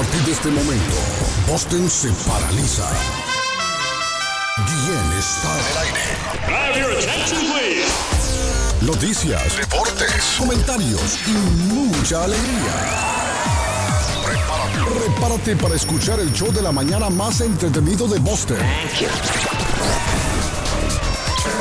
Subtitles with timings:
[0.00, 0.96] partir de este momento,
[1.46, 2.88] Boston se paraliza.
[4.66, 6.06] Guillén está en el aire.
[6.46, 7.92] Have your attention, please.
[8.80, 11.32] Noticias, deportes, comentarios y
[11.74, 12.76] mucha alegría.
[14.24, 18.56] Prepárate, prepárate para escuchar el show de la mañana más entretenido de Boston.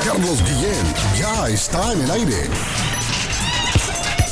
[0.06, 2.48] Carlos Guillén ya está en el aire.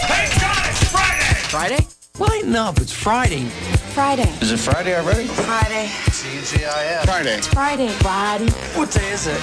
[0.07, 1.35] God it's Friday.
[1.49, 1.96] Friday?
[2.19, 3.45] Lighten up, it's Friday.
[3.93, 4.29] Friday.
[4.41, 5.27] Is it Friday already?
[5.27, 5.85] Friday.
[6.09, 7.05] CNCIS.
[7.05, 7.35] Friday.
[7.37, 7.89] It's Friday.
[7.89, 8.49] Friday.
[8.75, 9.37] What day is it?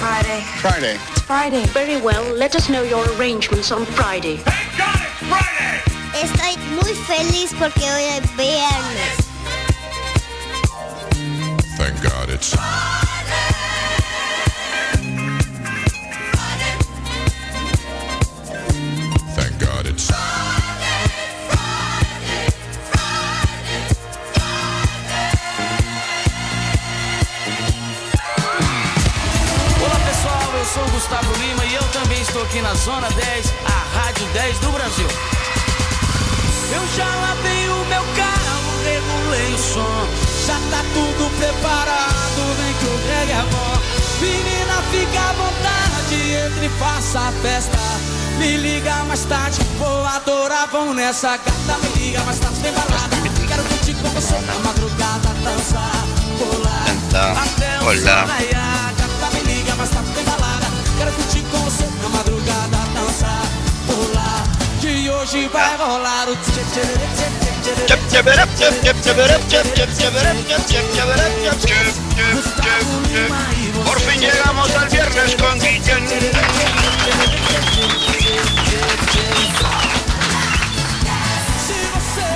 [0.00, 0.40] Friday.
[0.60, 0.94] Friday.
[0.94, 1.64] It's Friday.
[1.66, 4.38] Very well, let us know your arrangements on Friday.
[4.38, 5.82] Thank God it's Friday.
[6.14, 9.26] Estoy muy feliz porque hoy es viernes.
[11.76, 13.59] Thank God it's Thank
[30.72, 34.70] sou Gustavo Lima e eu também estou aqui na Zona 10, a Rádio 10 do
[34.70, 35.08] Brasil.
[36.72, 40.06] Eu já lavei o meu carro, regulei o som,
[40.46, 43.80] já tá tudo preparado, vem que o reggae é bom.
[44.20, 47.78] Menina, fica à vontade, entre e faça a festa.
[48.38, 51.78] Me liga mais tarde, vou adorar, vão nessa gata.
[51.82, 53.16] Me liga mais tarde, tem balada.
[53.48, 56.06] Quero curtir com você na madrugada, dançar,
[56.38, 56.84] pular.
[57.10, 58.59] Dançar, até
[61.00, 61.42] Quero curtir
[62.02, 63.42] na madrugada, dançar,
[63.86, 64.44] pular.
[64.82, 65.08] Que
[65.48, 66.36] vai rolar e.
[73.82, 76.04] Por fin llegamos al viernes con Guillén.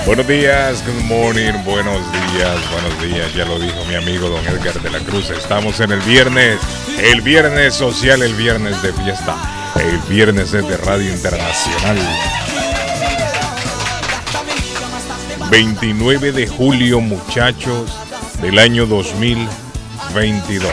[0.07, 4.79] Buenos días, good morning, buenos días, buenos días, ya lo dijo mi amigo don Edgar
[4.83, 6.59] de la Cruz, estamos en el viernes,
[6.99, 9.35] el viernes social, el viernes de fiesta,
[9.77, 11.97] el viernes es de Radio Internacional.
[15.51, 17.91] 29 de julio, muchachos,
[18.43, 20.71] del año 2022.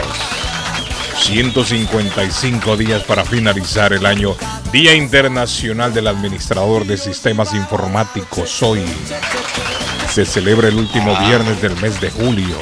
[1.22, 4.36] 155 días para finalizar el año.
[4.72, 8.62] Día Internacional del Administrador de Sistemas Informáticos.
[8.62, 8.80] Hoy
[10.10, 12.56] se celebra el último viernes del mes de julio.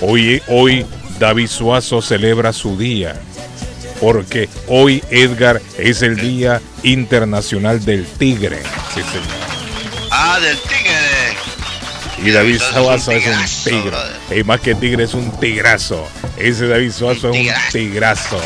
[0.00, 0.86] Hoy, hoy
[1.18, 3.20] David Suazo celebra su día.
[4.00, 8.62] Porque hoy, Edgar, es el Día Internacional del Tigre.
[8.94, 10.08] Sí, señor.
[10.12, 12.28] Ah, del tigre.
[12.28, 13.96] Y David Suazo es un tigre.
[14.40, 16.06] Y más que tigre es un tigrazo.
[16.36, 18.40] Ese David Suazo es un tigrazo.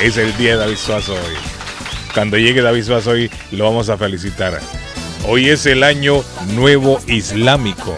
[0.00, 1.55] Es el día de David Suazo hoy.
[2.16, 4.58] Cuando llegue David Suazo hoy lo vamos a felicitar.
[5.28, 7.94] Hoy es el año nuevo islámico.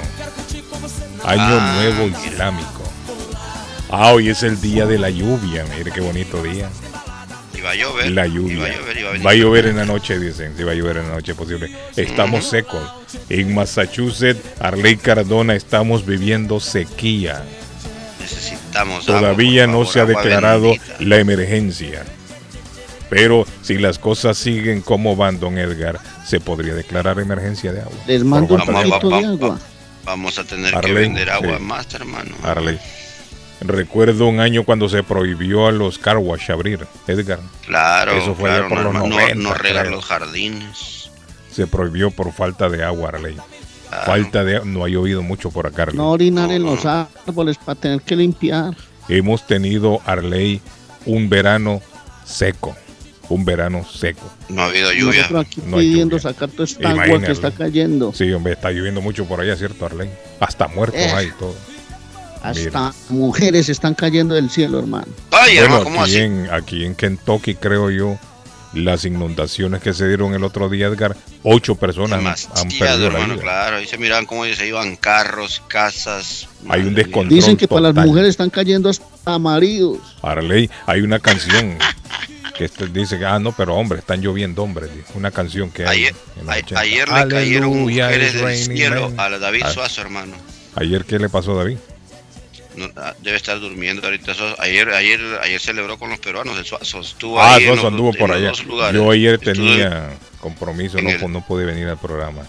[1.22, 2.82] Año Ah, nuevo islámico.
[3.88, 5.64] Ah, hoy es el día de la lluvia.
[5.76, 6.68] Mire qué bonito día.
[7.56, 8.10] Iba a llover.
[8.10, 8.64] La lluvia.
[8.64, 9.26] a llover, iba a venir.
[9.28, 10.54] Va a llover en la noche, dicen.
[10.56, 11.70] Sí, va a llover en la noche posible.
[11.94, 12.90] Estamos secos.
[13.28, 17.44] En Massachusetts, Arley Cardona, estamos viviendo sequía.
[18.18, 20.96] Necesitamos Todavía no favor, se ha declarado bendita.
[20.98, 22.04] la emergencia.
[23.10, 27.96] Pero si las cosas siguen como van, don Edgar, se podría declarar emergencia de agua.
[28.06, 29.58] Les mando un falta de agua.
[30.04, 31.62] Vamos a tener que vender agua sí.
[31.64, 32.34] más, hermano.
[32.42, 32.78] Arley.
[33.60, 37.40] Recuerdo un año cuando se prohibió a los car wash abrir, Edgar.
[37.66, 41.10] Claro, Eso fue claro, por no, los no- 90, no regar los jardines.
[41.50, 43.36] Se prohibió por falta de agua, Arley.
[43.88, 44.06] Claro.
[44.06, 45.96] Falta de no ha llovido mucho por acá, Arley.
[45.96, 48.76] No orinar en los árboles para tener que limpiar.
[49.08, 50.60] Hemos tenido, Arley,
[51.04, 51.80] un verano
[52.24, 52.76] seco.
[53.30, 54.30] Un verano seco.
[54.48, 55.22] No ha habido lluvia.
[55.22, 56.32] Nosotros aquí No pidiendo lluvia.
[56.32, 57.26] sacar toda esta agua Imagínate.
[57.26, 58.12] que está cayendo.
[58.14, 60.08] Sí, hombre, está lloviendo mucho por allá, ¿cierto, Arley?
[60.40, 61.12] Hasta muertos Eh.
[61.14, 61.54] hay todo.
[62.42, 65.06] Hasta mujeres están cayendo del cielo, hermano.
[65.32, 66.20] Ay, Bueno, hermano, ¿cómo aquí así?
[66.20, 68.16] en, aquí en Kentucky, creo yo,
[68.74, 73.34] las inundaciones que se dieron el otro día, Edgar, ocho personas han- perdido la hermano,
[73.34, 73.42] vida.
[73.42, 73.76] claro.
[73.76, 76.48] Ahí se miraban cómo se iban carros, casas.
[76.68, 78.06] Hay un descontrol Dicen que para las total.
[78.06, 79.98] mujeres están cayendo hasta maridos.
[80.22, 81.76] Arley, hay una canción
[82.58, 84.90] que este dice que, ah, no, pero hombres, están lloviendo hombres.
[85.14, 86.80] Una canción que hay Ayer, en los a- 80.
[86.80, 89.20] ayer le cayeron mujeres del cielo men.
[89.20, 89.70] a David Ah.
[89.72, 90.34] Suazo, hermano.
[90.74, 91.78] Ayer, ¿qué le pasó a David?
[92.76, 94.32] No, ah, debe estar durmiendo ahorita.
[94.58, 97.00] Ayer, ayer, ayer celebró con los peruanos el Suazo.
[97.00, 98.64] Estuvo Ah, ahí en Suazo los- anduvo en por los allá.
[98.68, 98.94] lugares.
[99.00, 102.42] Yo ayer tenía compromiso, en no, el- no pude venir al programa.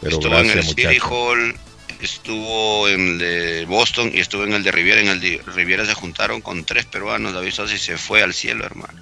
[0.00, 0.98] Pero estuvo en el gracias, City.
[1.08, 1.54] Hall,
[2.00, 5.00] estuvo en el de Boston y estuvo en el de Riviera.
[5.00, 8.34] En el de Riviera se juntaron con tres peruanos, David Suazo, y se fue al
[8.34, 9.00] cielo, hermano.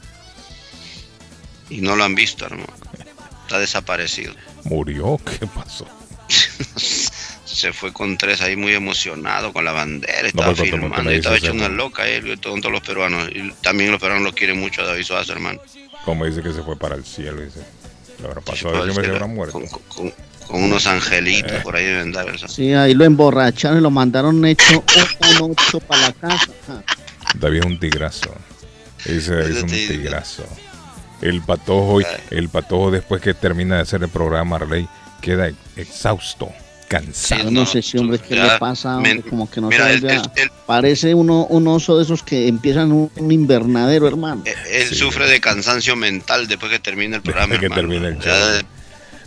[1.70, 2.72] Y no lo han visto, hermano.
[3.42, 4.32] Está desaparecido.
[4.64, 5.86] Murió, ¿qué pasó?
[7.44, 11.10] se fue con tres ahí muy emocionado con la bandera, estaba pues, ¿cómo- cómo filmando,
[11.10, 13.28] estaba hecho una loca él y todos, todos los peruanos.
[13.32, 15.60] Y también los peruanos lo quieren mucho a David Suazo, hermano.
[16.04, 17.60] Como dice que se fue para el cielo, dice.
[18.20, 19.60] Lo habrá pasado, Pues, yo me habrá muerto.
[19.60, 20.12] con, con-
[20.46, 21.60] con unos angelitos Eh.
[21.62, 22.28] por ahí deben dar.
[22.28, 22.46] eso.
[22.48, 24.84] Sí, ahí lo emborracharon y lo mandaron hecho
[25.40, 26.48] un ocho para la casa.
[27.34, 28.34] David es un tigrazo.
[29.04, 29.16] David
[29.56, 30.46] es un tigrazo.
[31.22, 34.86] El patojo, el patojo después que termina de hacer el programa, Arley,
[35.20, 36.50] queda exhausto,
[36.88, 37.50] cansado.
[37.50, 40.50] No, sé si, hombre, qué ya, le pasa, hombre, como que no mira, él- él-
[40.66, 44.42] Parece uno, un oso de esos que empiezan un, un invernadero, hermano.
[44.70, 47.54] Él sufre de cansancio mental después que termina el programa.
[47.54, 48.14] Después que hermano.
[48.20, 48.66] termina el.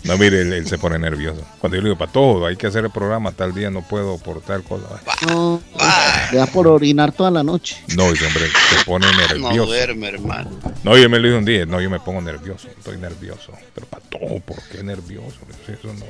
[0.04, 1.42] No, mire, él, él se pone nervioso.
[1.60, 4.42] Cuando yo le digo, patojo, hay que hacer el programa, tal día no puedo por
[4.42, 4.86] tal cosa.
[5.28, 5.62] No,
[6.32, 7.78] le da por orinar toda la noche.
[7.96, 9.66] No, ese hombre se pone no nervioso.
[9.66, 10.52] duerme, hermano.
[10.84, 13.52] No, yo me lo dije un día, no, yo me pongo nervioso, estoy nervioso.
[13.76, 15.38] Pero patojo, ¿por qué nervioso?
[15.68, 16.06] Eso no.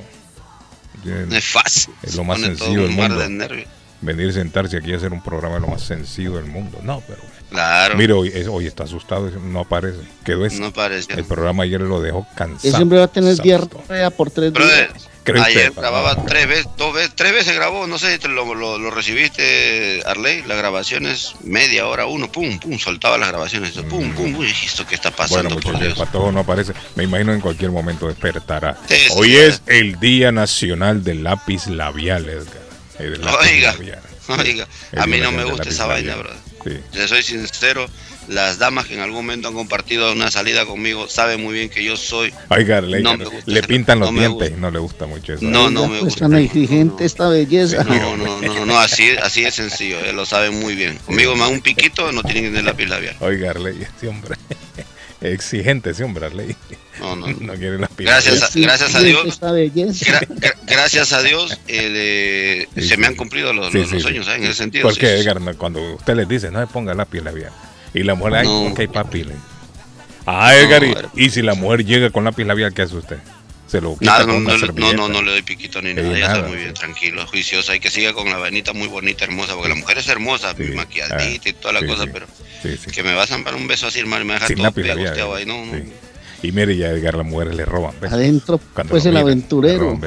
[1.04, 1.94] No es fácil.
[2.04, 3.18] Es lo más Pone todo sencillo del mundo.
[3.56, 3.68] de.
[4.02, 6.80] Venir sentarse aquí a hacer un programa es lo más sencillo del mundo.
[6.84, 7.22] No, pero.
[7.50, 7.96] Claro.
[7.98, 10.00] Mire, hoy, es- hoy está asustado, no aparece.
[10.24, 10.60] Quedó ese.
[10.60, 11.14] No parece.
[11.14, 12.76] El programa ayer lo dejó Él cansado.
[12.78, 15.10] siempre va a tener diarrea por tres Brother, días.
[15.24, 15.82] ¿Cree usted, ayer papá?
[15.82, 18.90] grababa tres veces, dos veces, tres veces grabó, no sé si te lo, lo, lo
[18.92, 24.44] recibiste, Arley, las grabaciones, media hora, uno, pum, pum, soltaba las grabaciones, pum, pum, pum,
[24.46, 26.00] y esto que está Bueno, pasando, por muchachos, el Dios.
[26.00, 26.74] patojo no aparece.
[26.96, 28.78] Me imagino en cualquier momento despertará.
[28.88, 29.38] Sí, sí, Hoy sí.
[29.38, 32.70] es el Día Nacional del Lápiz Labial, Edgar.
[32.98, 34.00] El lápiz Oiga, labial.
[34.30, 36.49] oiga, El a mí no me gusta esa vaina, brother.
[36.64, 37.08] Sí.
[37.08, 37.88] Soy sincero,
[38.28, 41.84] las damas que en algún momento han compartido una salida conmigo saben muy bien que
[41.84, 42.34] yo soy.
[42.50, 44.58] Oiga, le, No me le pintan los no me dientes.
[44.58, 45.46] No le gusta mucho eso.
[45.46, 46.30] No, no Ya, me pues, gusta.
[46.30, 47.84] tan exigente esta belleza.
[47.84, 50.98] No, no, no, no, así, así es sencillo, eh, lo saben muy bien.
[51.06, 53.16] Conmigo más un piquito no tienen que tener lápiz labial.
[53.20, 54.36] Oiga, este hombre.
[55.22, 56.56] Exigente ese hombre, Arley.
[57.00, 59.40] No, no, No quiere las Gracias a- gracias a Dios.
[59.42, 63.80] Gra- gra- gracias a Dios eh, de- Sí, se sí, me han cumplido los, Sí,
[63.80, 64.08] los- sí, los sí.
[64.10, 64.36] sueños, ¿eh?
[64.36, 64.88] en ese sentido.
[64.88, 65.20] Porque.
[65.20, 67.52] Edgar, no, cuando usted les dice, no se ponga lápiz labial.
[67.94, 68.68] Y la mujer, ay, No.
[68.68, 69.24] ok, papi.
[69.26, 69.34] le-
[70.26, 70.96] Ah, Edgar, y-
[71.26, 73.18] y, si la mujer llega con lápiz labial, ¿qué hace usted?
[73.70, 75.96] Se lo quita Nada, con no, no, no, no, no le doy piquito ni Sí,
[75.96, 76.74] nada, ella está muy bien, sí.
[76.74, 80.08] tranquilo, juiciosa, y que siga con la vainita muy bonita, hermosa, porque la mujer es
[80.08, 82.10] hermosa, Sí, maquilladita y toda la sí, cosa, sí.
[82.12, 82.26] pero
[82.64, 82.92] Sí, sí.
[82.92, 85.46] que me vas a dar un beso así, hermano, y me deja Sin todo ahí,
[85.46, 85.64] no.
[86.42, 87.94] Y mire, ya Edgar, las mujeres le roban.
[88.00, 88.14] ¿ves?
[88.14, 90.00] Adentro, Cuando pues el miran, aventurero.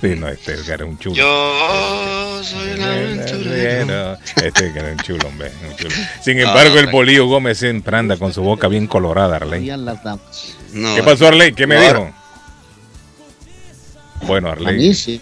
[0.00, 1.14] Sí, no, este Edgar es un chulo.
[1.14, 4.18] Yo soy el aventurero.
[4.42, 5.94] Este Edgar es un chulo, hombre, un chulo.
[6.22, 9.70] Sin embargo, el Bolillo Gómez siempre anda con su boca bien colorada, Arley.
[10.72, 11.52] ¿Qué pasó, Arley?
[11.52, 12.12] ¿Qué me dijo?
[14.26, 14.94] Bueno, A mí Arley.
[14.94, 15.20] sí.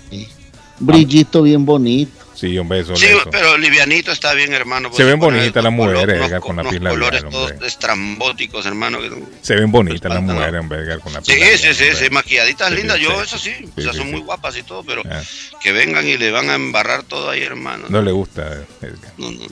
[0.79, 2.11] Brillito bien bonito.
[2.35, 2.97] Sí, un beso.
[2.97, 3.29] Sí, beso.
[3.31, 4.91] pero livianito está bien, hermano.
[4.93, 7.69] Se ven bonitas las mujeres, Edgar, con la pila labial, colores todos hombre.
[7.69, 8.99] estrambóticos, hermano.
[9.43, 11.95] Se ven bonitas las mujeres, Edgar, con la Sí, pila sí, sí, hombre.
[11.97, 13.23] sí, maquilladitas Sí, lindas, sí, yo sí.
[13.25, 14.13] eso sí, o Sí, sea, sí, son sí.
[14.13, 15.23] muy guapas y todo, pero Ah,
[15.63, 17.85] que vengan y le van a embarrar todo ahí, hermano.
[17.89, 19.13] no le gusta, Edgar.
[19.19, 19.45] No, no.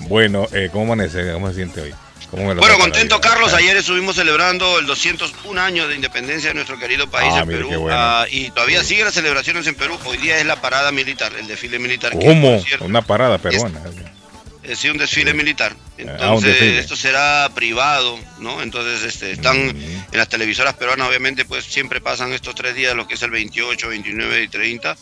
[0.00, 1.32] Bueno, eh, ¿cómo amanece?
[1.32, 1.94] ¿Cómo se siente hoy?
[2.30, 3.20] ¿Cómo me lo Bueno, contento?
[3.20, 7.46] Carlos, ayer estuvimos celebrando el 201 año de independencia de nuestro querido país, Ah, el
[7.46, 7.96] mire, Perú, bueno.
[7.98, 9.98] ah, y todavía siguen las celebraciones en Perú.
[10.04, 12.12] Hoy día es la parada militar, el desfile militar.
[12.18, 12.60] que, ¿Cómo?
[12.62, 13.80] cierto, Una parada peruana.
[14.62, 15.72] es sí, un desfile militar.
[15.74, 16.78] Ah, un Entonces, desfile.
[16.80, 18.60] esto será privado, ¿no?
[18.62, 23.08] Entonces, este, están en las televisoras peruanas, obviamente, pues siempre pasan estos tres días, lo
[23.08, 24.96] que es el 28, 29 y 30,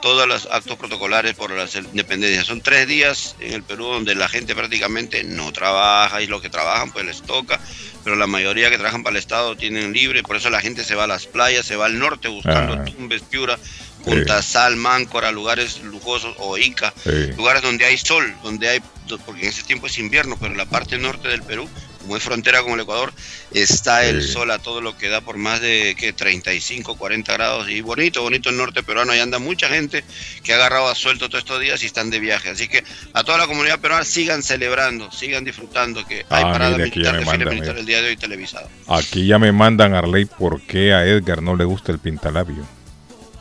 [0.00, 2.44] todos los actos protocolares por la independencia.
[2.44, 6.50] Son tres días en el Perú donde la gente prácticamente no trabaja y los que
[6.50, 7.58] trabajan pues les toca,
[8.04, 10.94] pero la mayoría que trabajan para el Estado tienen libre, por eso la gente se
[10.94, 12.84] va a las playas, se va al norte buscando Ah.
[12.84, 13.58] Tumbes, Piura,
[14.04, 17.32] Punta Sal, Máncora, lugares lujosos o Ica, Sí.
[17.36, 18.80] lugares donde hay sol, donde hay,
[19.26, 21.68] porque en ese tiempo es invierno, pero en la parte norte del Perú,
[22.08, 23.12] como es frontera con el Ecuador,
[23.52, 24.32] está el Sí.
[24.32, 28.22] sol a todo lo que da por más de que 35, 40 grados y bonito,
[28.22, 30.02] bonito el norte peruano, ahí anda mucha gente
[30.42, 33.24] que ha agarrado a suelto todos estos días y están de viaje, así que a
[33.24, 37.84] toda la comunidad peruana sigan celebrando, sigan disfrutando que hay Ah, parada militar, militar el
[37.84, 38.68] día de hoy televisado.
[38.86, 42.66] Aquí ya me mandan, Arley, por qué a Edgar no le gusta el pintalabio.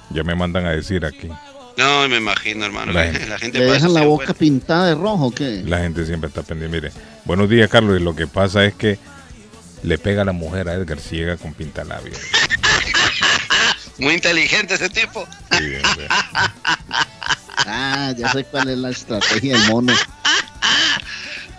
[0.09, 1.29] Ya me mandan a decir aquí.
[1.77, 3.27] No, me imagino, hermano, La gente.
[3.27, 5.63] la gente ¿Le dejan la boca pintada de rojo o qué?
[5.65, 6.75] La gente siempre está pendiente.
[6.75, 6.91] Mire,
[7.23, 7.99] buenos días, Carlos.
[7.99, 8.97] Y lo que pasa es que
[9.83, 12.13] le pega a la mujer a Edgar si llega con pintalabio.
[13.99, 15.27] Muy inteligente ese tipo.
[15.51, 16.07] Sí, hombre.
[17.69, 19.91] Ah, ya sé cuál es la estrategia del mono.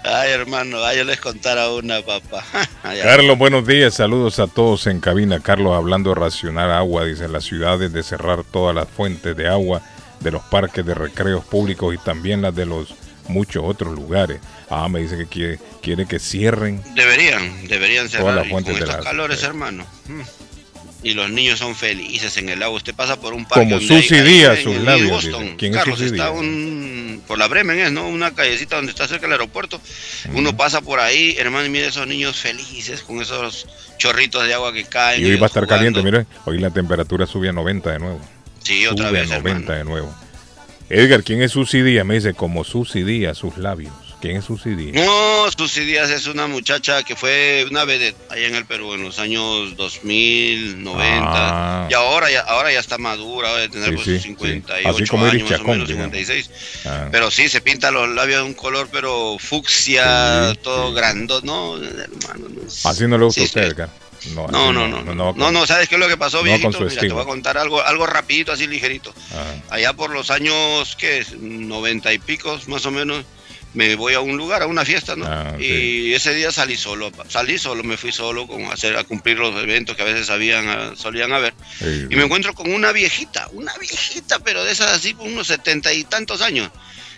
[0.05, 2.43] Ay, hermano, ay, yo les contara una, papá.
[2.83, 3.95] Ay, Carlos, buenos días.
[3.95, 5.41] Saludos a todos en cabina.
[5.41, 7.05] Carlos hablando de racionar agua.
[7.05, 9.83] Dice, las ciudades de cerrar todas las fuentes de agua
[10.21, 12.95] de los parques de recreos públicos y también las de los
[13.29, 14.41] muchos otros lugares.
[14.71, 16.83] Ah, me dice que quiere, quiere que cierren.
[16.95, 18.51] Deberían, deberían Todas las cerrar.
[18.51, 19.87] Con de estos calores, hermano.
[20.07, 20.21] mm,
[21.03, 22.77] y los niños son felices en el agua.
[22.77, 23.69] Usted pasa por un parque.
[23.69, 25.55] Como Susi Díaz, sus el labios, Boston.
[25.57, 28.09] ¿Quién es Carlos, Susi está un, por la Bremen, es, ¿no?
[28.09, 29.81] Una callecita donde está cerca del aeropuerto.
[30.35, 34.73] Uno pasa por ahí, hermano, y mira esos niños felices con esos chorritos de agua
[34.73, 35.23] que caen.
[35.23, 35.93] Y hoy va a estar jugando.
[35.93, 38.21] caliente, mire, hoy la temperatura sube a 90 de nuevo.
[38.69, 39.79] Sí, otra sube vez, a 90 hermano.
[39.79, 40.15] de nuevo.
[40.91, 42.05] Edgar, ¿quién es Susi Díaz?
[42.07, 43.93] Me dice, como Susi Díaz, sus labios.
[44.21, 45.07] ¿Quién es Susi Díaz?
[45.07, 49.05] No, Susi Díaz es una muchacha que fue una vedette allá en el Perú en
[49.05, 51.25] los años 2000, 90.
[51.31, 51.87] Ah.
[51.91, 54.23] Y ahora ya, ahora ya está madura, debe tener Sí, pues, sí, sí.
[54.29, 56.17] 58 Así como años, más o Chacón, menos, digamos.
[56.17, 56.51] 56.
[56.87, 57.09] Ah.
[57.13, 60.95] Pero sí, se pinta los labios de un color, pero fucsia, Sí, todo sí.
[60.97, 61.35] grande.
[61.45, 62.49] No, hermano.
[62.49, 63.69] no Así no le gusta Sí, a usted, sí.
[63.69, 63.91] Edgar.
[64.27, 66.73] No, No, no, no, no, no, con- no, ¿sabes qué es lo que pasó, viejito?
[66.79, 69.15] con Mira, te voy a contar algo, algo rapidito, así ligerito.
[69.33, 69.55] Ajá.
[69.71, 71.25] Allá por los años, ¿qué?
[71.41, 73.25] 90 y picos, más o menos,
[73.75, 75.27] me voy a un lugar, a una fiesta, ¿no?
[75.27, 75.55] Ah.
[75.59, 79.55] Y ese día salí solo, salí solo, me fui solo a, hacer, a cumplir los
[79.63, 81.55] eventos que a veces habían, ah, solían haber.
[81.79, 85.47] Sí, Y me encuentro con una viejita, una viejita, pero de esas así, con unos
[85.47, 86.71] setenta y tantos años.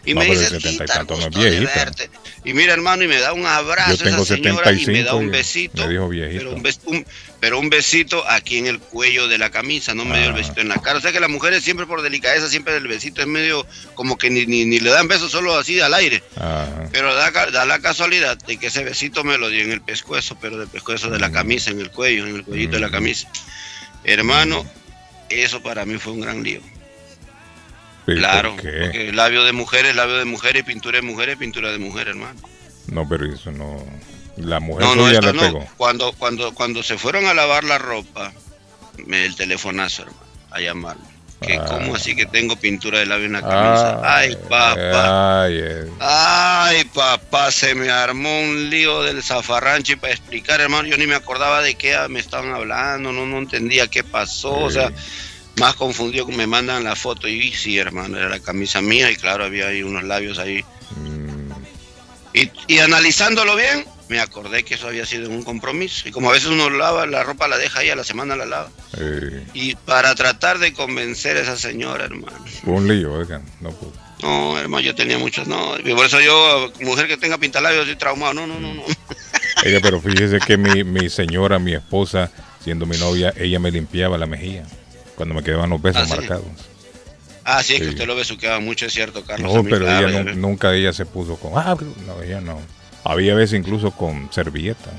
[0.04, 1.74] Y No, me dice, de 70 y "Tita, tantos no es gusto de viejita".
[1.84, 2.10] verte".
[2.42, 5.04] Y mira, hermano, y me da un abrazo Yo tengo esa señora y me 75
[5.04, 5.82] da un besito.
[5.86, 6.38] me dijo viejito.
[6.38, 7.06] Pero un, bes- un-
[7.38, 10.36] pero un besito aquí en el cuello de la camisa, no me dio el Ah.
[10.36, 10.98] besito en la cara.
[10.98, 14.30] O sea que las mujeres siempre por delicadeza, siempre el besito es medio como que
[14.30, 16.22] ni, ni, ni le dan besos solo así al aire.
[16.92, 20.56] Pero da la casualidad de que ese besito me lo dio en el pescuezo, pero
[20.56, 21.32] del pescuezo de la Mm.
[21.32, 22.92] camisa, en el cuello, en el cuellito de la Mm.
[22.92, 23.28] camisa.
[24.04, 24.64] Hermano,
[25.28, 26.60] eso para mí fue un gran lío.
[28.06, 32.08] Claro, ¿por porque labio de mujeres, labio de mujeres, pintura de mujeres, pintura de mujer,
[32.08, 32.38] hermano.
[32.88, 33.84] No, pero eso no.
[34.36, 35.40] La mujer No, no, esto le no.
[35.42, 35.66] pegó.
[35.76, 38.32] Cuando, cuando, cuando se fueron a lavar la ropa,
[39.06, 41.04] me el telefonazo, hermano, a llamarme.
[41.42, 41.64] Que Ah.
[41.66, 44.00] cómo así que tengo pintura de labio en la camisa.
[44.04, 45.42] Ay, Ay, papá.
[45.44, 45.86] ay, eh.
[45.98, 51.06] Ay, papá, se me armó un lío del zafarrancho y para explicar, hermano, yo ni
[51.06, 54.92] me acordaba de qué me estaban hablando, no, no entendía qué pasó, o sea,
[55.56, 59.16] más confundido que me mandan la foto y sí, hermano, era la camisa mía y
[59.16, 60.64] claro, había ahí unos labios ahí.
[60.96, 61.50] Mm,
[62.32, 66.08] Y, y analizándolo bien, me acordé que eso había sido un compromiso.
[66.08, 68.46] Y como a veces uno lava, la ropa la deja ahí, a la semana la
[68.46, 68.70] lava.
[68.98, 72.38] eh, Y para tratar de convencer a esa señora, hermano.
[72.64, 73.42] fue un lío, Edgar.
[73.60, 73.76] No.
[74.22, 75.78] No, hermano, yo tenía muchos, no.
[75.78, 78.34] Y por eso yo, mujer que tenga pintalabios, estoy traumado.
[78.34, 78.82] No, no, no, no.
[79.64, 82.30] Ella, pero fíjese que mi, mi señora, mi esposa,
[82.62, 84.64] siendo mi novia, ella me limpiaba la mejilla
[85.20, 86.12] cuando me quedaban los besos ¿Ah, sí?
[86.12, 86.46] marcados.
[87.44, 89.52] Ah, sí, es que usted lo besuqueaba mucho, es cierto, Carlos.
[89.52, 91.52] No, pero claro, ella nunca ella se puso con.
[91.56, 92.58] Ah, no, ella no.
[93.04, 94.90] Había veces incluso con servilleta.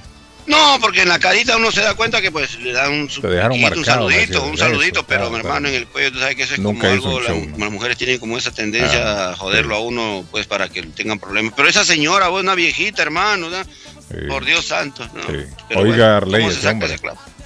[0.46, 3.28] No, porque en la carita uno se da cuenta que pues le dan un, Te
[3.28, 5.48] dejaron piquito, un marcado, saludito, un saludito, pero claro, mi claro.
[5.48, 8.20] hermano en el cuello, tú sabes que eso es Nunca como algo, las mujeres tienen
[8.20, 11.54] como esa tendencia Ah, a joderlo a uno, pues para que tengan problemas.
[11.56, 13.48] Pero esa señora, vos, una viejita, hermano,
[14.28, 15.08] por Dios santo.
[15.16, 15.22] ¿no?
[15.24, 15.46] Sí.
[15.76, 16.46] Oiga, bueno, Arley,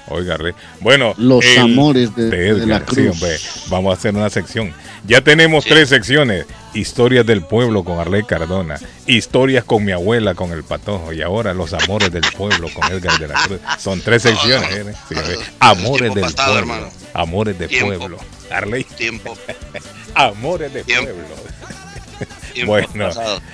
[0.08, 0.54] Oiga, Rey.
[0.82, 3.12] Bueno, Los amores de- de Edgar, la sí, cruz.
[3.14, 3.38] hombre.
[3.70, 4.72] Vamos a hacer una sección.
[5.08, 5.70] Ya tenemos Sí.
[5.72, 11.12] tres secciones: historias del pueblo con Arley Cardona, historias con mi abuela con el patojo
[11.14, 13.60] y ahora los amores del pueblo con Edgar de la Cruz.
[13.80, 14.86] Son tres secciones.
[14.86, 14.92] no.
[14.92, 14.96] ¿eh?
[15.10, 15.16] Sí,
[15.60, 16.74] amores del pasado, pueblo.
[16.76, 16.94] hermano.
[17.14, 17.98] Amores de Tiempo.
[17.98, 18.18] pueblo.
[18.52, 19.36] Arley, Tiempo,
[20.16, 21.06] amores de Tiempo.
[21.12, 21.36] pueblo.
[22.66, 23.10] Bueno,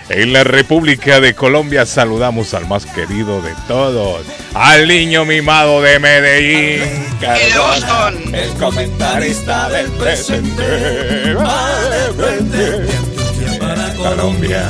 [0.10, 6.00] en la República de Colombia saludamos al más querido de todos, al niño mimado de
[6.00, 6.84] Medellín,
[7.20, 11.34] Cardona, el comentarista del presente.
[11.34, 12.86] Vale, vente.
[13.98, 14.68] Colombia.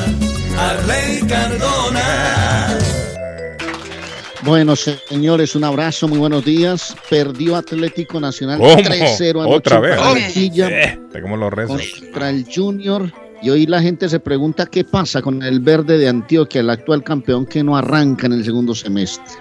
[4.44, 6.96] Bueno, señores, un abrazo, muy buenos días.
[7.10, 8.76] Perdió Atlético Nacional ¿Cómo?
[8.76, 9.98] 3-0 anoche Otra vez.
[9.98, 11.82] Barranquilla Eh, te como los rezos.
[12.00, 13.12] contra el Junior.
[13.42, 17.04] Y hoy la gente se pregunta qué pasa con el verde de Antioquia, el actual
[17.04, 19.34] campeón que no arranca en el segundo semestre.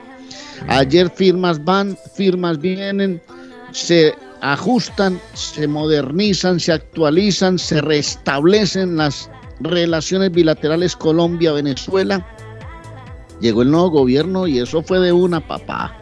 [0.69, 3.21] Ayer firmas van, firmas vienen,
[3.73, 9.31] se ajustan, se modernizan, se actualizan, se restablecen las
[9.61, 12.27] relaciones bilaterales Colombia-Venezuela.
[13.41, 15.97] Llegó el nuevo gobierno y eso fue de una papá.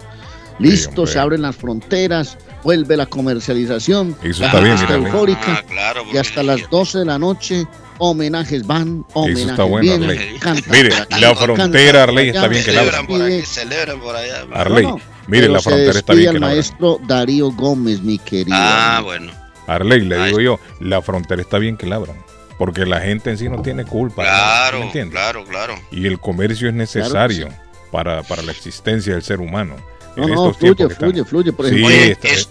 [0.58, 4.16] Listo, se abren las fronteras, vuelve la comercialización.
[4.22, 5.58] Eso la está bien, está eufórica.
[5.58, 7.66] Ah, claro, Y hasta las 12 de la noche,
[7.98, 10.62] homenajes van, homenajes está bueno, vienen, Arley.
[10.70, 10.90] Mire,
[11.20, 14.44] la frontera, Arley, está bien que la celebran por despide- aquí, celebran por allá.
[14.54, 16.56] Arley, No, no, mire, la frontera está bien que la abran.
[16.56, 18.56] maestro Darío Gómez, mi querido.
[18.58, 19.32] Ah, bueno.
[19.66, 22.16] Arley, le digo yo, la frontera está bien que la abran.
[22.56, 24.22] Porque la gente en sí no tiene culpa.
[24.22, 25.74] ¿me Claro, claro, claro.
[25.92, 27.48] Y el comercio es necesario
[27.92, 29.76] para, para la existencia del ser humano.
[30.16, 31.52] No, En no, estos fluye, tiempos que fluye, están- fluye.
[31.52, 32.48] Por Sí, ejemplo, es-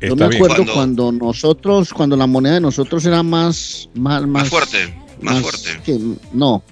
[0.00, 0.42] yo está me bien.
[0.42, 5.40] acuerdo Cuando- cuando nosotros, cuando la moneda de nosotros era más, más, más fuerte, más,
[5.40, 5.80] fuerte.
[5.84, 5.98] que-
[6.32, 6.62] no.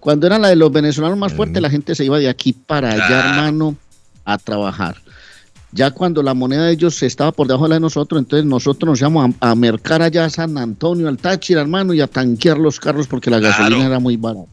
[0.00, 1.62] Cuando era la de los venezolanos más fuerte, Mm.
[1.62, 3.76] la gente se iba de aquí para allá, hermano,
[4.24, 4.96] a trabajar.
[5.72, 8.88] Ya cuando la moneda de ellos estaba por debajo de la de nosotros, entonces nosotros
[8.88, 12.56] nos íbamos a, a mercar allá a San Antonio, al Táchira, hermano, y a tanquear
[12.58, 13.56] los carros porque la Claro.
[13.58, 14.46] gasolina era muy barata.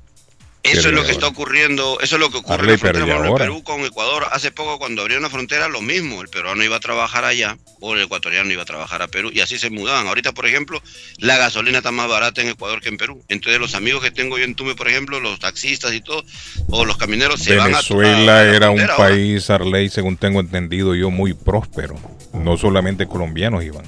[0.63, 3.35] Eso es lo que está ocurriendo, eso es lo que ocurre en la frontera.
[3.37, 4.25] Perú con Ecuador.
[4.31, 7.93] Hace poco cuando abrieron la frontera lo mismo, el peruano iba a trabajar allá o
[7.95, 10.07] el ecuatoriano iba a trabajar a Perú y así se mudaban.
[10.07, 10.81] Ahorita, por ejemplo,
[11.17, 13.21] la gasolina está más barata en Ecuador que en Perú.
[13.27, 16.23] Entonces los amigos que tengo yo en Tume, por ejemplo, los taxistas y todo,
[16.69, 18.95] o los camioneros se van a Venezuela a era un ahora.
[18.95, 21.99] país, Arley, según tengo entendido yo, muy próspero.
[22.31, 23.83] No solamente colombianos iban.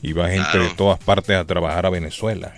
[0.00, 0.64] Iba gente Claro.
[0.64, 2.54] de todas partes a trabajar a Venezuela.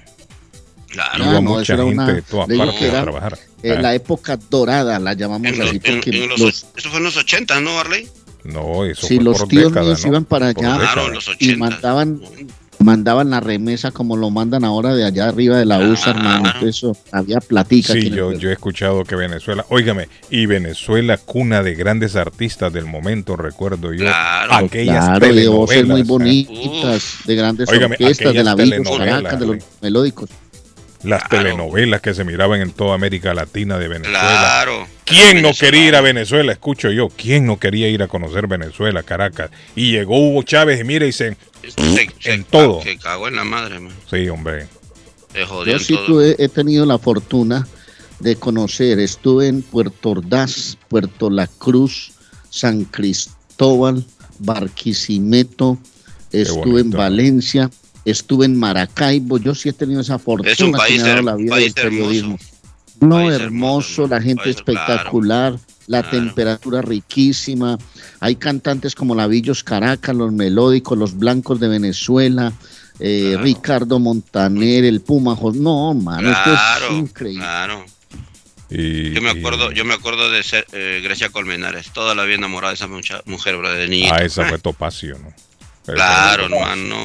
[0.94, 1.24] Claro.
[1.24, 3.02] Iba Ah, no, mucha eso era gente una- de todas digo partes que a era,
[3.02, 3.38] trabajar.
[3.62, 6.66] Eh, Ah, la época dorada la llamamos En los- así en- porque en los- los,
[6.76, 8.08] eso fue en los 80, ¿no, Arley?
[8.44, 10.08] no, eso si fue los por tíos décadas, míos ¿no?
[10.08, 11.56] iban para allá Claro, y 80.
[11.58, 12.20] mandaban
[12.80, 16.52] mandaban la remesa como lo mandan ahora de allá arriba de la USA, hermano.
[16.66, 17.94] Eso había platica.
[17.94, 22.84] Sí, yo, yo he escuchado que Venezuela, óigame, y Venezuela, cuna de grandes artistas del
[22.84, 24.54] momento, recuerdo yo, Claro.
[24.66, 26.04] aquellas Claro, de voces muy ¿eh?
[26.04, 30.28] bonitas, de grandes Óigame, orquestas, de la Caracas, de los melódicos.
[31.04, 31.44] Las Claro.
[31.44, 34.20] telenovelas que se miraban en toda América Latina de Venezuela.
[34.20, 34.86] Claro.
[35.04, 36.52] ¿Quién no quería ir a Venezuela?
[36.52, 37.08] Escucho yo.
[37.10, 39.50] ¿Quién no quería ir a conocer Venezuela, Caracas?
[39.76, 41.36] Y llegó Hugo Chávez y mire y se...
[41.62, 42.82] Se- se- en todo.
[42.82, 43.92] Se cagó en la madre, man.
[44.10, 44.66] Sí, hombre.
[45.34, 47.66] Yo en sí tuve- he tenido la fortuna
[48.20, 52.12] de conocer, estuve en Puerto Ordaz, Puerto La Cruz,
[52.50, 54.04] San Cristóbal,
[54.38, 55.78] Barquisimeto,
[56.32, 56.90] estuve en.
[56.90, 57.70] Valencia,
[58.04, 61.14] estuve en Maracaibo, yo sí he tenido esa fortuna Es un que país me ha
[61.14, 62.34] dado her- la vida país del periodismo.
[62.34, 62.54] hermoso.
[63.00, 63.44] No, País hermoso,
[64.02, 66.16] hermoso, la gente País- espectacular, la claro.
[66.18, 67.76] temperatura riquísima.
[68.20, 72.52] Hay cantantes como la Villos Caracas, los melódicos, los blancos de Venezuela,
[73.00, 73.44] eh, Claro.
[73.44, 75.36] Ricardo Montaner, el Puma.
[75.54, 77.40] No, mano, esto Claro, es increíble.
[77.40, 77.84] claro.
[78.70, 82.24] Y, Yo me y- acuerdo, yo me acuerdo de ser, eh, Grecia Colmenares, toda la
[82.24, 84.08] vida enamorada de esa mucha- mujer, bro, de.
[84.10, 85.32] Ah, esa fue Topacio, ¿no?
[85.84, 86.96] Claro, hermano.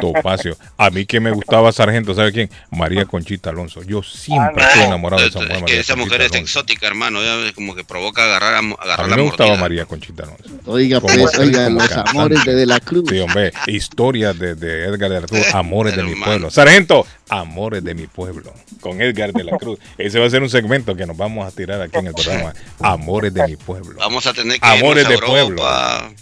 [0.00, 0.56] Topacio.
[0.76, 2.48] A mí que me gustaba Sargento, ¿sabe quién?
[2.70, 3.82] María Conchita Alonso.
[3.82, 4.82] Yo siempre Ah, no.
[4.84, 5.56] enamorado de esa Es mujer.
[5.56, 7.20] que María esa Conchita mujer es exótica, hermano.
[7.20, 9.60] ya como que provoca agarrar, a, A agarrar mí la me gustaba mordida.
[9.62, 10.44] María Conchita Alonso.
[10.66, 12.10] Oiga, Como pues, oiga, como los cantante.
[12.10, 13.04] amores de De la Cruz.
[13.08, 16.50] Sí, hombre, historias de, de Edgar de la Cruz, Amores de mi pueblo.
[16.50, 19.80] Sargento, Amores de mi pueblo, con Edgar de la Cruz.
[19.96, 22.52] Ese va a ser un segmento que nos vamos a tirar aquí en el programa.
[22.80, 23.96] Amores de mi pueblo.
[23.98, 26.18] Vamos a tener que Amores irnos a de Europa, pueblo.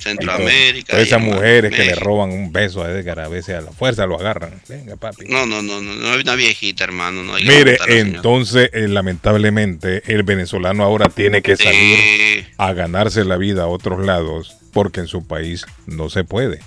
[0.00, 0.92] Centroamérica.
[0.92, 4.06] Todas esas mujeres que le roban un beso a Edgar, a veces a la fuerza
[4.06, 4.60] lo agarran.
[4.68, 5.26] Venga, papi.
[5.28, 7.22] No, no, no, no, no hay una viejita, hermano.
[7.22, 12.72] No hay que Mire, entonces, eh, lamentablemente, el venezolano ahora tiene que salir Sí, a
[12.72, 16.60] ganarse la vida a otros lados porque en su país no se puede.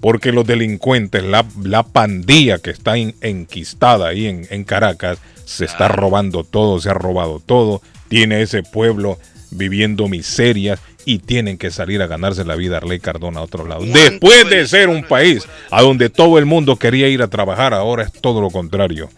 [0.00, 5.64] Porque los delincuentes, la, la pandilla que está en- enquistada ahí en, en Caracas, se
[5.66, 9.18] está robando todo, se ha robado todo, tiene ese pueblo
[9.50, 13.84] viviendo miserias y tienen que salir a ganarse la vida Arley Cardona a otros lados.
[13.90, 17.72] ¿Cuánto Después de ser un país a donde todo el mundo quería ir a trabajar,
[17.74, 19.08] ahora es todo lo contrario.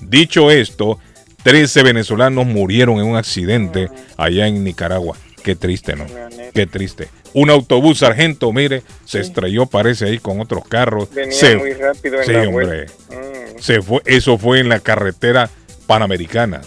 [0.00, 0.98] Dicho esto,
[1.42, 5.16] 13 venezolanos murieron en un accidente allá en Nicaragua.
[5.42, 6.06] Qué triste, ¿no?
[6.54, 7.08] Qué triste.
[7.34, 11.08] Un autobús sargento, mire, se estrelló, parece ahí con otros carros.
[11.12, 12.52] Venía se, muy rápido en sí, la hombre.
[12.66, 12.92] vuelta.
[13.10, 13.58] Mm.
[13.60, 15.50] Se fue, eso fue en la carretera
[15.86, 16.60] panamericana.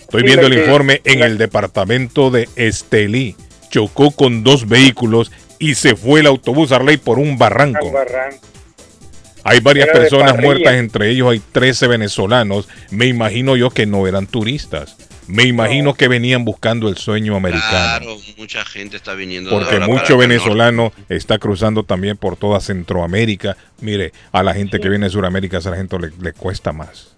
[0.00, 3.36] Estoy Sí, viendo el que- informe en la- el departamento de Estelí.
[3.70, 7.92] Chocó con dos vehículos y se fue el autobús Arley por un barranco.
[9.42, 12.68] Hay varias personas muertas, entre ellos hay 13 venezolanos.
[12.90, 14.96] Me imagino yo que no eran turistas.
[15.26, 17.70] Me imagino que venían buscando el sueño americano.
[17.70, 19.50] claro, mucha gente está viniendo.
[19.50, 23.56] de Porque mucho venezolano está cruzando también por toda Centroamérica.
[23.80, 27.14] Mire, a la gente que viene de Sudamérica, sargento, le, le cuesta más.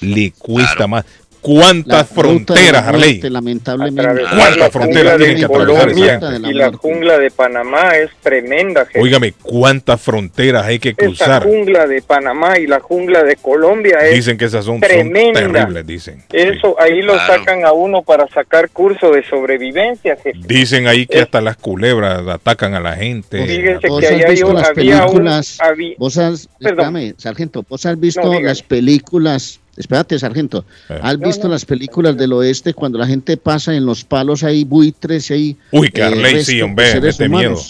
[0.00, 0.88] Le cuesta Claro.
[0.88, 1.04] más.
[1.46, 3.10] La ¿Cuántas la fronteras, Harley?
[3.10, 4.22] muerte, lamentablemente.
[4.22, 6.48] ¿Cuántas la fronteras jungla tienen de que atravesar Colombia esa gente?
[6.50, 9.00] Y la jungla de Panamá es tremenda, jefe.
[9.00, 11.44] Óigame, ¿cuántas fronteras hay que cruzar?
[11.44, 15.40] jungla de Panamá y la jungla de Colombia es Dicen que esas son, son tremenda.
[15.40, 16.18] terribles, dicen.
[16.30, 16.36] Sí.
[16.36, 17.34] Eso, ahí lo Claro.
[17.34, 20.32] sacan a uno para sacar curso de sobrevivencia, jefe.
[20.46, 21.22] Dicen ahí que Eh.
[21.22, 23.46] hasta las culebras atacan a la gente.
[23.46, 25.58] Fíjese ¿Vos que has ahí hay visto un- las había un- películas?
[25.60, 26.96] habí- ¿Vos has, Perdón.
[26.96, 30.98] espérame, sargento, vos has visto No, las películas, espérate, sargento, Eh.
[31.02, 31.54] has visto no.
[31.54, 35.56] las películas del oeste cuando la gente pasa en los palos hay buitres y hay
[35.72, 37.60] Uy, que eh, Arley, restos sí, hombre, mete miedo.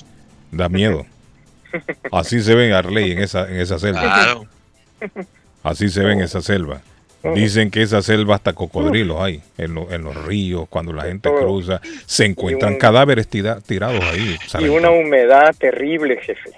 [0.52, 1.04] Da miedo.
[2.12, 4.00] Así se ve Arley en esa, en esa selva.
[4.02, 4.46] Claro.
[5.62, 6.80] Así se ve en esa selva.
[7.34, 11.28] Dicen que esa selva hasta cocodrilos hay en, lo- en los ríos, cuando la gente
[11.28, 11.40] todo.
[11.40, 14.36] cruza, se encuentran un- cadáveres tira- tirados ahí.
[14.60, 16.50] y una humedad terrible, jefe.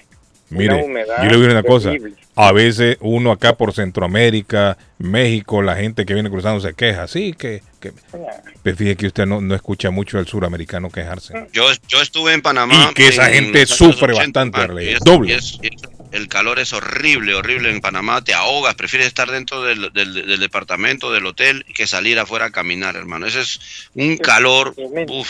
[0.51, 1.93] Mire, Una humedad yo le digo una cosa.
[2.41, 7.09] A veces uno acá por Centroamérica, México, la gente que viene cruzando se queja.
[7.09, 7.63] Sí, que...
[7.81, 7.93] que
[8.63, 11.35] pero fíjese que usted no, no escucha mucho al suramericano quejarse.
[11.53, 12.89] Yo, yo estuve en Panamá.
[12.91, 15.33] Y que esa en gente sufre 80, bastante, y es- doble.
[15.33, 18.23] y es- y es- el calor es horrible, horrible en Panamá.
[18.23, 22.51] Te ahogas, prefieres estar dentro del, del- del departamento, del hotel, que salir afuera a
[22.51, 23.27] caminar, hermano.
[23.27, 23.61] Ese es
[23.95, 24.75] un calor,
[25.09, 25.29] uf,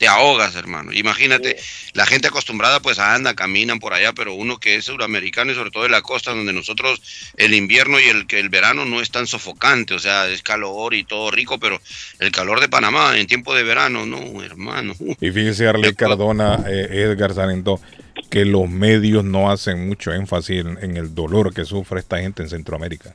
[0.00, 0.94] te ahogas, hermano.
[0.94, 1.58] Imagínate,
[1.92, 5.70] la gente acostumbrada pues anda, caminan por allá, pero uno que es suramericano y sobre
[5.70, 7.02] todo de la costa, donde nosotros
[7.36, 10.94] el invierno y el, que el verano no es tan sofocante, o sea, es calor
[10.94, 11.78] y todo rico, pero
[12.18, 14.94] el calor de Panamá en tiempo de verano, no, hermano.
[15.20, 17.78] Y fíjese, Arley Cardona, eh, Edgar Sarento,
[18.30, 22.42] que los medios no hacen mucho énfasis en, en el dolor que sufre esta gente
[22.42, 23.12] en Centroamérica.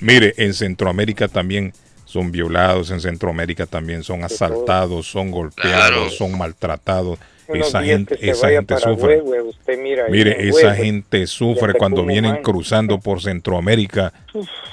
[0.00, 1.72] Mire, en Centroamérica también
[2.14, 6.10] son violados, en Centroamérica también son asaltados, son golpeados, Claro.
[6.10, 7.18] son maltratados.
[7.48, 9.20] Unos Esa gente, esa gente sufre.
[9.20, 14.12] Huehue, usted mira ahí Mire, esa Huehue, gente sufre cuando vienen cruzando por Centroamérica.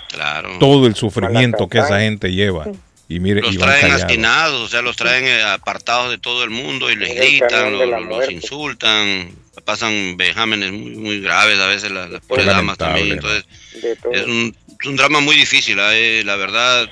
[0.09, 0.59] Claro.
[0.59, 2.67] Todo el sufrimiento que esa gente lleva.
[3.09, 6.51] Y mire, Los y traen hastinados, o sea, los traen eh, apartados de todo el
[6.51, 7.75] mundo y les gritan,
[8.07, 9.31] los insultan,
[9.65, 13.13] pasan vejámenes muy, muy graves a veces las, las pobres damas también.
[13.13, 13.45] Entonces,
[14.13, 16.87] es un, es un drama muy difícil, eh, la verdad.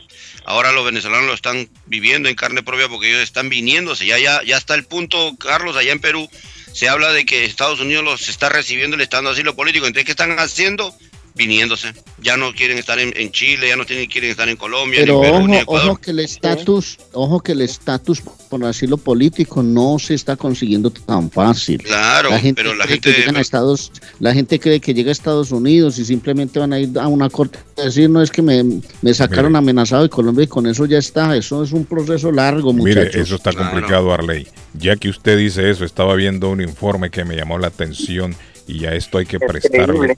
[0.50, 4.08] Ahora los venezolanos lo están viviendo en carne propia porque ellos están viniéndose.
[4.08, 6.28] Ya, ya, ya está el punto, Carlos, allá en Perú.
[6.74, 9.86] Se habla de que Estados Unidos los está recibiendo y le está dando asilo político.
[9.86, 10.92] Entonces, ¿qué están haciendo?
[11.36, 11.94] Viniéndose.
[12.22, 15.16] Ya no quieren estar en, en Chile, ya no tienen, quieren estar en Colombia, Pero
[15.20, 15.90] ni Perú, ojo, ni en Ecuador.
[15.92, 20.90] ojo que el estatus, ojo que el estatus por asilo político no se está consiguiendo
[20.92, 21.82] tan fácil.
[21.82, 25.12] Claro, la gente pero la gente- que a Estados, la gente cree que llega a
[25.14, 28.42] Estados Unidos y simplemente van a ir a una corte a decir no es que
[28.42, 31.36] me, me sacaron amenazado de Colombia y con eso ya está.
[31.38, 33.22] Eso es un proceso largo, Mire, muchachos.
[33.22, 34.48] eso está complicado, Arley.
[34.74, 38.36] Ya que usted dice eso, estaba viendo un informe que me llamó la atención
[38.68, 40.18] y a esto hay que prestarle,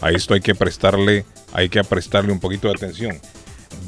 [0.00, 3.18] a esto hay que prestarle, hay que prestarle un poquito de atención.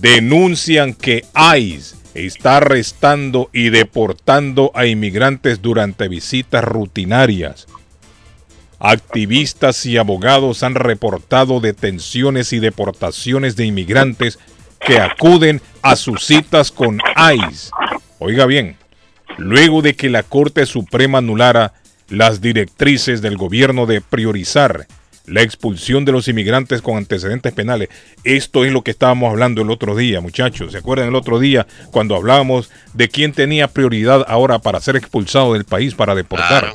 [0.01, 1.25] Denuncian que
[1.57, 7.67] ICE está arrestando y deportando a inmigrantes durante visitas rutinarias.
[8.79, 14.39] Activistas y abogados han reportado detenciones y deportaciones de inmigrantes
[14.81, 17.71] que acuden a sus citas con ICE.
[18.19, 18.77] Oiga bien,
[19.37, 21.75] luego de que la Corte Suprema anulara
[22.09, 24.87] las directrices del gobierno de priorizar
[25.27, 27.89] la expulsión de los inmigrantes con antecedentes penales.
[28.25, 30.73] Esto es lo que estábamos hablando el otro día, muchachos.
[30.73, 35.55] ¿Se acuerdan el otro día cuando hablábamos de quién tenía prioridad ahora para ser expulsado
[35.55, 36.75] del país, para deportar?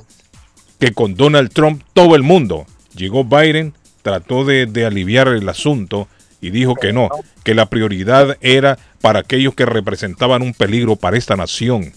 [0.79, 2.65] Que con Donald Trump todo el mundo.
[2.95, 6.07] Llegó Biden, trató de, de aliviar el asunto
[6.41, 7.09] y dijo que no,
[7.43, 11.91] que la prioridad era para aquellos que representaban un peligro para esta nación.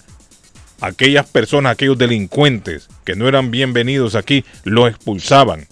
[0.80, 5.66] Aquellas personas, aquellos delincuentes que no eran bienvenidos aquí, los expulsaban.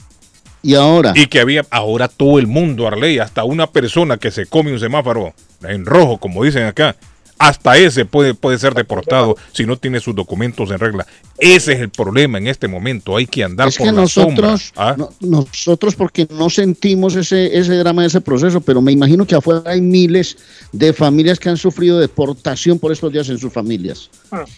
[0.66, 4.46] Y ahora, Y que había ahora todo el mundo, Arley, hasta una persona que se
[4.46, 6.96] come un semáforo en rojo, como dicen acá,
[7.38, 11.06] hasta ese puede, puede ser deportado si no tiene sus documentos en regla.
[11.38, 13.14] Ese es el problema en este momento.
[13.14, 14.90] Hay que andar es por que la nosotros, sombra.
[14.90, 14.94] ¿ah?
[14.96, 19.62] no- nosotros porque no sentimos ese, ese drama, ese proceso, pero me imagino que afuera
[19.66, 20.38] hay miles
[20.72, 24.08] de familias que han sufrido deportación por estos días en sus familias.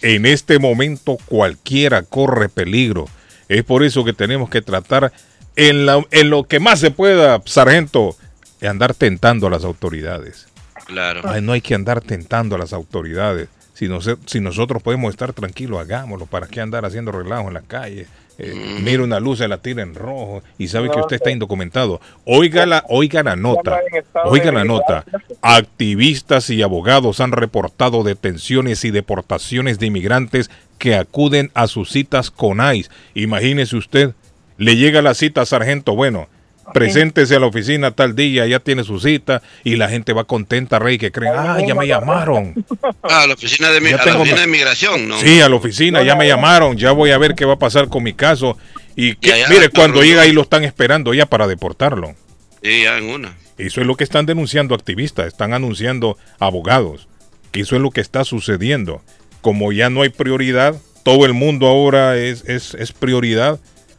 [0.01, 3.07] En este momento cualquiera corre peligro.
[3.49, 5.12] Es por eso que tenemos que tratar
[5.59, 8.16] en, la- en lo que más se pueda, sargento,
[8.62, 10.49] andar tentando a las autoridades.
[10.87, 11.21] Claro.
[11.25, 13.49] Ay, no hay que andar tentando a las autoridades.
[13.75, 16.27] Si, nos- si nosotros podemos estar tranquilos, hagámoslo.
[16.27, 18.07] ¿Para qué andar haciendo relajo en la calle?
[18.40, 22.01] Eh, Mira una luz, se la tira en rojo y sabe que usted está indocumentado.
[22.25, 23.81] Oiga la, oiga la nota.
[24.27, 25.05] Oiga la nota.
[25.42, 32.31] Activistas y abogados han reportado detenciones y deportaciones de inmigrantes que acuden a sus citas
[32.31, 32.88] con ICE.
[33.14, 34.14] Imagínese usted,
[34.59, 36.29] le llega la cita, sargento, bueno,
[36.75, 40.79] preséntese a la oficina tal día, ya tiene su cita y la gente va contenta,
[40.79, 42.55] Rey, que creen, ah, ya me llamaron.
[43.03, 45.18] Ah, a la oficina de, mi- Ya a la oficina de migración, ¿no?
[45.18, 47.88] Sí, a la oficina, ya me llamaron, ya voy a ver qué va a pasar
[47.88, 48.59] con mi caso.
[48.97, 52.14] Y que, mire, cuando llega ahí lo están esperando ya para deportarlo.
[52.62, 53.35] Sí, ya en una.
[53.57, 57.09] Eso es lo que están denunciando activistas, están anunciando abogados,
[57.51, 59.01] que eso es lo que está sucediendo.
[59.40, 63.59] Como ya no hay prioridad, todo el mundo ahora es, es, es prioridad,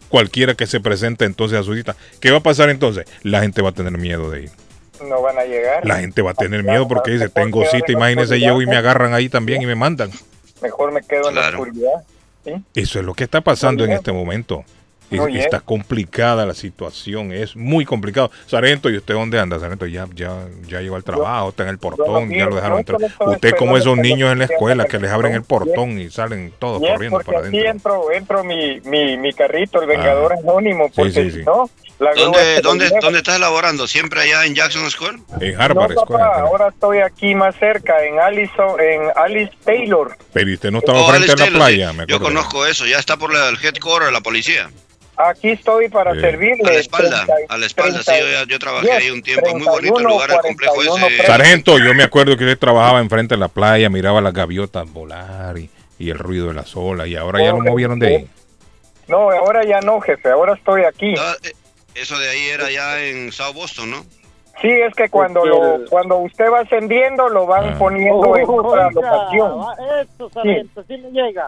[0.09, 1.95] cualquiera que se presente entonces a su cita.
[2.19, 3.05] ¿Qué va a pasar entonces?
[3.23, 4.51] La gente va a tener miedo de ir.
[5.07, 5.85] No van a llegar.
[5.85, 9.13] La gente va a tener miedo porque dice, tengo cita, imagínense, llego y me agarran
[9.13, 10.11] ahí también y me mandan.
[10.61, 12.03] Mejor me quedo en la oscuridad.
[12.43, 12.51] ¿sí?
[12.75, 14.65] Eso es lo que está pasando en este momento.
[15.11, 18.31] Es- no está complicada la situación, es muy complicado.
[18.45, 19.59] Sargento, ¿y usted dónde anda?
[19.59, 20.33] Sargento, ya, ya,
[20.67, 23.11] ya llegó al trabajo, está en el portón, ya lo dejaron yo entrar.
[23.27, 26.79] Usted como esos niños en la escuela que les abren el portón y salen todos
[26.81, 27.71] corriendo para aquí adentro.
[27.71, 31.39] entro, entro mi, mi, mi carrito, el Vengador Anónimo, porque sí, sí.
[31.39, 31.69] si no,
[31.99, 32.89] la ¿Dónde, dónde.
[33.01, 33.85] ¿Dónde estás laborando?
[33.85, 35.17] ¿Siempre allá en Jackson Square?
[35.41, 36.25] En No, Harvard, papá, escuela.
[36.39, 40.15] ahora estoy aquí más cerca, en Allison, en Alice Taylor.
[40.31, 41.97] Pero usted no estaba Oh, frente a Alice la Taylor, playa, sí.
[41.97, 44.69] me Yo conozco eso, ya está por la- el headquarter de la policía.
[45.21, 46.21] Aquí estoy para Sí.
[46.21, 46.69] servirle.
[46.69, 49.21] A la espalda, 30, a la espalda, sí, yo, ya- yo trabajé 10, ahí un
[49.21, 51.25] tiempo, muy bonito el 31, lugar, el complejo 41, ese.
[51.25, 55.57] Sargento, yo me acuerdo que usted trabajaba enfrente de la playa, miraba las gaviotas volar
[55.57, 58.27] y, y el ruido de las olas, y ahora ya lo movieron de ahí.
[59.09, 61.13] No, ahora ya no, jefe, ahora estoy aquí.
[61.19, 61.51] Ah, eh,
[61.95, 64.05] Eso de ahí era ya en South Boston, ¿no?
[64.61, 67.75] Sí, es que cuando lo, cuando usted va ascendiendo lo van Ah.
[67.77, 69.61] poniendo en otra locación.
[70.01, 71.47] Esto, sargento, sí me llega.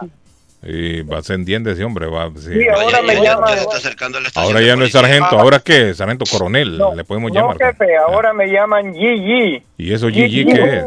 [0.64, 2.30] Y va ascendiendo ese hombre, va.
[2.36, 2.52] sí.
[2.54, 6.24] Sí, ahora ya, me ya- llama- se Ahora ya no es sargento, ahora qué, sargento
[6.30, 7.56] coronel, le podemos No, llamar.
[7.58, 9.62] jefe, ahora me llaman Gigi.
[9.76, 10.84] ¿Y eso Gigi qué es?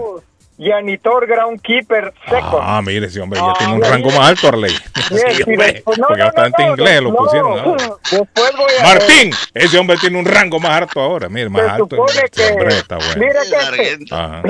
[0.58, 2.62] Janitor Groundkeeper Second.
[2.62, 4.70] Ah, mire, ese hombre ya tiene un rango más alto, Arley.
[4.72, 7.60] Sí, hombre, no, porque no, bastante no, no, inglés lo no, pusieron.
[7.60, 7.84] ahora.
[8.10, 11.70] Después voy a Martín, ese hombre tiene un rango más alto ahora, mire, más Se
[11.72, 11.88] alto.
[11.98, 13.14] supone Ese que, hombre está bueno.
[13.18, 14.16] mire que Sargento.
[14.16, 14.42] Ajá.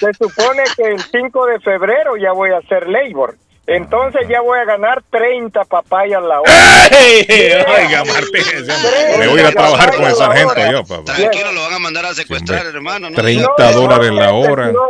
[0.00, 3.36] se supone que el 5 de febrero ya voy a hacer labor.
[3.66, 6.50] Entonces ya voy a ganar 30 papayas la hora.
[6.90, 7.26] ¡Ey!
[7.28, 9.18] Oiga, Martín, ese hombre.
[9.20, 11.14] Le voy a ir a trabajar con el sargento yo, papá.
[11.14, 13.10] Tranquilo, lo van a mandar a secuestrar, hermano.
[13.10, 13.16] ¿no?
[13.16, 14.72] 30 No, dólares no, la hora.
[14.72, 14.80] no,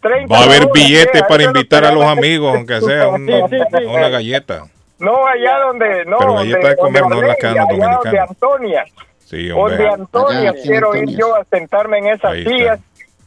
[0.00, 2.80] 30 Va a haber la hora, billete sí, para invitar a los amigos, que- aunque
[2.82, 3.84] sea un- Sí, sí, sí.
[3.84, 4.62] una galleta.
[5.00, 8.18] No, allá donde, no, Pero galleta de comer, no las los allá donde.
[8.20, 8.84] Antonia.
[9.24, 9.88] Sí, Donde hombre.
[9.90, 11.12] Antonia, Allá, quiero Antonia.
[11.12, 12.80] ir yo a sentarme en esas sillas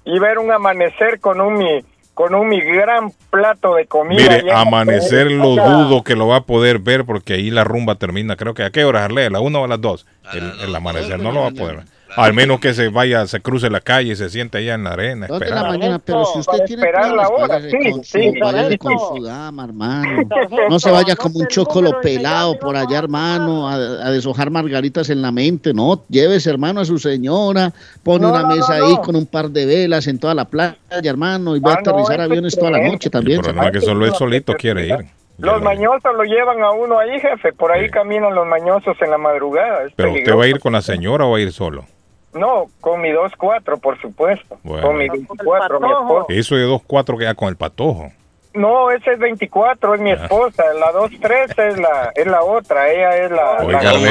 [0.04, 4.38] y ver un amanecer con un mi, con un mi gran plato de comida.
[4.38, 8.36] Mire, amanecer lo dudo que lo va a poder ver porque ahí la rumba termina.
[8.36, 10.06] Creo que a qué hora, Arley, a la una o a las dos.
[10.26, 11.86] A El, amanecer de no lo va a poder ver.
[12.16, 14.92] Al menos que se vaya, se cruce la calle y se siente allá en la
[14.92, 15.28] arena.
[15.28, 18.40] Dos de la mañana, pero si usted tiene esperar la hora, sí, con, sí, su,
[18.44, 19.16] váyase con sargento.
[19.18, 20.22] su dama, hermano.
[20.70, 25.22] No se vaya como un chocolo pelado por allá, hermano, a, a deshojar margaritas en
[25.22, 25.74] la mente.
[25.74, 27.72] No, llévese, hermano, a su señora,
[28.04, 30.76] pone No, una mesa no, ahí con un par de velas en toda la playa,
[31.04, 33.42] hermano, y va a Ah, aterrizar aviones toda la noche El también.
[33.42, 34.98] problema es que solo él solito quiere ir.
[35.38, 37.52] Los mañosos lo llevan a uno ahí, jefe.
[37.54, 37.92] Por ahí Sí.
[37.92, 39.86] caminan los mañosos en la madrugada.
[39.88, 41.86] Es Pero usted va a ir con la señora o va a ir solo.
[42.34, 44.58] No, con mi 2-4, por supuesto.
[44.64, 44.88] Bueno.
[44.88, 46.26] Con mi 24, mi esposa.
[46.30, 48.12] Eso de dos cuatro queda con el patojo.
[48.54, 50.16] No, ese es 24, es mi Ah.
[50.16, 50.64] esposa.
[50.78, 52.90] La 2-3 es la, es la otra.
[52.90, 53.58] Ella es la.
[53.66, 54.10] Oiga, la- Arley,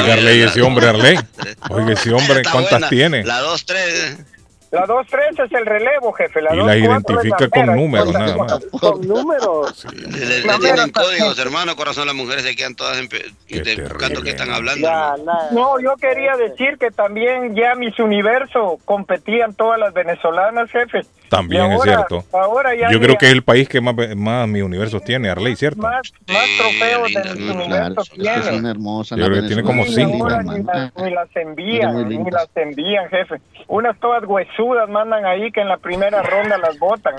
[0.00, 1.16] oiga, Arley, ese hombre, Arley.
[1.70, 2.88] Oiga, ese hombre, ¿cuántas buena.
[2.88, 3.24] tiene?
[3.24, 4.24] La 2, 3.
[4.72, 6.40] La 2-3 es el relevo, jefe.
[6.40, 8.18] La Y 2-4 las es la identifica con mera números, esposa.
[8.26, 8.64] nada más.
[8.80, 9.86] Con números.
[9.94, 14.22] Le, le La tienen códigos, hermano, corazón, las mujeres se quedan todas en de- buscando
[14.22, 14.88] qué están hablando.
[14.88, 15.14] La,
[15.52, 21.02] No, yo quería decir que también ya Miss Universo competían todas las venezolanas, jefe.
[21.28, 22.24] También Y es ahora- cierto.
[22.32, 25.54] Ahora ya Yo creo que es el país que más, más mi universo tiene, Arley,
[25.56, 25.82] ¿cierto?
[25.82, 28.70] más, más Sí, trofeos linda, de Miss Universo es que son tiene.
[28.70, 29.18] hermosas.
[29.18, 30.24] Yo las creo que tiene como cinco.
[30.24, 33.36] ahora ni, las, envían, ni las envían, jefe.
[33.68, 37.14] Unas todas huesudas mandan ahí que en la primera ronda las botan.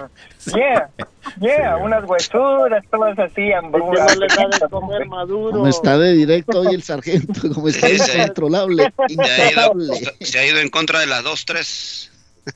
[0.54, 0.90] Yeah,
[1.40, 4.16] yeah, unas huesudas, todas así, que hambrudas.
[4.16, 5.52] no le da de comer maduro.
[5.52, 8.18] Como está de directo hoy el sargento, como está sí.
[8.18, 10.16] incontrolable, Se ha, ido, incontrolable.
[10.22, 12.10] se ha ido en contra de las 2, 3.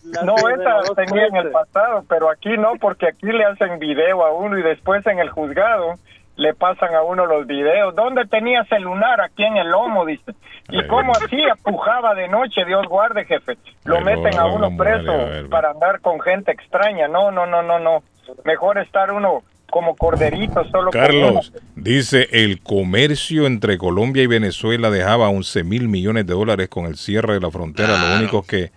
[0.04, 3.80] La No, esa dos tenía en el pasado, pero aquí no, porque aquí le hacen
[3.80, 5.96] video a uno y después en el juzgado
[6.38, 7.94] le pasan a uno los videos.
[7.96, 9.20] ¿Dónde tenía celular?
[9.22, 10.34] Aquí en el lomo, dice.
[10.70, 11.26] ¿Y Ay, cómo bueno.
[11.26, 11.56] hacía?
[11.64, 13.58] Pujaba de noche, Dios guarde, jefe.
[13.86, 16.52] Lo Ay, meten a no, uno no, preso madre, a ver, para andar con gente
[16.52, 17.08] extraña.
[17.08, 18.04] No, no, no, no, no.
[18.46, 24.90] Mejor estar uno como corderito, solo con Carlos, dice el comercio entre Colombia y Venezuela
[24.90, 27.90] dejaba 11 mil millones de dólares con el cierre de la frontera.
[27.90, 28.20] Los Claro.
[28.20, 28.72] únicos que,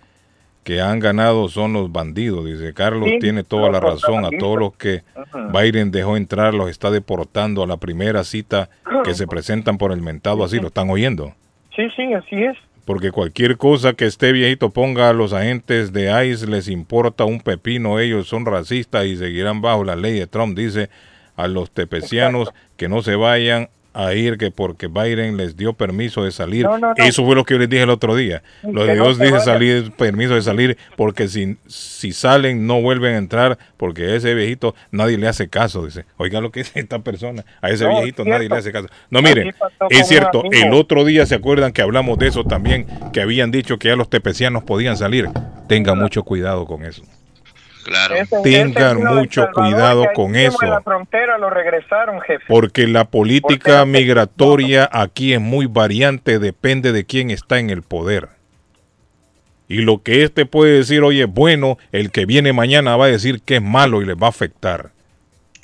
[0.63, 2.45] que han ganado son los bandidos.
[2.45, 4.25] Dice Carlos, Sí, tiene toda la razón.
[4.25, 5.03] A todos los que.
[5.53, 8.69] Biden dejó entrar, los está deportando a la primera cita
[9.03, 10.59] que se presentan por el mentado así.
[10.59, 11.33] ¿Lo están oyendo?
[11.75, 12.57] Sí, sí, así es.
[12.85, 17.39] Porque cualquier cosa que esté viejito ponga a los agentes de ICE les importa un
[17.39, 20.57] pepino, ellos son racistas y seguirán bajo la ley de Trump.
[20.57, 20.89] Dice
[21.35, 26.23] a los tepecianos que no se vayan a ir que porque Biden les dio permiso
[26.23, 26.65] de salir.
[26.65, 27.03] No, no, no.
[27.03, 28.43] Eso fue lo que yo les dije el otro día.
[28.63, 29.41] Lo de Dios vayan.
[29.41, 34.75] salir, permiso de salir, porque si, si salen no vuelven a entrar, porque ese viejito
[34.91, 36.05] nadie le hace caso, dice.
[36.17, 38.87] Oiga lo que dice esta persona, a ese No, viejito nadie le hace caso.
[39.09, 39.53] No, miren,
[39.89, 43.77] es cierto, el otro día se acuerdan que hablamos de eso también, que habían dicho
[43.77, 45.29] que ya los tepecianos podían salir.
[45.67, 47.03] Tenga mucho cuidado con eso.
[47.83, 48.15] Claro.
[48.15, 50.81] Ese- ese Tengan mucho Salvador, cuidado con En la eso.
[50.83, 52.43] frontera lo regresaron, jefe.
[52.47, 57.81] Porque la política Porque- migratoria aquí es muy variante, depende de quién está en el
[57.81, 58.29] poder.
[59.67, 63.09] Y lo que este puede decir hoy es bueno, el que viene mañana va a
[63.09, 64.91] decir que es malo y le va a afectar.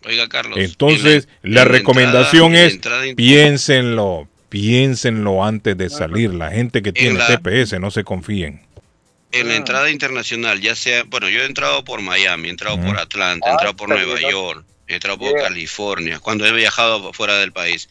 [0.06, 0.58] Oiga, Carlos.
[0.60, 6.34] Entonces, en la en recomendación entrada- en es, entrada piénsenlo, piénsenlo antes de salir.
[6.34, 8.62] La gente que tiene la- TPS, no se confíen.
[9.31, 9.57] En la Ah.
[9.57, 13.49] entrada internacional, ya sea, bueno, yo he entrado por Miami, he entrado por Atlanta, he
[13.49, 14.31] Ah, entrado por Nueva bien.
[14.31, 15.43] York, he entrado por Yeah.
[15.43, 17.89] California, cuando he viajado fuera del país.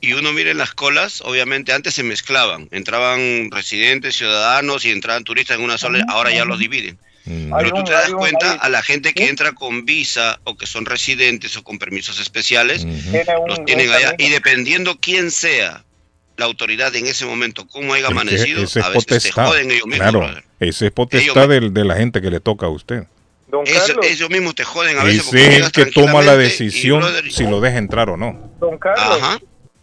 [0.00, 5.22] Y uno mira en las colas, obviamente antes se mezclaban, entraban residentes, ciudadanos y entraban
[5.22, 6.98] turistas en una sola, ahora ya los dividen.
[7.24, 7.52] Mm.
[7.56, 10.84] Pero tú te das cuenta a la gente que entra con visa o que son
[10.86, 12.84] residentes o con permisos especiales,
[13.46, 14.16] los tienen allá.
[14.18, 15.84] Y dependiendo quién sea
[16.36, 19.46] la autoridad en ese momento, cómo haya amanecido, ese es a veces se potestad.
[19.48, 20.10] joden ellos mismos.
[20.10, 23.04] Claro, ese es potestad de la gente que le toca a usted.
[23.48, 25.26] Don Carlos, ellos mismos te joden a veces.
[25.34, 28.50] Ese es el que toma la decisión brother, si lo deja entrar o no.
[28.58, 29.38] don Carlos, Ajá.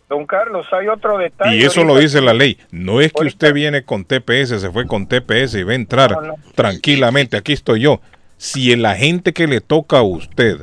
[0.10, 1.56] don Carlos, hay otro detalle.
[1.56, 2.58] Y eso lo dice la ley.
[2.72, 6.12] No es que usted viene con TPS, se fue con TPS y va a entrar
[6.14, 6.36] No, no.
[6.56, 7.38] tranquilamente.
[7.38, 8.02] Aquí estoy yo.
[8.38, 10.62] Si el agente que le toca a usted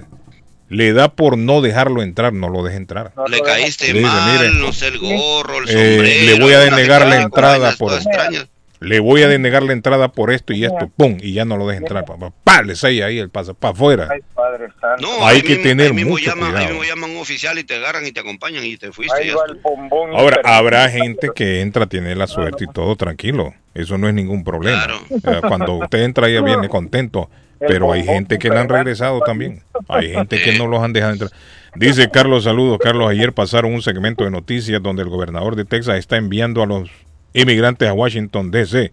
[0.68, 3.12] le da por no dejarlo entrar, no lo deje entrar.
[3.16, 6.24] No Le caíste Le dice, mal, no sé, el gorro, el eh, sombrero.
[6.24, 8.46] le voy a denegar la entrada por- extrañas.
[8.78, 11.66] Le voy a denegar la entrada por esto y esto, pum, y ya no lo
[11.66, 12.04] deja entrar.
[12.04, 14.08] Pa, pa, pa, le sella ahí el pasa para afuera.
[15.00, 16.68] No, Hay ahí que mismo- tener mucho llaman, Ahí cuidado.
[16.74, 19.16] mismo llaman oficial y te agarran y te acompañan y te fuiste.
[19.16, 19.54] Ahí ya va está.
[19.54, 20.10] el bombón.
[20.14, 23.54] Ahora, habrá gente que entra, tiene la suerte y todo tranquilo.
[23.74, 24.86] Eso no es ningún problema.
[25.48, 27.30] Cuando usted entra, ya viene contento.
[27.58, 29.62] Pero hay gente que le han regresado también.
[29.88, 31.30] Hay gente que no los han dejado entrar.
[31.74, 32.78] Dice Carlos, saludos.
[32.82, 36.66] Carlos, ayer pasaron un segmento de noticias donde el gobernador de Texas está enviando a
[36.66, 36.90] los
[37.32, 38.92] inmigrantes a Washington, D.C.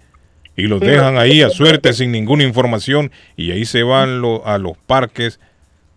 [0.55, 4.57] Y los dejan ahí a suerte sin ninguna información y ahí se van lo- a
[4.59, 5.39] los parques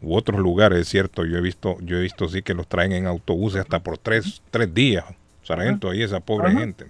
[0.01, 1.25] u otros lugares, es cierto.
[1.27, 4.42] Yo he visto, yo he visto sí que los traen en autobuses hasta por tres,
[4.51, 5.05] tres días.
[5.42, 6.87] Sargento, ahí esa pobre gente.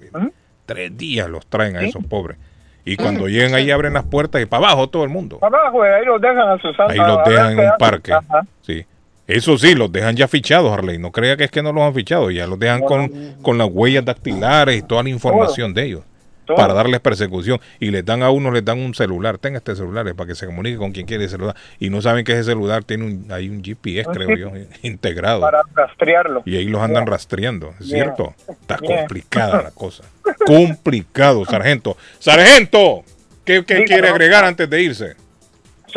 [0.65, 2.39] Tres días los traen a esos pobres.
[2.85, 5.39] Y cuando llegan ahí abren las puertas y para abajo todo el mundo.
[5.43, 8.13] Abajo, ahí los dejan a sus Ahí los dejan en un parque.
[8.13, 8.47] Ajá.
[8.63, 8.87] Sí.
[9.27, 10.99] Eso sí, los dejan ya fichados, Harley.
[10.99, 12.31] No crea que es que no los han fichado.
[12.31, 16.03] Ya los dejan con, con las huellas dactilares y toda la información de ellos.
[16.45, 16.57] Todo.
[16.57, 17.61] Para darles persecución.
[17.81, 19.37] Y les dan a uno, les dan un celular.
[19.39, 21.57] Tenga este celular para que se comunique con quien quiere el celular.
[21.81, 25.41] Y no saben que ese celular tiene un, hay un GPS, creo yo, integrado.
[25.41, 26.43] Para rastrearlo.
[26.47, 28.33] Y ahí los andan rastreando, ¿es cierto?
[28.49, 30.05] Está complicada la cosa.
[30.47, 31.97] Complicado, sargento.
[32.21, 33.03] Sargento,
[33.45, 35.26] ¿qué, qué quiere agregar antes de irse?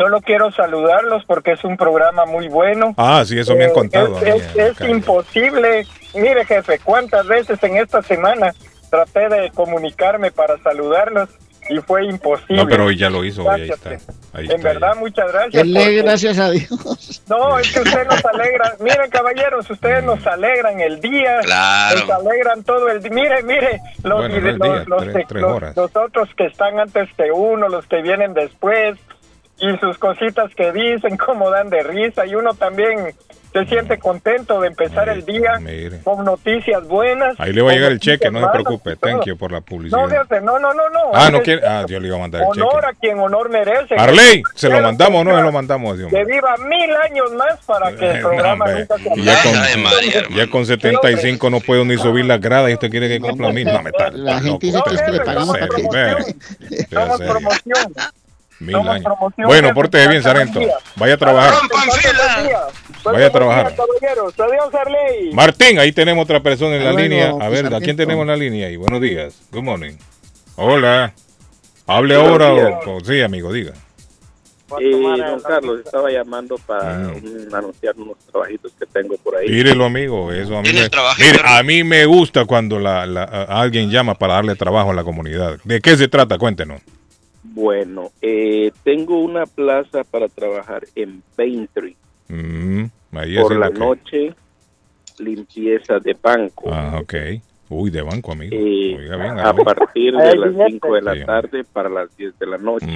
[0.00, 2.94] Solo quiero saludarlos porque es un programa muy bueno.
[2.96, 4.18] Ah, sí, eso me han Eh, contado.
[4.22, 5.86] Es, imposible.
[6.14, 8.50] Mire, jefe, cuántas veces en esta semana
[8.88, 11.28] traté de comunicarme para saludarlos
[11.68, 12.56] y fue imposible.
[12.62, 14.12] No, pero hoy ya lo hizo, hoy ahí Gracias, está.
[14.38, 15.00] Ahí En está verdad, ya.
[15.00, 15.62] muchas gracias.
[15.66, 17.22] Porque- gracias a Dios.
[17.28, 18.76] No, es que usted nos alegra.
[18.80, 21.40] Miren, caballeros, ustedes nos alegran el día.
[21.42, 22.00] Claro.
[22.00, 23.12] Nos alegran todo el día.
[23.12, 25.76] Mire, mire, los, Bueno, no el los- día, los tres- que- tres los- horas.
[25.76, 28.98] los otros que están antes que uno, los que vienen después,
[29.60, 33.14] y sus cositas que dicen, cómo dan de risa, y uno también
[33.52, 36.00] se siente contento de empezar el día Mire.
[36.04, 37.34] con noticias buenas.
[37.40, 38.94] Ahí le va a llegar el cheque, no se preocupe.
[38.94, 40.08] Thank you por la No, publicidad.
[40.08, 41.00] fíjate, no, no, no, no.
[41.12, 41.66] Ah, no quiere.
[41.66, 42.86] Ah, yo le iba a mandar el Honor cheque.
[42.86, 43.96] a quien honor merece.
[43.98, 45.98] Arley, ¿se lo mandamos o no se lo mandamos?
[45.98, 48.80] Dios que viva mil años más para que Eh, el no, programa hombre.
[48.88, 52.70] nunca se ya con, Ay, María, ya con 75 no puedo ni subir las gradas
[52.70, 53.64] y usted quiere que cumpla mil.
[53.66, 57.94] No, me está La gente dice que es que le pagamos para que- Somos promoción.
[58.60, 59.12] Mil somos años.
[59.46, 60.60] Bueno, de pórtese bien, sargento.
[60.96, 61.54] Vaya a trabajar.
[63.04, 63.74] Vaya a trabajar.
[65.32, 67.32] Martín, ahí tenemos otra persona en la línea.
[67.40, 68.76] A ver, ¿a quién tenemos en la línea ahí?
[68.76, 69.40] Buenos días.
[69.50, 69.92] Good morning.
[70.56, 71.12] Hola.
[71.86, 73.72] Hable ahora o, o- sí, amigo, diga.
[74.78, 79.48] Eh, don Carlos, estaba llamando para un- anunciar unos trabajitos que tengo por ahí.
[79.48, 80.30] Mírelo, amigo.
[80.30, 84.14] Eso a mí ¿Tienes me, mire, a mí me gusta cuando la, la- alguien llama
[84.14, 85.58] para darle trabajo a la comunidad.
[85.64, 86.38] ¿De qué se trata?
[86.38, 86.82] Cuéntenos.
[87.52, 91.96] Bueno, eh, tengo una plaza para trabajar en Paintry.
[92.28, 94.34] Mm, ahí Por la noche,
[95.18, 96.72] limpieza de banco.
[96.72, 97.14] Ah, ok.
[97.68, 98.54] Uy, de banco, amigo.
[98.56, 100.70] Eh, Oiga bien, a partir de las billete.
[100.72, 101.24] 5 de la Sí.
[101.24, 102.86] tarde para las 10 de la noche.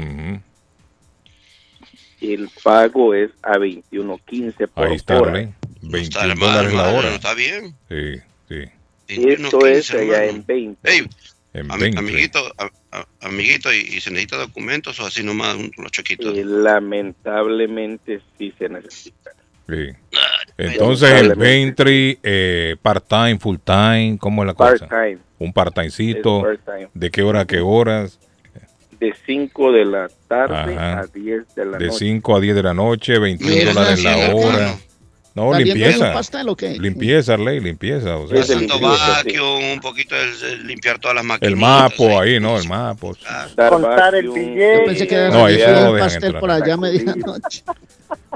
[2.20, 5.30] El pago es a 21.15 por Ahí está, hora.
[5.32, 5.46] Arley.
[5.82, 7.14] No 21 está mal, dólares la hora.
[7.14, 7.74] Está bien.
[7.88, 8.14] Sí,
[8.48, 8.64] sí.
[9.08, 10.38] Esto es 21.15, allá hermano.
[10.38, 10.90] en 20.
[10.90, 11.08] Ey,
[11.52, 11.98] En am- 20.
[11.98, 12.38] amiguito,
[13.20, 16.36] amiguito, ¿y, y se necesita documentos o así nomás un- unos chequitos?
[16.36, 19.30] Eh, lamentablemente sí se necesita.
[19.68, 19.88] Sí.
[20.58, 24.86] Entonces, el Ventry, eh, part-time, full-time, ¿cómo es la cosa?
[24.86, 25.18] Part-time.
[25.38, 26.42] Un part-timecito.
[26.42, 26.88] part-time.
[26.92, 28.18] ¿De qué hora a qué horas?
[29.00, 31.00] de 5 de la tarde Ajá.
[31.00, 31.98] a 10 de la De noche.
[31.98, 34.56] 5 a 10 de la noche, 21 ¿Y eso dólares es la hora.
[34.58, 34.80] hermano?
[35.34, 36.06] No, ¿Saliendo de limpieza.
[36.08, 36.70] un pastel o qué?
[36.78, 38.16] Limpieza, Arley, limpieza.
[38.18, 41.48] O sea, Es de Tanto limpieza, vacuum, un poquito de, de limpiar todas las máquinas.
[41.52, 42.56] el mapo ahí, ¿no?
[42.56, 43.16] El mapo.
[43.68, 44.78] Contar el billete.
[44.78, 46.40] Yo pensé que era No, no un pastel entrar.
[46.40, 47.62] por allá a medianoche.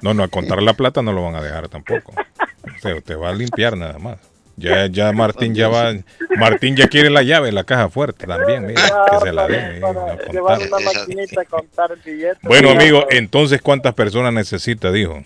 [0.02, 2.12] No, no, a contar la plata no lo van a dejar tampoco.
[2.12, 4.18] O sea, usted va a limpiar nada más.
[4.56, 5.94] Ya, ya Martín ya va,
[6.36, 9.84] Martín ya quiere la llave, la caja fuerte también, mira, que se la den.
[9.84, 10.80] a Llevar contar.
[10.82, 12.38] una maquinita a contar el billete.
[12.42, 15.22] Bueno, amigo, entonces, ¿cuántas personas necesita, dijo?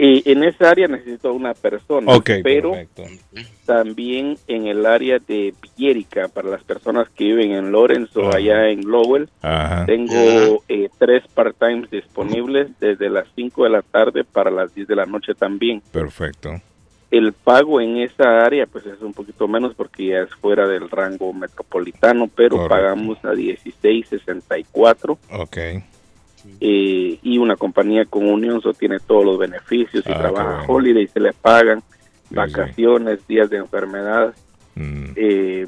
[0.00, 2.12] Y en esa área necesito una persona,
[2.44, 3.02] pero perfecto.
[3.66, 8.68] también en el área de Villerica, para las personas que viven en Lawrence o allá
[8.70, 9.86] en Lowell, Ajá.
[9.86, 14.94] tengo eh, tres part-times disponibles desde las 5 de la tarde para las 10 de
[14.94, 15.82] la noche también.
[15.90, 16.50] Perfecto.
[17.10, 20.88] El pago en esa área pues es un poquito menos porque ya es fuera del
[20.90, 22.68] rango metropolitano, pero Correcto.
[22.74, 25.56] pagamos a 16.64 Ok.
[26.60, 30.72] Eh, y una compañía con Unión so tiene todos los beneficios y Ah, trabaja bueno.
[30.72, 31.82] holiday se le pagan
[32.28, 32.34] sí.
[32.34, 34.34] vacaciones, días de enfermedad
[34.74, 35.66] Mm, eh,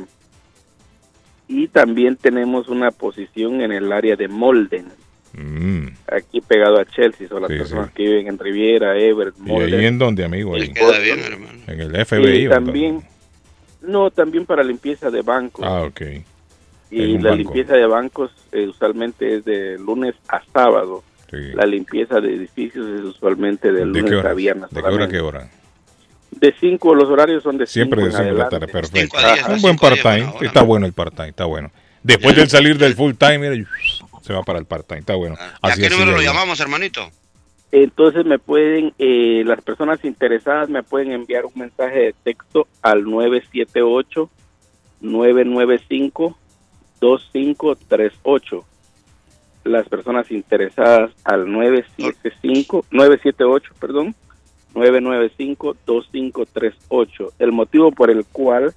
[1.49, 4.87] y también tenemos una posición en el área de Molden
[5.33, 5.87] mm.
[6.12, 7.93] aquí pegado a Chelsea son las Sí, personas sí.
[7.97, 10.57] que viven en Riviera, Everett, ¿Y ahí Molden en dónde, amigo?
[10.57, 11.59] Le Ahí, queda bien, hermano.
[11.66, 12.37] en el FBI.
[12.43, 13.03] y ¿o también
[13.83, 15.64] no también para limpieza de bancos?
[15.66, 16.01] Ah, ok.
[16.91, 17.36] Y la banco.
[17.36, 21.36] limpieza de bancos eh, usualmente es de lunes a sábado Sí.
[21.55, 24.34] la limpieza de edificios es usualmente de ¿De qué lunes a hora?
[24.34, 25.49] viernes ¿De qué hora a qué hora?
[26.32, 29.16] de 5 los horarios son de Siempre de cinco en 5 de la tarde, perfecto.
[29.18, 30.32] A un a buen a part-time.
[30.41, 31.70] Está bueno el part-time, está bueno.
[32.03, 33.68] Después del salir del full-time, mira,
[34.22, 35.36] se va para el part-time, está bueno.
[35.38, 37.09] ¿Y a Así qué así número lo de llamamos, hermanito?
[37.72, 43.05] Entonces me pueden, eh, las personas interesadas me pueden enviar un mensaje de texto al
[47.01, 48.65] 978-995-2538.
[49.65, 54.15] Las personas interesadas al 975, 978, perdón,
[54.75, 57.33] 995-2538.
[57.39, 58.73] El motivo por el cual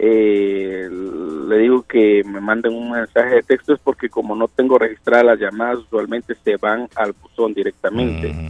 [0.00, 4.76] eh, le digo que me manden un mensaje de texto es porque como no tengo
[4.76, 8.28] registradas las llamadas, usualmente se van al buzón directamente.
[8.30, 8.48] Ujú.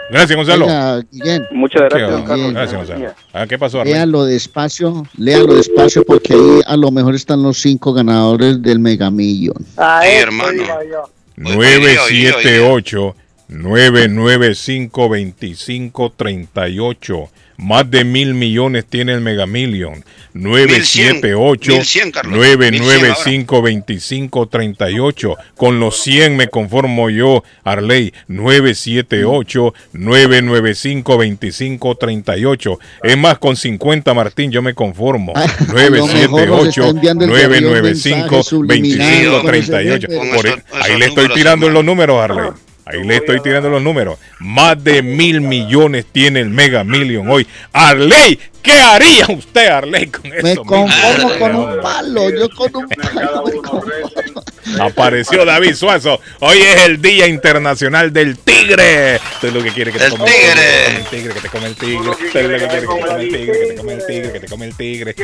[0.10, 0.66] Gracias, Gonzalo.
[0.66, 2.54] Oiga, Guillén, Muchas ¿Qué, gracias, ah, Carlos.
[2.54, 3.14] Gracias, Gonzalo.
[3.34, 3.94] Ah, ¿Qué pasó, Arley?
[3.94, 9.10] léalo despacio, léalo despacio porque ahí a lo mejor están los cinco ganadores del Mega
[9.10, 9.56] Million.
[9.78, 10.64] A Sí, eso hermano.
[10.64, 11.10] iba yo.
[11.38, 13.16] 978
[13.50, 20.04] 995 2538 Más de mil millones tiene el Mega Million.
[20.34, 22.36] 978 1100, Carlos.
[22.36, 28.14] 995 2538 Con los 100 me conformo yo, Arley.
[28.28, 35.34] 978 995 2538 Es más, con 50, Martín, yo me conformo.
[35.36, 39.56] Ah, a lo mejor nos está 978 enviando el de avión 995 mensajes subliminales con
[39.56, 40.36] ese 2538 jefe.
[40.36, 41.74] Por Esos- e- Ahí le estoy tirando hermano.
[41.74, 42.50] los números, Arley.
[42.86, 44.20] Ahí le estoy tirando los números.
[44.40, 47.48] Más de mil millones tiene el Mega Million hoy.
[47.72, 50.64] Arley, ¿qué haría usted, Arley, con Me eso?
[50.66, 54.82] conformo Ah, con un palo, yo con un palo me.
[54.82, 56.20] Apareció David Suazo.
[56.40, 59.16] Hoy es el Día Internacional del Tigre.
[59.36, 60.96] Usted es lo que quiere que te El coma tigre.
[60.98, 62.10] el tigre, que te come el tigre.
[62.10, 64.32] Usted es lo que quiere que te coma el tigre, que te come el tigre,
[64.34, 65.16] que te come el tigre.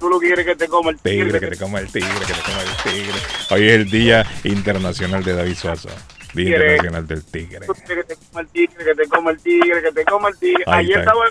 [0.00, 2.40] Tú lo quieres que te coma el Tigre, que te coma el tigre, que te
[2.40, 3.18] coma el tigre.
[3.50, 5.88] Hoy es el Día Internacional de David Suazo.
[6.34, 6.56] Día.
[6.56, 7.66] Internacional del Tigre.
[7.86, 10.64] Que te coma el tigre, que te coma el tigre, que te coma el tigre.
[10.66, 11.12] Ahí Ayer está.
[11.12, 11.24] estaba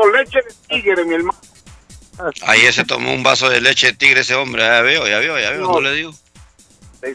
[0.00, 1.38] con leche de tigre, mi hermano.
[2.46, 4.62] Ayer se tomó un vaso de leche de tigre ese hombre.
[4.62, 5.72] Ya veo, ya veo, ya veo, No.
[5.72, 6.12] no le digo.
[6.12, 6.18] Sí,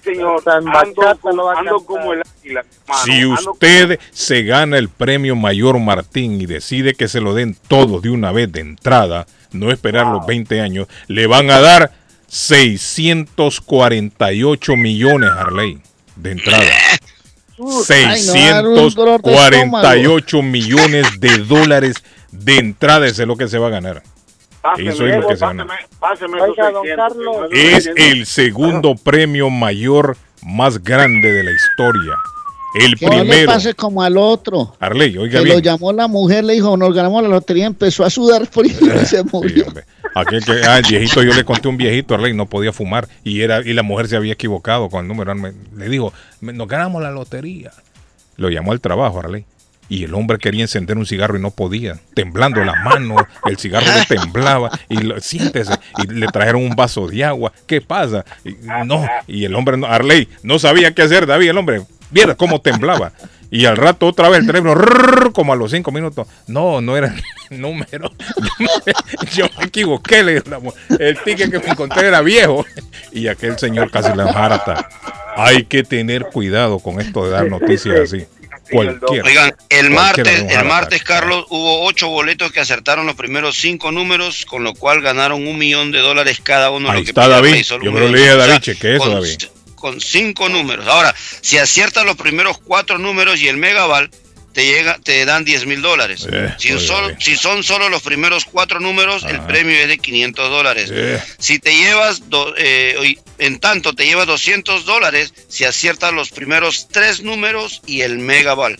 [0.04, 0.44] señor.
[0.46, 3.04] Ando, bachata como- lo va a ando como el águila, hermano.
[3.06, 8.02] Si usted se gana el premio Mayor Martín y decide que se lo den todos
[8.04, 11.92] de una vez de entrada, no esperar los 20 años, le van a dar
[12.28, 15.80] 648 millones, Harley,
[16.16, 16.66] de entrada.
[17.89, 21.95] Ay, no, dar un dolor de 648 millones de dólares
[22.32, 23.07] de entrada.
[23.07, 24.03] Ese es lo que se va a ganar.
[24.78, 25.80] Eso es lo que se va a ganar.
[25.99, 27.36] Páseme esos Oiga, don 600, Carlos.
[27.49, 32.14] que no es Es el segundo premio mayor más grande de la historia.
[32.74, 33.52] El Que no le primero.
[33.52, 34.76] pase como al otro.
[34.80, 35.58] Arley, oiga que bien.
[35.58, 39.06] lo llamó la mujer, le dijo, nos ganamos la lotería, empezó a sudar frío y
[39.06, 39.66] se murió.
[40.16, 43.08] Aquel que, ah, el viejito, yo le conté a un viejito, Arley, no podía fumar.
[43.24, 45.34] Y era y la mujer se había equivocado con el número.
[45.36, 47.72] Me- le dijo, "Me- nos ganamos la lotería.
[48.38, 49.46] Lo llamó al trabajo, Arley.
[49.90, 52.00] Y el hombre quería encender un cigarro y no podía.
[52.14, 54.72] Temblando las manos, el cigarro le temblaba.
[54.90, 55.74] Y lo- siéntese.
[56.02, 57.52] Y le trajeron un vaso de agua.
[57.68, 58.24] ¿Qué pasa?
[58.46, 58.56] Y,
[58.86, 59.06] no.
[59.28, 61.50] Y el hombre, no- Arley, no sabía qué hacer, David.
[61.50, 63.12] El hombre, viera cómo temblaba.
[63.53, 66.26] Y al rato otra vez el teléfono, como a los cinco minutos.
[66.47, 67.14] No, no era
[67.49, 68.09] el número.
[69.34, 70.82] Yo me equivoqué, le mujer.
[71.01, 72.66] El ticket que me encontré era viejo.
[73.14, 74.88] Y aquel señor casi la jarata.
[75.36, 78.26] Hay que tener cuidado con esto de dar noticias así.
[78.72, 79.28] Cualquiera.
[79.28, 84.45] Oigan, el martes, el martes, Carlos, hubo ocho boletos que acertaron los primeros cinco números,
[84.45, 86.89] con lo cual ganaron un millón de dólares cada uno.
[86.89, 87.66] Ahí lo que está David.
[87.84, 89.38] Yo me lo leí a O sea, David, cheque eso, con, David.
[89.82, 90.88] Con cinco números.
[90.88, 94.12] Ahora, si aciertas los primeros cuatro números y el megaval,
[94.54, 96.28] te llega, te dan 10 mil dólares.
[96.32, 97.18] Eh, si, son, David.
[97.20, 100.90] si son solo los primeros cuatro números, el premio es de 500 dólares.
[100.94, 101.20] Eh.
[101.40, 106.88] Si te llevas, do- eh, en tanto, te llevas 200 dólares si aciertas los primeros
[106.90, 108.78] tres números y el megaval.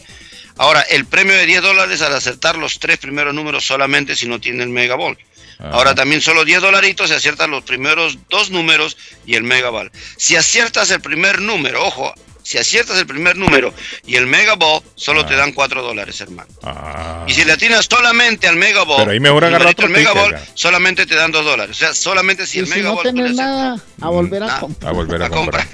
[0.58, 4.40] Ahora, el premio de 10 dólares al acertar los tres primeros números solamente si no
[4.40, 5.18] tiene el megaball.
[5.62, 9.92] Ahora también solo 10 dolaritos si aciertas los primeros dos números y el megaval.
[10.18, 13.74] Si aciertas el primer número, ojo, si aciertas el primer número
[14.06, 16.50] y el megaball, solo te dan 4 dólares, hermano.
[16.64, 17.24] Ah.
[17.28, 21.06] Y si le atinas solamente al megaball, Pero ahí mejor el agarrar del megaball, solamente
[21.06, 21.76] te dan 2 dólares.
[21.76, 23.06] O sea, solamente si Y el si no megaball...
[23.06, 24.90] le tenés nada, a volver a comprar.
[24.90, 25.68] A volver a comprar.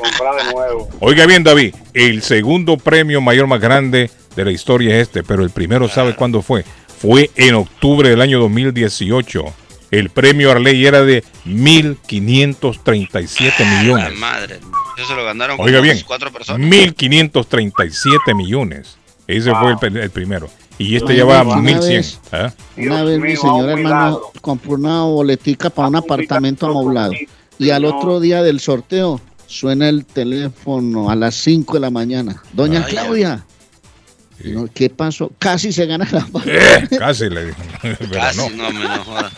[0.00, 0.88] comprar de nuevo.
[1.00, 5.42] Oiga bien, David, el segundo premio mayor más grande de la historia es este, pero
[5.42, 6.64] el primero, ¿sabe cuándo fue?
[6.98, 9.44] Fue en octubre del año 2018.
[9.90, 14.18] El premio Arley era de 1.537 La millones.
[14.18, 14.58] madre,
[14.98, 16.60] eso se lo ganaron Oiga bien, cuatro personas.
[16.68, 18.96] 1.537 millones.
[19.26, 20.48] Ese fue el, primero.
[20.78, 21.88] Y este Ay, lleva una 1.100.
[21.88, 22.52] vez- ¿ah?
[22.76, 24.32] Una vez mi mío, señor un hermano milagro.
[24.40, 27.12] compró una boletica para un apartamento amoblado.
[27.58, 32.42] Y al otro día del sorteo suena el teléfono a las 5 de la mañana.
[32.52, 33.46] Doña Ay, Claudia.
[34.42, 35.30] Y no, ¿Qué pasó?
[35.38, 37.58] Casi se gana la Eh, casi le dijo.
[37.82, 38.50] Pero Casi, no.
[38.50, 39.30] no, me no joda.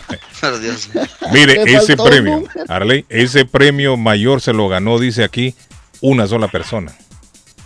[0.60, 0.90] Dios.
[1.32, 2.44] Mire, ese un premio.
[2.68, 5.54] Arley, ese premio mayor se lo ganó, dice aquí,
[6.00, 6.92] una sola persona.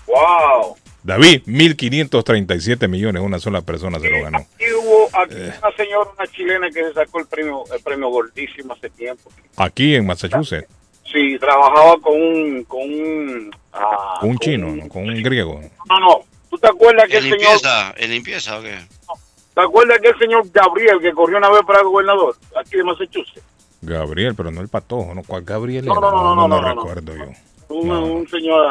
[0.06, 0.76] ¡Wow!
[1.04, 4.38] David, 1.537 millones, una sola persona se lo ganó.
[4.38, 5.52] Aquí hubo aquí Eh.
[5.60, 9.30] una señora, una chilena que se sacó el premio, el premio gordísimo hace tiempo.
[9.56, 10.68] Aquí en Massachusetts,
[11.12, 14.88] Sí, trabajaba con un, con un, ah, con un con chino, un- ¿no?
[14.88, 15.60] con un griego.
[15.90, 16.20] No, no.
[16.52, 17.94] ¿Tú te acuerdas que ¿En el señor, limpieza?
[17.96, 18.78] ¿En limpieza o qué?
[19.54, 23.40] te acuerdas que el señor Gabriel que corrió una vez para gobernador aquí de Massachusetts?
[23.80, 25.22] Gabriel, pero no el patojo, ¿no?
[25.26, 26.00] ¿Cuál Gabriel No, era?
[26.02, 26.74] no, no, no, no, no, no.
[26.74, 27.24] recuerdo yo.
[27.74, 28.66] Un, un señor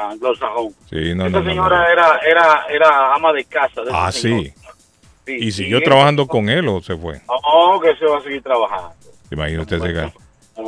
[0.00, 0.68] anglosajón.
[0.88, 1.88] Sí, no, Esa no, no, señora no.
[1.88, 3.80] Era, era, era ama de casa.
[3.82, 4.40] De ese Ah, señor.
[4.44, 4.54] sí.
[5.26, 7.20] Sí, ¿Y sí, siguió él- trabajando con él o se fue?
[7.26, 8.92] No, que se va a seguir trabajando.
[9.32, 10.23] Imagínate usted, se ga- Como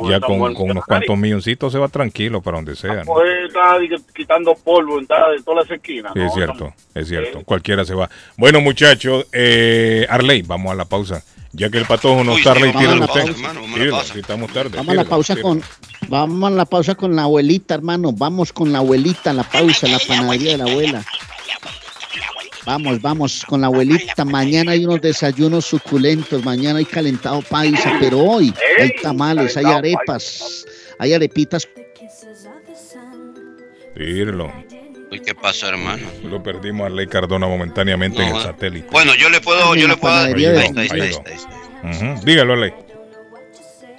[0.09, 3.03] ya con, unos cuantos milloncitos se va tranquilo para donde sea.
[3.03, 3.21] ¿no?
[3.21, 3.77] Está
[4.15, 6.13] quitando polvo en, todas las esquinas.
[6.13, 6.25] Sí, ¿no?
[6.25, 7.43] es cierto, es cierto.
[7.43, 8.09] Cualquiera se va.
[8.37, 11.23] Bueno, muchachos, eh, Arley, vamos a la pausa.
[11.53, 13.29] Ya que el patojo no está, Arley, la usted.
[13.29, 14.77] hermano, vamos si estamos tarde.
[14.77, 15.63] Vamos a la pausa con
[16.09, 18.11] vamos a la pausa con la abuelita, hermano.
[18.11, 21.05] Vamos con la abuelita, la pausa, la panadería de la abuela.
[22.67, 24.25] Vamos, vamos con la abuelita.
[24.25, 26.43] Mañana hay unos desayunos suculentos.
[26.43, 30.65] Mañana hay calentado paisa, pero hoy hay tamales, hay arepas,
[30.99, 31.65] hay arepitas.
[33.95, 34.51] Tíralo.
[35.09, 36.05] Uy, ¿qué pasó, hermano?
[36.25, 38.89] Lo perdimos a Arley Cardona momentáneamente en el satélite.
[38.91, 40.13] Bueno, yo le puedo, yo le puedo.
[40.13, 41.37] Ahí está, ahí está, Ahí
[41.93, 42.73] está, Dígalo, Arley.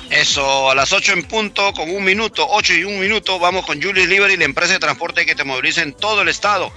[0.09, 3.81] Eso, a las 8 en punto, con un minuto, 8 y un minuto, vamos con
[3.81, 6.69] Julius Liberty, la empresa de transporte que te moviliza en todo el estado.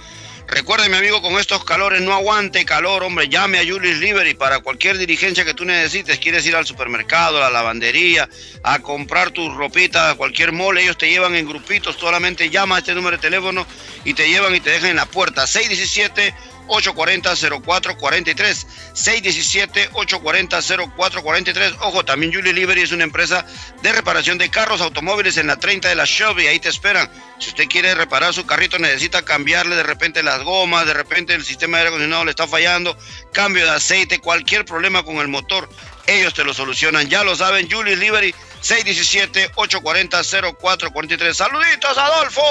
[0.47, 4.59] Recuerde, mi amigo, con estos calores no aguante calor, hombre, llame a Julius Liberty para
[4.59, 6.19] cualquier diligencia que tú necesites.
[6.19, 8.29] Quieres ir al supermercado, a la lavandería,
[8.61, 12.79] a comprar tus ropitas, a cualquier mole, ellos te llevan en grupitos, solamente llama a
[12.79, 13.65] este número de teléfono
[14.03, 15.47] y te llevan y te dejan en la puerta.
[15.47, 16.33] 617
[16.67, 21.77] 840-0443, 617-840-0443.
[21.81, 23.45] Ojo, también Julie Liberty es una empresa
[23.81, 27.09] de reparación de carros, automóviles en la 30 de la Shelby, ahí te esperan.
[27.39, 31.43] Si usted quiere reparar su carrito, necesita cambiarle de repente las gomas, de repente el
[31.43, 32.97] sistema de aire acondicionado le está fallando,
[33.33, 35.67] cambio de aceite, cualquier problema con el motor,
[36.07, 37.07] ellos te lo solucionan.
[37.09, 41.33] Ya lo saben, Julie Liberty, 617-840-0443.
[41.33, 42.41] Saluditos, Adolfo.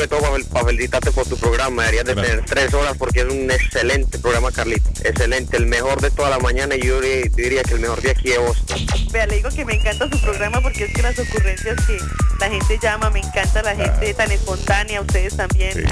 [0.00, 3.20] Primero que todo, para, para felicitarte por tu programa, deberías de tener tres horas porque
[3.20, 4.88] es un excelente programa, Carlito.
[5.04, 8.10] Excelente, el mejor de toda la mañana y yo di- diría que el mejor de
[8.10, 8.78] aquí de Boston.
[9.12, 11.98] Vea, le digo que me encanta su programa porque es que las ocurrencias que
[12.38, 15.84] la gente llama, me encanta la gente tan espontánea, ustedes también.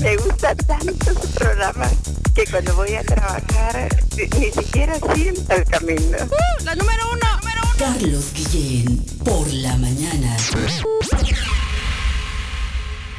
[0.00, 1.90] Me gusta tanto su programa
[2.34, 6.18] que cuando voy a trabajar ni, ni siquiera siento el camino.
[6.64, 7.74] la número uno, número uno.
[7.78, 10.36] Carlos Guillén, por la mañana.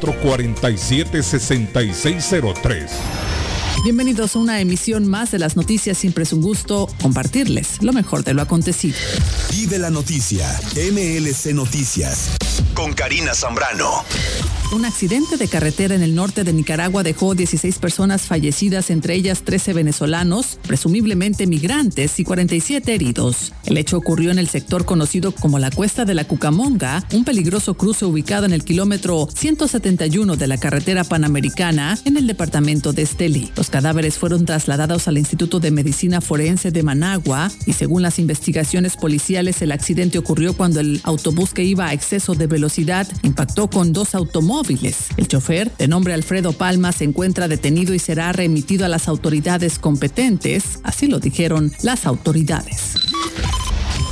[0.00, 2.88] 617-447-6603.
[3.82, 5.96] Bienvenidos a una emisión más de las noticias.
[5.96, 8.98] Siempre es un gusto compartirles lo mejor de lo acontecido.
[9.50, 10.46] Vive la noticia.
[10.74, 12.32] MLC Noticias.
[12.74, 14.04] Con Karina Zambrano.
[14.72, 19.42] Un accidente de carretera en el norte de Nicaragua dejó 16 personas fallecidas, entre ellas
[19.42, 23.52] 13 venezolanos, presumiblemente migrantes, y 47 heridos.
[23.64, 27.74] El hecho ocurrió en el sector conocido como la Cuesta de la Cucamonga, un peligroso
[27.74, 33.50] cruce ubicado en el kilómetro 171 de la carretera panamericana en el departamento de Estelí.
[33.56, 38.96] Los cadáveres fueron trasladados al Instituto de Medicina Forense de Managua y según las investigaciones
[38.96, 43.92] policiales el accidente ocurrió cuando el autobús que iba a exceso de velocidad impactó con
[43.92, 44.59] dos automóviles.
[45.16, 49.78] El chofer, de nombre Alfredo Palma, se encuentra detenido y será remitido a las autoridades
[49.78, 52.96] competentes, así lo dijeron las autoridades.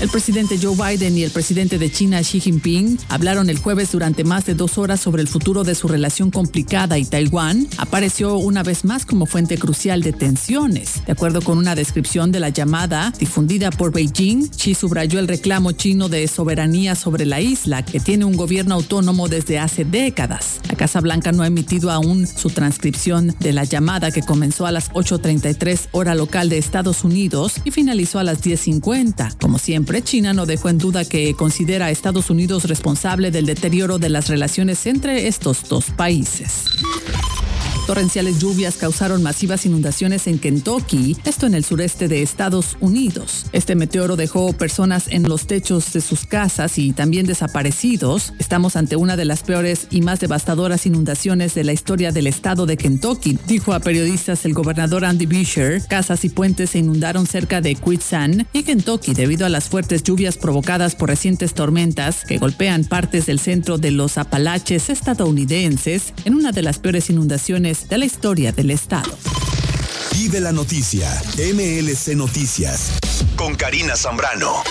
[0.01, 4.23] El presidente Joe Biden y el presidente de China Xi Jinping hablaron el jueves durante
[4.23, 8.63] más de dos horas sobre el futuro de su relación complicada y Taiwán apareció una
[8.63, 11.05] vez más como fuente crucial de tensiones.
[11.05, 15.73] De acuerdo con una descripción de la llamada difundida por Beijing, Xi subrayó el reclamo
[15.73, 20.61] chino de soberanía sobre la isla, que tiene un gobierno autónomo desde hace décadas.
[20.69, 24.71] La Casa Blanca no ha emitido aún su transcripción de la llamada que comenzó a
[24.71, 29.39] las 8.33 hora local de Estados Unidos y finalizó a las 10.50.
[29.39, 33.99] Como siempre, China no dejó en duda que considera a Estados Unidos responsable del deterioro
[33.99, 36.65] de las relaciones entre estos dos países.
[37.89, 43.47] Torrenciales lluvias causaron masivas inundaciones en Kentucky, esto en el sureste de Estados Unidos.
[43.53, 48.35] Este meteoro dejó personas en los techos de sus casas y también desaparecidos.
[48.39, 52.67] Estamos ante una de las peores y más devastadoras inundaciones de la historia del estado
[52.67, 55.81] de Kentucky, dijo a periodistas el gobernador Andy Beshear.
[55.89, 60.37] Casas y puentes se inundaron cerca de Quitsan y Kentucky debido a las fuertes lluvias
[60.37, 66.53] provocadas por recientes tormentas que golpean partes del centro de los Apalaches estadounidenses en una
[66.53, 69.11] de las peores inundaciones de la historia del estado.
[70.13, 71.11] Vive la noticia.
[71.37, 72.99] MLC Noticias.
[73.37, 74.65] Con Karina Zambrano.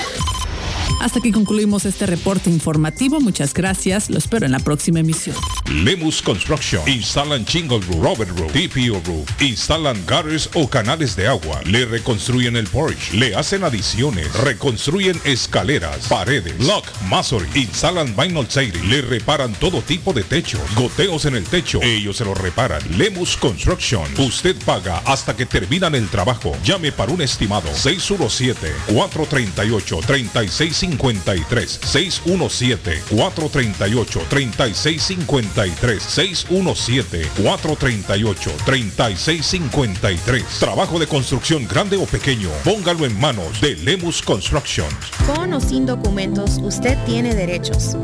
[1.00, 3.20] Hasta aquí concluimos este reporte informativo.
[3.20, 4.10] Muchas gracias.
[4.10, 5.36] Lo espero en la próxima emisión.
[5.72, 6.82] Lemus Construction.
[6.88, 9.42] Instalan Shingle Roof, Robert Roof, TPO Roof.
[9.42, 11.62] Instalan gutters o canales de agua.
[11.66, 13.14] Le reconstruyen el porch.
[13.14, 14.34] Le hacen adiciones.
[14.34, 17.48] Reconstruyen escaleras, paredes, block, masonry.
[17.56, 18.90] Instalan vinyl siding.
[18.90, 20.62] Le reparan todo tipo de techos.
[20.76, 21.80] Goteos en el techo.
[21.82, 22.82] Ellos se lo reparan.
[22.98, 24.04] Lemus Construction.
[24.18, 26.56] Usted paga hasta que terminan el trabajo.
[26.64, 41.00] Llame para un estimado 617 438 36 3653 617 438 3653 617 438 3653 Trabajo
[41.00, 44.88] de construcción grande o pequeño, póngalo en manos de Lemus Construction.
[45.26, 47.96] Con o sin documentos, usted tiene derechos.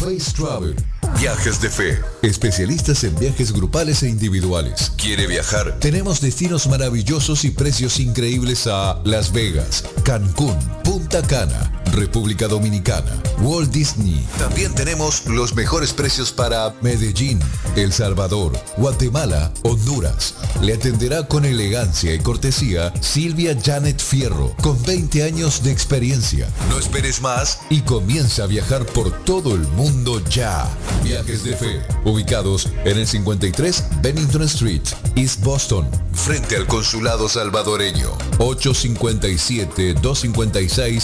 [0.00, 0.74] Face Travel.
[1.18, 2.00] Viajes de fe.
[2.22, 4.92] Especialistas en viajes grupales e individuales.
[4.96, 5.78] ¿Quiere viajar?
[5.78, 13.72] Tenemos destinos maravillosos y precios increíbles a Las Vegas, Cancún, Punta Cana, República Dominicana, Walt
[13.72, 14.24] Disney.
[14.38, 17.40] También tenemos los mejores precios para Medellín,
[17.74, 20.36] El Salvador, Guatemala, Honduras.
[20.62, 26.48] Le atenderá con elegancia y cortesía Silvia Janet Fierro, con 20 años de experiencia.
[26.68, 30.68] No esperes más y comienza a viajar por todo el mundo ya.
[31.02, 34.82] Viajes de Fe, ubicados en el 53 Bennington Street,
[35.16, 38.10] East Boston, frente al consulado salvadoreño.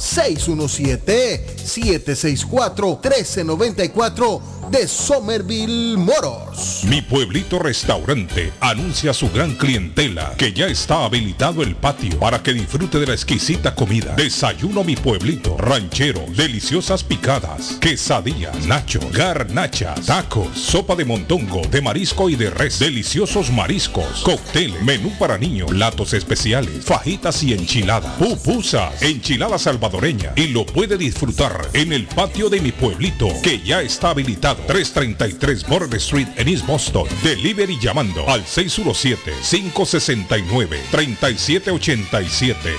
[1.66, 6.86] 617-764-1394 de Somerville Motors.
[6.86, 12.54] Mi pueblito restaurante anuncia su gran clientela que ya está habilitado el patio para que
[12.54, 14.16] disfrute de la exquisita comida.
[14.16, 22.30] Desayuno mi pueblito, ranchero, deliciosas picadas, quesadillas, nacho, garnachas, tacos, sopa de montongo, de marisco
[22.30, 29.02] y de res, deliciosos mariscos, cóctel, menú para niños, platos especiales, fajitas y enchiladas, pupusas,
[29.02, 34.10] enchilada salvadoreña y lo puede disfrutar en el patio de mi pueblito que ya está
[34.12, 37.08] habilitado 333 Border Street en East Boston.
[37.24, 40.11] Delivery llamando al 617-569-3787.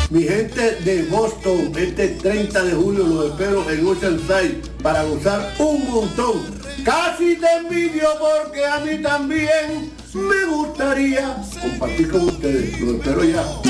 [0.09, 5.86] Mi gente de Boston, este 30 de julio los espero en Oceanside para gozar un
[5.91, 6.59] montón.
[6.84, 12.81] Casi te envidio porque a mí también me gustaría compartir con ustedes.
[12.81, 13.70] Los espero ya.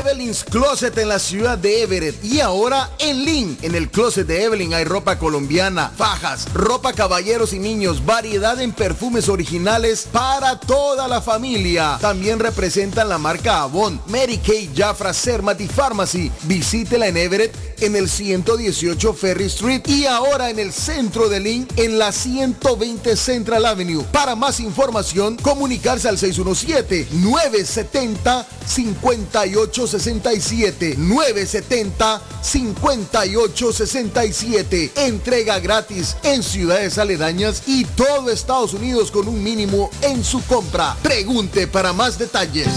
[0.00, 3.58] Evelyn's Closet en la ciudad de Everett y ahora en Lynn.
[3.60, 8.72] En el closet de Evelyn hay ropa colombiana, fajas, ropa caballeros y niños, variedad en
[8.72, 11.98] perfumes originales para toda la familia.
[12.00, 16.32] También representan la marca Avon, Mary Kay, Jafra, Sermat y Pharmacy.
[16.44, 21.68] Visítela en Everett en el 118 Ferry Street y ahora en el centro de Lynn
[21.76, 24.04] en la 120 Central Avenue.
[24.12, 37.62] Para más información, comunicarse al 617 970 5867 970 5867 Entrega gratis en ciudades aledañas
[37.66, 40.96] y todo Estados Unidos con un mínimo en su compra.
[41.02, 42.68] Pregunte para más detalles.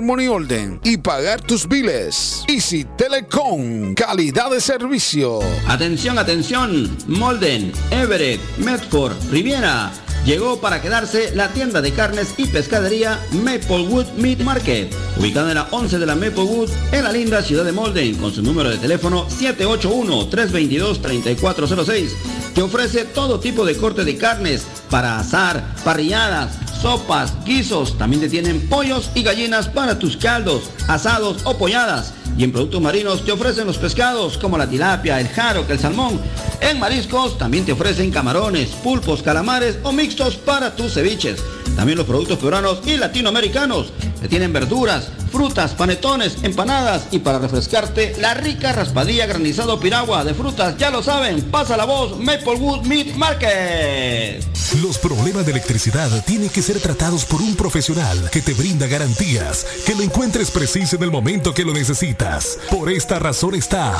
[0.00, 2.42] money order y pagar tus biles.
[2.48, 5.38] Easy Telecom, calidad de servicio.
[5.68, 6.90] Atención, atención.
[7.06, 9.92] Molden, Everett, Medford, Riviera.
[10.24, 15.68] Llegó para quedarse la tienda de carnes y pescadería Maplewood Meat Market, ubicada en la
[15.70, 19.28] 11 de la Maplewood, en la linda ciudad de Molden, con su número de teléfono
[19.28, 22.08] 781-322-3406,
[22.56, 28.28] que ofrece todo tipo de corte de carnes para asar, parrilladas, sopas, guisos, también te
[28.28, 32.12] tienen pollos y gallinas para tus caldos, asados o polladas.
[32.38, 36.20] Y en productos marinos te ofrecen los pescados como la tilapia, el jaro, el salmón.
[36.60, 41.42] En mariscos también te ofrecen camarones, pulpos, calamares o mixtos para tus ceviches.
[41.76, 43.92] También los productos peruanos y latinoamericanos.
[44.20, 50.32] que tienen verduras, frutas, panetones, empanadas y para refrescarte, la rica raspadilla granizado piragua de
[50.32, 54.42] frutas, ya lo saben, pasa la voz Maplewood Meat Market.
[54.82, 59.66] Los problemas de electricidad tienen que ser tratados por un profesional que te brinda garantías,
[59.84, 62.58] que lo encuentres preciso en el momento que lo necesitas.
[62.70, 63.94] Por esta razón está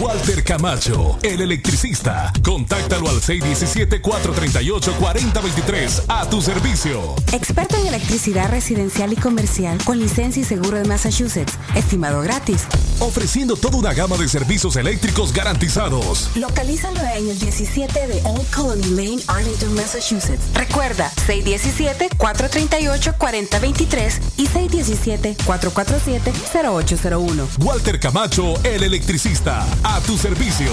[0.00, 2.32] Walter Camacho, el electricista.
[2.42, 7.17] Contáctalo al 617-438-4023 a tu servicio.
[7.32, 11.58] Experto en electricidad residencial y comercial con licencia y seguro de Massachusetts.
[11.74, 12.66] Estimado gratis.
[13.00, 16.30] Ofreciendo toda una gama de servicios eléctricos garantizados.
[16.34, 20.42] Localízalo en el 17 de Old Colony Lane, Arlington, Massachusetts.
[20.54, 27.46] Recuerda, 617-438-4023 y 617-447-0801.
[27.58, 29.64] Walter Camacho, el electricista.
[29.84, 30.72] A tu servicio.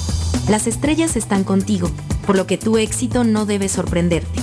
[0.50, 1.90] Las estrellas están contigo,
[2.26, 4.42] por lo que tu éxito no debe sorprenderte.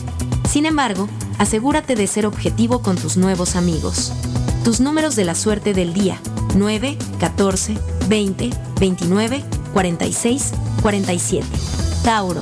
[0.55, 4.13] Sin embargo, asegúrate de ser objetivo con tus nuevos amigos.
[4.63, 6.21] Tus números de la suerte del día,
[6.55, 7.77] 9, 14,
[8.09, 11.45] 20, 29, 46, 47.
[12.05, 12.41] Tauro,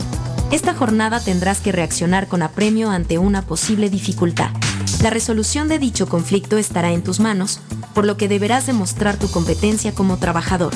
[0.50, 4.50] esta jornada tendrás que reaccionar con apremio ante una posible dificultad.
[5.02, 7.60] La resolución de dicho conflicto estará en tus manos,
[7.94, 10.74] por lo que deberás demostrar tu competencia como trabajador.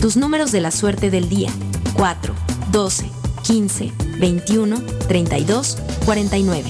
[0.00, 1.50] Tus números de la suerte del día,
[1.96, 2.32] 4,
[2.70, 3.10] 12,
[3.46, 6.64] 15, 21, 32, 49.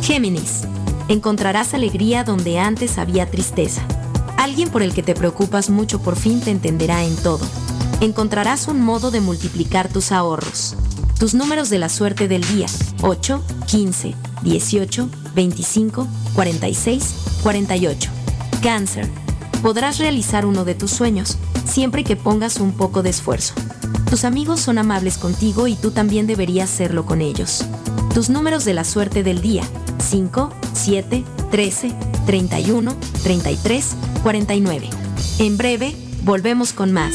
[0.00, 0.60] Géminis,
[1.08, 3.82] encontrarás alegría donde antes había tristeza.
[4.36, 7.44] Alguien por el que te preocupas mucho por fin te entenderá en todo.
[8.00, 10.76] Encontrarás un modo de multiplicar tus ahorros.
[11.18, 12.68] Tus números de la suerte del día,
[13.02, 18.10] 8, 15, 18, 25, 46, 48.
[18.62, 19.10] Cáncer,
[19.62, 23.54] podrás realizar uno de tus sueños, siempre que pongas un poco de esfuerzo.
[24.10, 27.64] Tus amigos son amables contigo y tú también deberías serlo con ellos.
[28.12, 29.62] Tus números de la suerte del día,
[30.00, 31.94] 5, 7, 13,
[32.26, 34.90] 31, 33, 49.
[35.38, 35.94] En breve,
[36.24, 37.14] volvemos con más.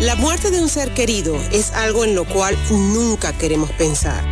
[0.02, 4.24] La muerte de un ser querido es algo en lo cual nunca queremos pensar.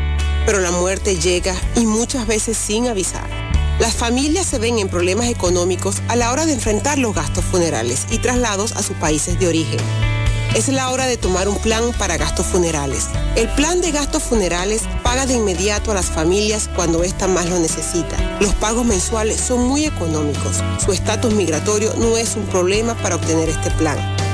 [0.46, 3.43] Pero la muerte llega y muchas veces sin avisar.
[3.80, 8.06] Las familias se ven en problemas económicos a la hora de enfrentar los gastos funerales
[8.12, 9.80] y traslados a sus países de origen.
[10.56, 13.08] Es la hora de tomar un plan para gastos funerales.
[13.36, 17.58] El plan de gastos funerales paga de inmediato a las familias cuando ésta más lo
[17.58, 18.16] necesita.
[18.40, 20.62] Los pagos mensuales son muy económicos.
[20.86, 23.98] Su estatus migratorio no es un problema para obtener este plan.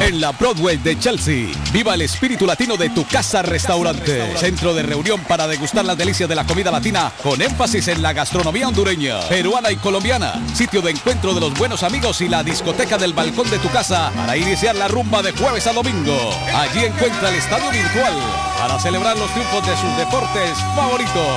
[0.00, 4.36] En la Broadway de Chelsea, viva el espíritu latino de tu casa restaurante.
[4.36, 8.12] Centro de reunión para degustar las delicias de la comida latina con énfasis en la
[8.12, 10.34] gastronomía hondureña, peruana y colombiana.
[10.54, 14.12] Sitio de encuentro de los buenos amigos y la discoteca del balcón de tu casa
[14.14, 16.16] para iniciar la rumba de jueves a domingo.
[16.54, 21.28] Allí encuentra el estadio virtual para celebrar los triunfos de sus deportes favoritos.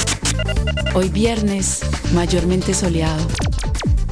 [0.94, 1.82] Hoy viernes,
[2.14, 3.28] mayormente soleado.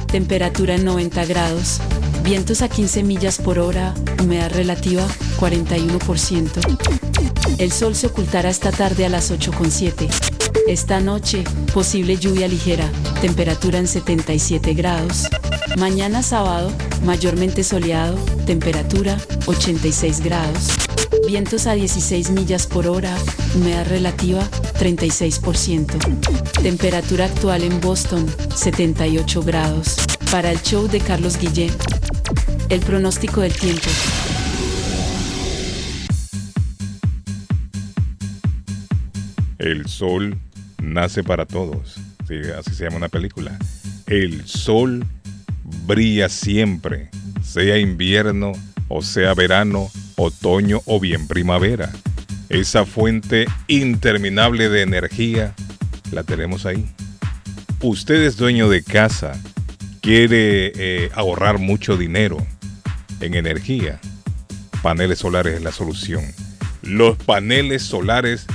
[0.08, 1.80] Temperatura en 90 grados.
[2.30, 3.92] Vientos a 15 millas por hora.
[4.22, 5.04] Humedad relativa
[5.40, 7.58] 41%.
[7.58, 10.08] El sol se ocultará esta tarde a las 8.7.
[10.68, 11.42] Esta noche,
[11.74, 12.88] posible lluvia ligera,
[13.20, 15.26] temperatura en 77 grados.
[15.76, 16.70] Mañana sábado,
[17.04, 18.14] mayormente soleado,
[18.46, 20.68] temperatura 86 grados.
[21.26, 23.12] Vientos a 16 millas por hora,
[23.56, 25.98] humedad relativa 36%.
[26.62, 29.96] Temperatura actual en Boston 78 grados.
[30.30, 31.72] Para el show de Carlos Guillén,
[32.70, 33.88] el pronóstico del tiempo.
[39.58, 40.38] El sol
[40.80, 41.96] nace para todos.
[42.28, 43.58] Sí, así se llama una película.
[44.06, 45.04] El sol
[45.86, 47.10] brilla siempre,
[47.42, 48.52] sea invierno
[48.86, 51.90] o sea verano, otoño o bien primavera.
[52.48, 55.54] Esa fuente interminable de energía
[56.12, 56.88] la tenemos ahí.
[57.80, 59.40] Usted es dueño de casa,
[60.00, 62.38] quiere eh, ahorrar mucho dinero
[63.20, 64.00] en energía.
[64.82, 66.24] Paneles solares es la solución.
[66.82, 68.46] Los paneles solares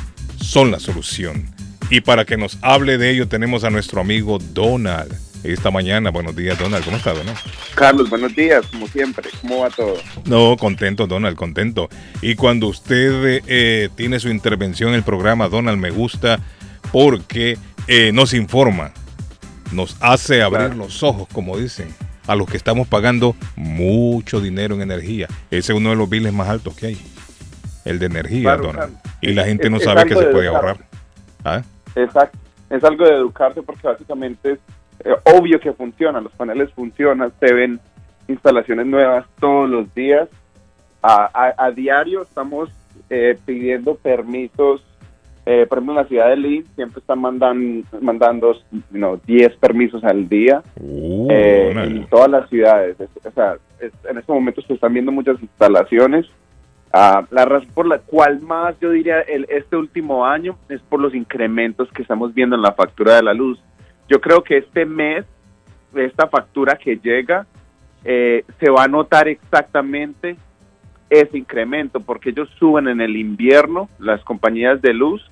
[0.41, 1.47] son la solución.
[1.89, 5.13] Y para que nos hable de ello tenemos a nuestro amigo Donald.
[5.43, 7.37] Esta mañana, buenos días Donald, ¿cómo está Donald?
[7.75, 9.95] Carlos, buenos días, como siempre, ¿cómo va todo?
[10.25, 11.87] No, contento Donald, contento.
[12.23, 16.39] Y cuando usted eh, tiene su intervención en el programa, Donald, me gusta
[16.91, 18.91] porque eh, nos informa,
[19.71, 20.75] nos hace abrir Claro.
[20.77, 21.93] los ojos, como dicen,
[22.27, 25.27] a los que estamos pagando mucho dinero en energía.
[25.51, 26.97] Ese es uno de los biles más altos que hay,
[27.85, 28.93] el de energía, Claro, Donald.
[29.01, 29.17] claro.
[29.21, 30.77] Y la Es- gente no sabe que se de puede ahorrar.
[31.43, 31.61] ¿Ah?
[31.95, 32.37] Exacto,
[32.69, 34.59] es algo de educarse porque básicamente es
[35.03, 37.79] eh, obvio que funciona, los paneles funcionan, se ven
[38.27, 40.27] instalaciones nuevas todos los días.
[41.03, 42.69] A, a- a diario estamos
[43.11, 44.81] eh, pidiendo permisos,
[45.45, 48.55] eh, por ejemplo en la ciudad de Lynn siempre están mandan, mandando
[48.91, 50.63] know, 10 permisos al día.
[50.79, 52.99] Uh, eh, en todas las ciudades.
[52.99, 56.25] Es- o sea, es- en estos momentos se están viendo muchas instalaciones.
[56.91, 60.99] Ah, la razón por la cual más yo diría el, este último año es por
[61.01, 63.59] los incrementos que estamos viendo en la factura de la luz.
[64.07, 65.25] Yo creo que este mes,
[65.93, 67.45] esta factura que llega,
[68.03, 70.37] eh, se va a notar exactamente
[71.09, 75.29] ese incremento, porque ellos suben en el invierno las compañías de luz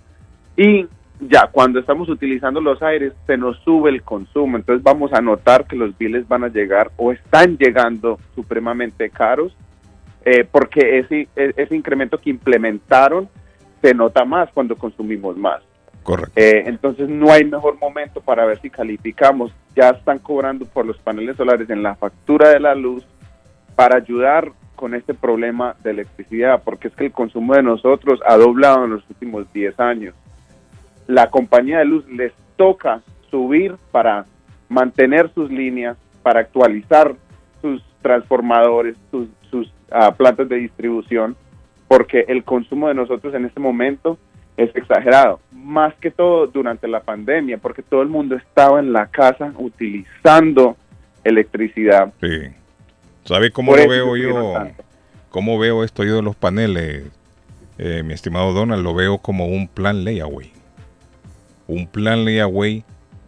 [0.55, 0.87] y
[1.19, 5.65] ya cuando estamos utilizando los aires se nos sube el consumo, entonces vamos a notar
[5.65, 9.55] que los biles van a llegar o están llegando supremamente caros
[10.25, 13.27] eh, porque ese, e- ese incremento que implementaron
[13.81, 15.61] se nota más cuando consumimos más.
[16.03, 16.33] Correcto.
[16.35, 19.53] Eh, entonces no hay mejor momento para ver si calificamos.
[19.75, 23.05] Ya están cobrando por los paneles solares en la factura de la luz
[23.75, 28.35] para ayudar con este problema de electricidad, porque es que el consumo de nosotros ha
[28.37, 30.15] doblado en los últimos 10 años.
[31.07, 34.25] La compañía de luz les toca subir para
[34.69, 37.15] mantener sus líneas, para actualizar
[37.61, 41.35] sus transformadores, sus, sus ah, plantas de distribución,
[41.87, 44.17] porque el consumo de nosotros en este momento
[44.57, 49.07] es exagerado, más que todo durante la pandemia, porque todo el mundo estaba en la
[49.07, 50.77] casa utilizando
[51.23, 52.13] electricidad.
[52.21, 52.49] Sí.
[53.25, 54.53] ¿Sabe cómo Por lo veo yo?
[54.53, 54.83] tanto.
[55.29, 57.05] ¿Cómo veo esto yo de los paneles?
[57.79, 60.51] Eh, mi estimado Donald, lo veo como un plan layaway.
[61.67, 62.83] Un plan layaway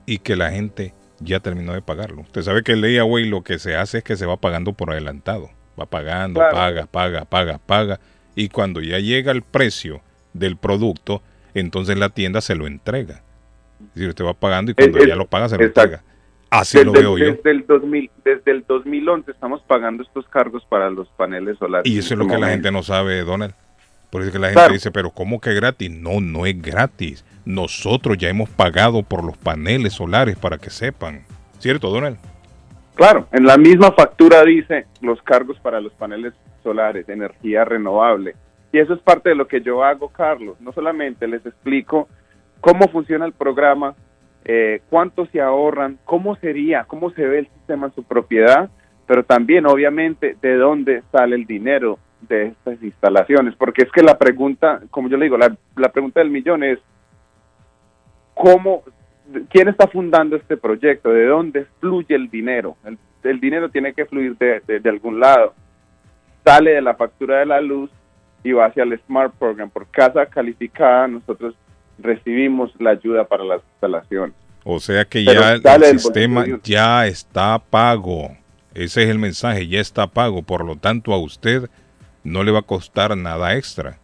[0.06, 2.22] y que la gente ya terminó de pagarlo.
[2.22, 4.92] Usted sabe que el layaway lo que se hace es que se va pagando por
[4.92, 5.50] adelantado.
[5.80, 6.56] Va pagando, Claro.
[6.56, 8.00] paga, paga, paga, paga.
[8.36, 10.02] Y cuando ya llega el precio
[10.34, 11.22] del producto,
[11.54, 13.22] entonces la tienda se lo entrega.
[13.82, 16.04] Es decir, usted va pagando y cuando Es- ya lo paga se lo entrega.
[16.50, 17.26] Así lo Desde- veo yo.
[17.34, 21.92] Desde el, 2000, desde el 2011 estamos pagando estos cargos para los paneles solares.
[21.92, 23.54] Y eso es en lo este que la gente no sabe, Donald.
[24.10, 25.92] Por eso que la gente dice, pero ¿cómo que gratis?
[25.92, 27.26] No, no es gratis.
[27.46, 31.24] Nosotros ya hemos pagado por los paneles solares para que sepan.
[31.60, 32.18] ¿Cierto, Donald?
[32.96, 38.36] Claro, en la misma factura dice los cargos para los paneles solares, energía renovable.
[38.72, 40.60] Y eso es parte de lo que yo hago, Carlos.
[40.60, 42.08] No solamente les explico
[42.62, 43.96] cómo funciona el programa,
[44.44, 48.70] eh, cuánto se ahorran, cómo sería, cómo se ve el sistema en su propiedad,
[49.06, 54.18] pero también obviamente de dónde sale el dinero de estas instalaciones, porque es que la
[54.18, 56.80] pregunta, como yo le digo, la, la pregunta del millón es,
[58.36, 58.84] ¿cómo,
[59.50, 61.10] quién está fundando este proyecto?
[61.10, 62.78] ¿De dónde fluye el dinero?
[62.86, 65.56] El, el dinero tiene que fluir de, de, de, algún lado.
[66.44, 67.90] Sale de la factura de la luz
[68.44, 69.72] y va hacia el Smart Program.
[69.72, 71.56] Por casa calificada nosotros
[71.98, 74.36] recibimos la ayuda para las instalaciones.
[74.64, 78.36] O sea que ya el sistema ya está pago.
[78.74, 80.42] Ese es el mensaje, ya está pago.
[80.42, 81.70] Por lo tanto, a usted
[82.24, 84.00] no le va a costar nada extra.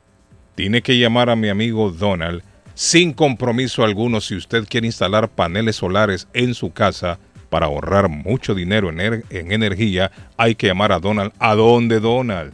[0.56, 2.44] Tiene que llamar a mi amigo Donald
[2.82, 7.20] sin compromiso alguno si usted quiere instalar paneles solares en su casa
[7.52, 10.12] para ahorrar mucho dinero en, er en energía.
[10.36, 11.32] Hay que llamar a Donald.
[11.38, 12.52] ¿A dónde, Donald?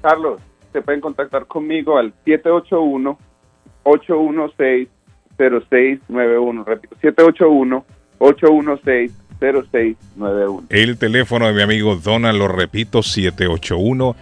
[0.00, 0.40] Carlos,
[0.72, 3.18] se pueden contactar conmigo al 781
[3.82, 4.88] 816
[5.36, 6.62] 0691.
[6.62, 7.84] Repito, 781
[8.18, 10.66] 816 0691.
[10.68, 14.14] El teléfono de mi amigo Donald, lo repito, 781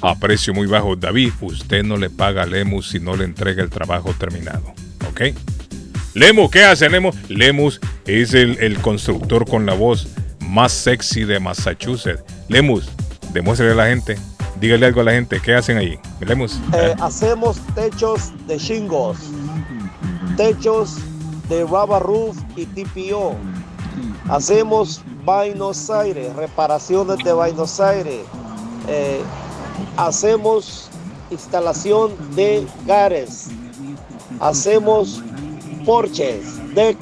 [0.01, 0.97] a precio muy bajo.
[0.97, 4.72] David, usted no le paga a Lemus si no le entrega el trabajo terminado.
[5.10, 5.36] ¿Ok?
[6.14, 7.14] Lemus, ¿qué hace Lemus?
[7.28, 10.09] Lemus es el, el constructor con la voz
[10.40, 12.24] más sexy de Massachusetts.
[12.48, 12.89] Lemus,
[13.34, 14.16] demuéstrele a la gente
[14.62, 15.40] dígale algo a la gente.
[15.40, 15.98] ¿Qué hacen ahí?
[16.20, 16.60] Miremos.
[16.72, 19.18] Eh, hacemos techos de shingles,
[20.36, 20.98] techos
[21.48, 23.34] de rubber roof y TPO.
[24.28, 28.20] Hacemos Buenos Aires, reparaciones de Buenos Aires.
[28.89, 29.20] Eh,
[29.97, 30.89] hacemos
[31.30, 33.48] instalación de gares.
[34.39, 35.20] Hacemos
[35.84, 36.97] porches, deck.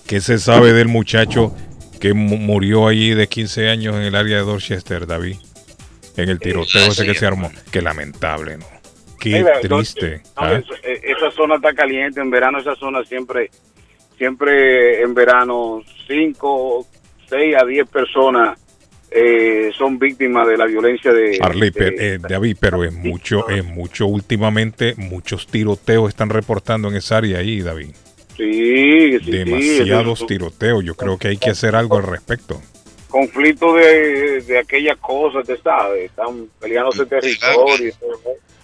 [0.07, 1.53] ¿qué se sabe del muchacho
[1.99, 5.39] que murió allí de 15 años en el área de Dorchester, David?
[6.23, 7.51] En el tiroteo ese que se armó.
[7.71, 8.67] Qué lamentable, ¿no?
[9.19, 10.23] Qué triste.
[10.37, 10.61] ¿ah?
[10.83, 13.51] Eh, esa zona está caliente, en verano esa zona siempre,
[14.17, 16.87] siempre en verano 5,
[17.29, 18.59] 6 a 10 personas
[19.11, 21.39] eh, son víctimas de la violencia de...
[21.41, 27.17] Arley, eh, David, pero es mucho, es mucho últimamente, muchos tiroteos están reportando en esa
[27.17, 27.95] área ahí, David.
[28.37, 32.61] Sí, sí Demasiados tiroteos, yo creo que hay que hacer algo al respecto
[33.09, 37.93] conflicto de, de aquellas cosas, te sabes, están peleándose territorio.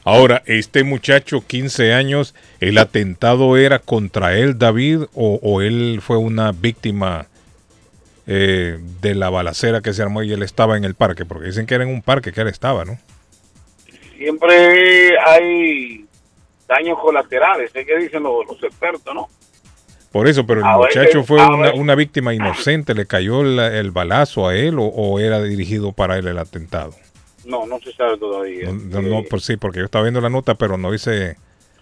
[0.05, 6.53] Ahora, este muchacho, 15 años, ¿el atentado era contra él, David, o, él fue una
[6.53, 7.27] víctima
[8.27, 11.25] eh, de la balacera que se armó y él estaba en el parque?
[11.25, 12.99] Porque dicen que era en un parque que él estaba, ¿no?
[14.19, 16.05] Siempre hay
[16.69, 19.29] daños colaterales, sé que dicen los, los expertos, ¿no?
[20.15, 24.77] Por eso, pero el muchacho fue una, víctima inocente, le cayó el, balazo a él
[24.79, 26.95] o, era dirigido para él el atentado.
[27.45, 28.71] No, no se sabe todavía.
[28.71, 31.37] No, no, por sí, porque yo estaba viendo la nota, pero no dice,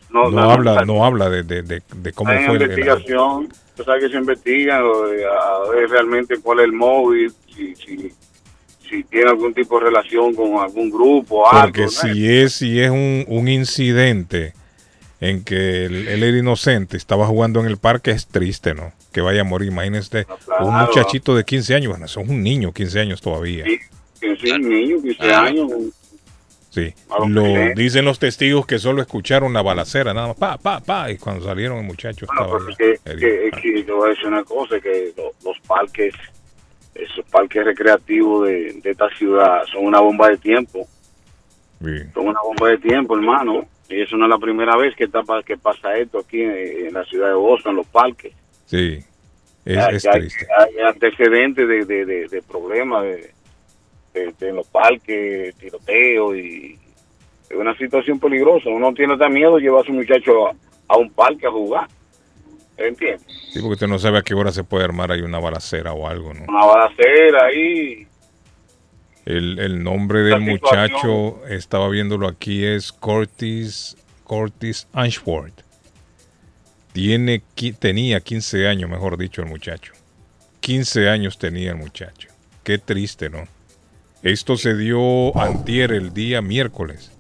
[0.09, 3.53] no, habla, no habla de, de, de, cómo fue la investigación.
[3.77, 8.13] Tú sabes que se investiga a ver realmente cuál es el móvil, si, si,
[8.89, 11.67] si tiene algún tipo de relación con algún grupo, algo.
[11.67, 14.55] Porque si es, si es un, un incidente
[15.23, 18.93] en que él, era inocente, estaba jugando en el parque, es triste, ¿no?
[19.12, 19.69] Que vaya a morir.
[19.70, 20.27] Imagínese
[20.61, 23.65] un muchachito de 15 años, bueno, eso es un niño, 15 años todavía.
[23.65, 23.78] Sí,
[24.20, 25.70] es un niño, 15 años.
[26.70, 26.93] Sí,
[27.28, 27.44] lo
[27.77, 31.44] dicen los testigos que solo escucharon la balacera, nada más, pa, pa, pa, y cuando
[31.44, 34.43] salieron el muchacho Bueno, estaba pues que, que, es que te voy a decir una
[34.43, 36.15] cosa, que lo- los parques,
[36.94, 40.89] esos parques recreativos de, de esta ciudad son una bomba de tiempo,
[41.85, 41.90] Sí.
[42.15, 43.66] son una bomba de tiempo, hermano.
[43.93, 45.09] Y eso no es la primera vez que,
[45.44, 48.32] que pasa esto aquí en, en la ciudad de Boston, en los parques.
[48.66, 48.98] Sí,
[49.64, 50.47] es, hay, triste.
[50.56, 53.05] hay antecedentes de, de, de, de problemas
[54.14, 56.78] en los parques, tiroteo y
[57.48, 58.70] es una situación peligrosa.
[58.70, 60.55] Uno tiene hasta miedo llevar a su muchacho a,
[60.89, 61.89] a un parque a jugar.
[62.77, 63.27] ¿Entiendes?
[63.52, 66.09] Sí, porque usted no sabe a qué hora se puede armar ahí una balacera o
[66.09, 66.44] algo, ¿no?
[66.48, 68.06] Una balacera ahí.
[69.24, 75.53] El, el nombre del muchacho, estaba viéndolo aquí, es Curtis, Curtis Ashford.
[76.93, 77.43] Tiene,
[77.78, 79.93] tenía 15 años, mejor dicho, el muchacho.
[80.61, 82.28] 15 años tenía el muchacho.
[82.65, 83.44] Qué triste, ¿no?
[84.23, 87.11] Esto se dio antier, el día miércoles.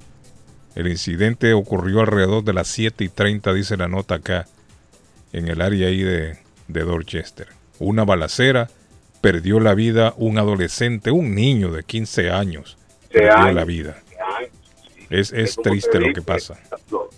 [0.74, 4.46] El incidente ocurrió alrededor de las 7 y 30, dice la nota acá,
[5.32, 6.38] en el área ahí de,
[6.68, 7.48] de Dorchester.
[7.78, 8.70] Una balacera,
[9.22, 12.76] perdió la vida un adolescente, un niño de 15 años,
[13.10, 13.54] perdió años.
[13.54, 14.02] la vida.
[15.08, 16.58] Es, es triste te lo que pasa.
[16.90, 17.08] Lo,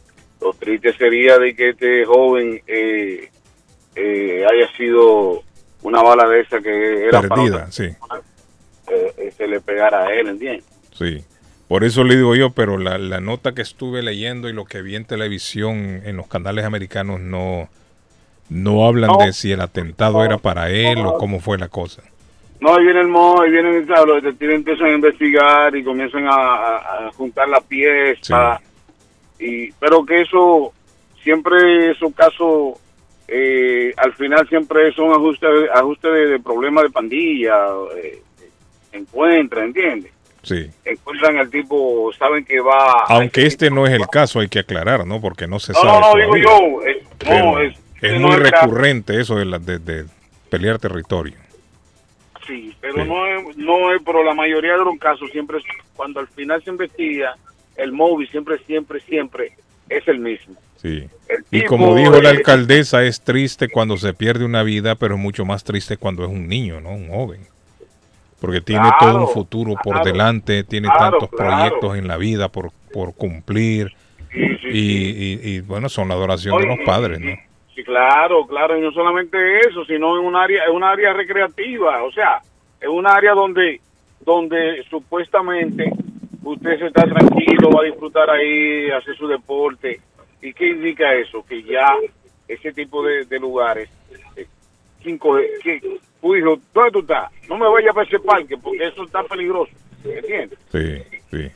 [0.40, 3.31] lo triste sería de que este joven eh,
[3.97, 5.43] eh, haya sido
[5.82, 10.28] una bala de esa que era Perdida, sí, eh, eh, se le pegara a él,
[10.28, 10.64] ¿entiendes?
[10.93, 11.24] sí.
[11.66, 14.82] Por eso le digo yo, pero la, la nota que estuve leyendo y lo que
[14.82, 17.70] vi en televisión en los canales americanos no,
[18.49, 19.19] no hablan No.
[19.19, 22.03] de si el atentado era para él o cómo fue la cosa.
[22.61, 27.11] No, ahí viene el mo, ahí vienen los detectives empiezan a investigar y comienzan a,
[27.16, 28.61] juntar las piezas.
[29.39, 30.73] Y, pero que eso,
[31.23, 32.79] siempre esos casos,
[33.29, 37.55] eh, al final siempre son ajustes ajuste de, de problemas de pandilla,
[38.03, 38.23] eh,
[38.93, 40.12] encuentran, ¿entiendes?
[40.43, 40.71] Sí.
[40.85, 43.05] Encuentran al tipo, saben que va...
[43.09, 45.21] Aunque este no es el caso, hay que aclarar, ¿no?
[45.21, 46.01] Porque no se No, sabe.
[46.01, 50.05] no, no, digo yo, es- no, es- es muy recurrente eso de, la- de- de
[50.51, 51.35] pelear territorio.
[52.47, 55.59] Sí, pero no es, no es, pero la mayoría de los casos siempre,
[55.97, 57.35] cuando al final se investiga,
[57.76, 59.52] el móvil siempre, siempre, siempre
[59.89, 60.55] es el mismo.
[60.76, 61.09] Sí.
[61.28, 65.20] El Y como dijo la alcaldesa, es triste cuando se pierde una vida, pero es
[65.20, 66.90] mucho más triste cuando es un niño, ¿no?
[66.90, 67.40] Un joven.
[68.40, 72.48] Porque tiene todo un futuro por claro, delante, tiene claro, tantos proyectos en la vida
[72.48, 73.93] por, por cumplir.
[74.35, 77.32] y, y- y, bueno, son la adoración de los padres, ¿no?
[77.75, 82.05] Sí, claro, claro, y no solamente eso, sino en un área, en un área recreativa,
[82.05, 82.41] o sea,
[82.81, 83.81] en un área donde,
[84.21, 85.91] donde supuestamente
[86.45, 90.01] usted se está tranquilo, va a disfrutar ahí, hacer su deporte.
[90.41, 91.45] ¿Y qué indica eso?
[91.45, 91.87] Que ya
[92.47, 93.89] ese tipo de, lugares,
[94.37, 94.47] eh,
[95.03, 95.81] cinco, que,
[96.21, 97.33] tu hijo, ¿dónde tú estás?
[97.49, 99.73] No me vayas para ese parque porque eso está peligroso,
[100.05, 100.59] ¿entiendes?
[100.71, 101.51] Sí, sí.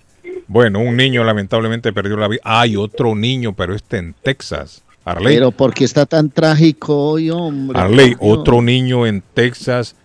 [0.46, 2.40] Bueno, un niño lamentablemente perdió la vida.
[2.44, 4.84] Hay otro niño, pero este en Texas.
[5.10, 7.78] Arley, Pero porque está tan trágico hoy, hombre.
[7.78, 8.38] Arley, por Dios.
[8.38, 9.96] otro niño en Texas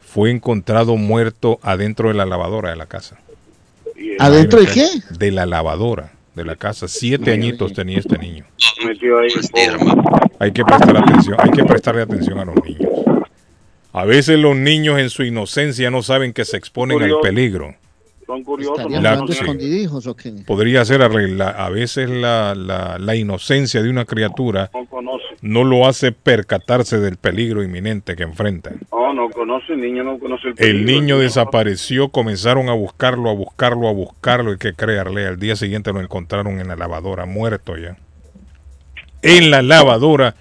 [0.00, 3.18] fue encontrado muerto adentro de la lavadora de la casa.
[4.18, 6.86] ¿Adentro de Imagínate, De la lavadora de la casa.
[6.86, 8.44] Siete añitos tenía este niño.
[8.58, 9.30] Ahí,
[10.38, 12.90] Hay que prestar atención, hay que prestarle atención a los niños.
[13.92, 17.74] A veces los niños en su inocencia no saben que se exponen al peligro.
[18.26, 18.78] Son curiosos.
[18.78, 20.32] ¿Estarían La- escondidijos o qué?
[20.46, 25.24] Podría ser arregla- a veces la, la- la inocencia de una criatura No conoce.
[25.42, 28.72] no lo hace percatarse del peligro inminente que enfrenta.
[28.90, 30.92] No, no conoce, el niño no conoce el El peligro.
[30.92, 35.92] niño desapareció, comenzaron a buscarlo, a buscarlo, a buscarlo y que creerle, al día siguiente
[35.92, 37.96] lo encontraron en la lavadora, muerto ya.
[39.22, 40.34] En la lavadora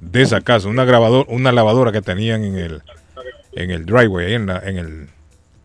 [0.00, 2.82] de esa casa, una grabador, una lavadora que tenían en el
[3.52, 5.08] en el driveway, ahí en, la- en el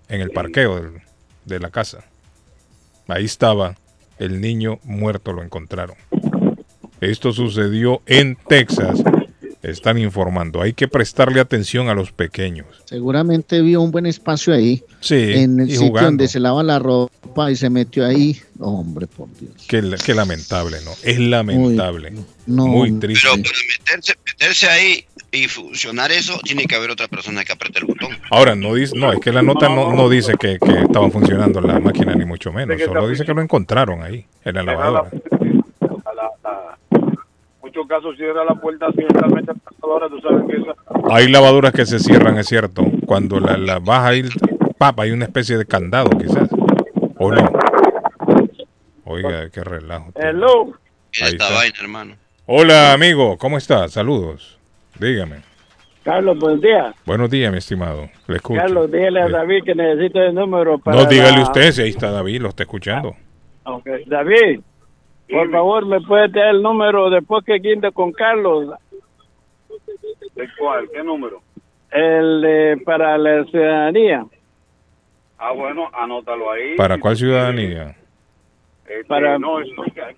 [0.08, 1.02] en el parqueo del-
[1.46, 2.04] de la casa.
[3.08, 3.76] Ahí estaba
[4.20, 5.96] el niño muerto, lo encontraron.
[7.02, 9.02] Esto sucedió en Texas.
[9.64, 10.62] Están informando.
[10.62, 12.66] Hay que prestarle atención a los pequeños.
[12.86, 14.84] Seguramente vio un buen espacio ahí.
[15.02, 16.08] Sí, En el sitio jugando.
[16.08, 18.40] donde se lava la ropa y se metió ahí.
[18.60, 19.52] Hombre, por Dios.
[19.68, 20.92] Qué, qué lamentable, ¿no?
[21.04, 22.14] Es lamentable.
[22.46, 23.28] no, Muy triste.
[23.32, 23.56] Pero para
[23.94, 28.10] meterse, meterse ahí y funcionar eso, tiene que haber otra persona que apriete el botón.
[28.32, 31.62] Ahora, no dice, no, es que la nota no, no dice que, que estaba funcionando
[31.62, 32.82] la máquina, ni mucho menos.
[32.82, 35.10] Solo dice que lo encontraron ahí, en la lavadora.
[37.64, 39.52] Muchos casos cierra la puerta accidentalmente
[39.84, 40.74] ahora tú sabes que esa
[41.16, 42.84] Hay lavadoras que se cierran, es cierto.
[43.06, 44.30] Cuando la, la vas a ir,
[44.78, 46.50] papa, hay una especie de candado, quizás.
[47.18, 47.50] O no.
[49.06, 50.12] Oiga, qué relajo.
[50.16, 50.74] Hello.
[51.22, 51.50] Ahí está.
[51.54, 52.16] vaina, hermano.
[52.46, 53.92] Hola, amigo, ¿cómo estás?
[53.94, 54.58] Saludos.
[55.00, 55.42] Dígame.
[56.04, 56.96] Carlos, buenos días.
[57.06, 58.10] Buenos días, mi estimado.
[58.28, 58.60] Le escucho.
[58.60, 60.98] Carlos, dígale a David que necesito el número para.
[60.98, 63.16] No, dígale la- usted si ahí está David, lo está escuchando.
[63.66, 63.88] Ok.
[64.08, 64.62] David,
[65.32, 68.70] por favor, ¿me puedes dar el número después que guinde con Carlos?
[70.36, 70.90] ¿De cuál?
[70.94, 71.42] ¿Qué número?
[71.92, 74.26] El de para la ciudadanía.
[75.38, 76.76] Ah, bueno, anótalo ahí.
[76.78, 77.96] ¿Para cuál ciudadanía?
[78.86, 79.68] Este, para- no, es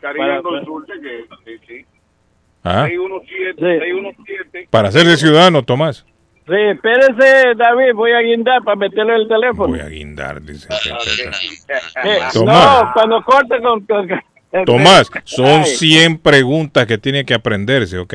[0.01, 1.85] para- Consulte, que sí, sí.
[2.63, 2.85] ¿Ah?
[2.87, 3.79] 617, Sí.
[3.79, 4.67] 617.
[4.69, 6.05] Para ser de ciudadano, Tomás.
[6.45, 9.69] Sí, espérese, David, voy a guindar para meterle el teléfono.
[9.69, 10.67] Voy a guindar, dice.
[12.03, 12.83] Eh, Tomás.
[12.83, 13.85] No, cuando corte con...
[13.85, 14.21] con- con-
[14.65, 18.13] Tomás, son Ay, 100 preguntas que tiene que aprenderse, ¿ok?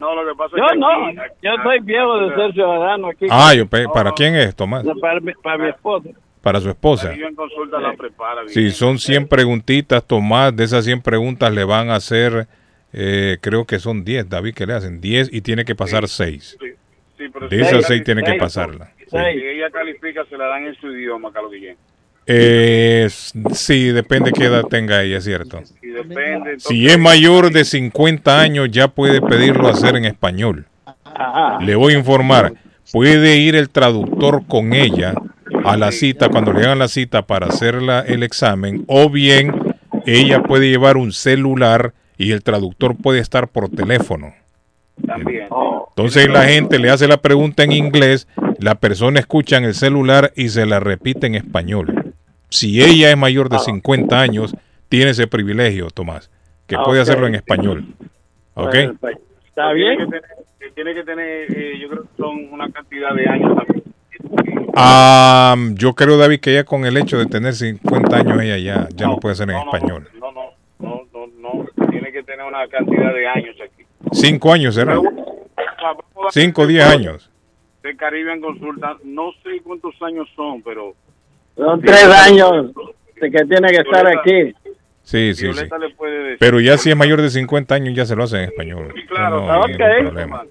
[0.00, 3.08] No, lo que pasa Yo es que no, aquí- yo soy viejo de ser ciudadano
[3.08, 3.26] aquí.
[3.30, 4.84] Ah, yo, ¿para quién es, Tomás?
[4.84, 6.08] No, Para mi, para mi esposa.
[6.40, 7.08] Para su esposa.
[7.08, 8.54] Caribe en Consulta la prepara bien.
[8.54, 12.46] Si son 100 preguntitas, Tomás, de esas 100 preguntas le van a hacer,
[12.92, 16.56] eh, creo que son 10, David, que le hacen 10 y tiene que pasar 6.
[16.60, 18.92] Sí, pero De esas ella 6 tiene que pasarla.
[19.10, 21.76] Si ella califica, se la dan en su idioma, Carlos Guillén.
[22.30, 23.08] Eh,
[23.52, 25.62] sí, depende qué edad tenga ella, ¿cierto?
[25.82, 26.50] Depende.
[26.52, 30.66] entonces- Si es mayor de 50 años, ya puede pedirlo hacer en español.
[31.62, 32.52] Le voy a informar.
[32.92, 35.14] Puede ir el traductor con ella
[35.64, 39.52] a la cita cuando le hagan la cita para hacer la- el examen o bien
[40.06, 44.32] ella puede llevar un celular y el traductor puede estar por teléfono.
[45.06, 45.48] También.
[45.90, 48.28] Entonces la gente le hace la pregunta en inglés,
[48.58, 51.97] la persona escucha en el celular y se la repite en español.
[52.50, 54.54] Si ella es mayor de 50 años,
[54.88, 56.30] tiene ese privilegio, Tomás,
[56.66, 57.84] que Ah, puede hacerlo en español.
[58.54, 58.74] ¿Ok?
[59.00, 59.16] Pues,
[59.46, 59.98] ¿Está Tiene bien?
[59.98, 60.24] que tener,
[60.60, 63.82] eh, tiene que tener eh, yo creo que son una cantidad de años también.
[64.74, 68.88] Ah, yo creo, David, que ella con el hecho de tener 50 años, ella ya,
[68.94, 70.08] ya lo puede hacer en español.
[70.20, 70.42] No, no,
[70.78, 71.88] no, no, no.
[71.90, 73.84] Tiene que tener una cantidad de años aquí.
[74.12, 75.00] Cinco años será.
[76.30, 77.30] Cinco o diez años.
[77.82, 80.94] De Caribe en Consulta, no sé cuántos años son, pero
[81.58, 82.66] Son tres años
[83.20, 84.54] de que tiene que estar aquí.
[85.02, 85.60] Sí, sí, sí.
[86.38, 88.94] Pero ya si es mayor de 50 años, ya se lo hace en español.
[89.08, 89.68] claro, No, ok.
[89.68, 90.44] ningún problema.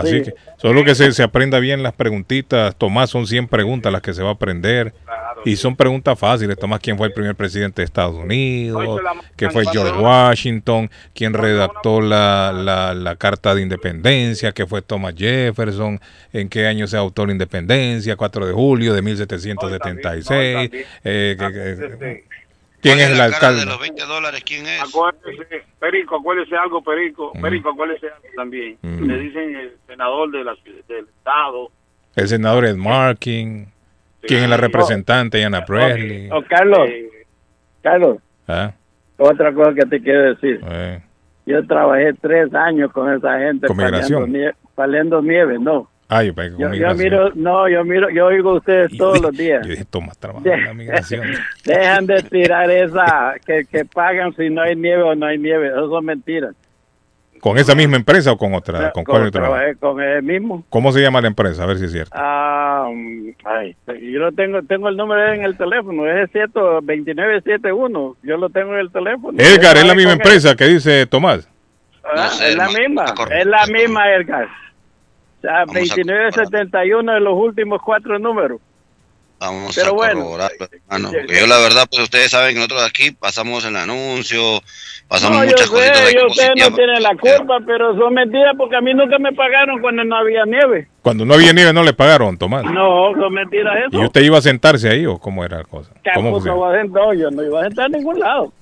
[0.00, 0.22] Así Sí.
[0.24, 2.74] que solo que se, se aprenda bien las preguntitas.
[2.76, 4.92] Tomás, son 100 preguntas las que se va a aprender.
[5.44, 6.56] Y son preguntas fáciles.
[6.58, 9.00] Tomás, ¿quién fue el primer presidente de Estados Unidos?
[9.36, 10.90] ¿Qué fue George Washington?
[11.14, 14.50] ¿Quién redactó la, la, la Carta de Independencia?
[14.52, 16.00] ¿Qué fue Thomas Jefferson?
[16.32, 18.16] ¿En qué año se adoptó la independencia?
[18.16, 20.70] 4 de julio de 1776.
[21.04, 22.24] Eh, que- que-
[22.80, 23.62] ¿Quién es el alcalde?
[24.80, 27.32] Acuérdese, Perico, acuérdese algo, Perico.
[27.40, 28.76] Perico, acuérdese algo también.
[28.82, 29.04] Mm.
[29.04, 31.70] Le dicen el senador de la, ciudad- del estado.
[32.16, 33.66] El senador Ed Markin.
[34.22, 35.44] ¿Quién es la representante?
[35.44, 36.28] Ana Presley.
[36.30, 36.88] Oh, Carlos,
[37.82, 38.18] Carlos,
[38.48, 38.72] ¿Ah?
[39.16, 40.60] otra cosa que te quiero decir.
[40.68, 41.00] Eh,
[41.46, 44.32] Yo trabajé tres años con esa gente ¿Con paliando migración?
[44.32, 45.88] nieve, paliando nieve, no.
[46.10, 49.62] Ah, yo que Yo, miro, no, yo miro, yo oigo a ustedes todos los días.
[49.66, 51.26] Yo dije, Tomás trabaja en la migración.
[51.64, 55.68] Dejan de tirar esa que, que pagan si no hay nieve o no hay nieve.
[55.68, 56.54] Eso son mentiras.
[57.40, 58.90] ¿Con esa misma empresa o con otra?
[58.90, 59.54] ¿Con cuál Con- trabaja?
[59.54, 60.64] trabajé con él mismo.
[60.70, 61.62] ¿Cómo se llama la empresa?
[61.62, 62.10] A ver si es cierto.
[62.14, 68.36] Ah, mm, ay, yo lo tengo, tengo el número en el teléfono, es 2971, yo
[68.36, 69.38] lo tengo en el teléfono.
[69.38, 71.48] Edgar, ¿es la misma empresa que dice Tomás?
[72.02, 74.48] Ah, es la misma, es la misma, Edgar.
[75.38, 78.60] O sea, 2971 de los últimos cuatro números.
[79.40, 80.14] Vamos Pero a bueno.
[80.14, 81.10] corroborarlo, hermano.
[81.12, 84.60] Porque yo la verdad, pues ustedes saben que nosotros aquí pasamos el anuncio,
[85.06, 88.14] pasamos No, yo muchas cositas sé, de yo ustedes no tienen la culpa, pero son
[88.14, 90.88] mentiras porque a mí nunca me pagaron cuando no había nieve.
[91.02, 92.64] Cuando no había nieve no le pagaron, Tomás.
[92.64, 94.04] No, son mentiras ¿Y eso.
[94.06, 95.92] usted iba a sentarse ahí o cómo era la cosa?
[96.14, 98.52] ¿Cómo sentar, yo no iba a sentar en ningún lado.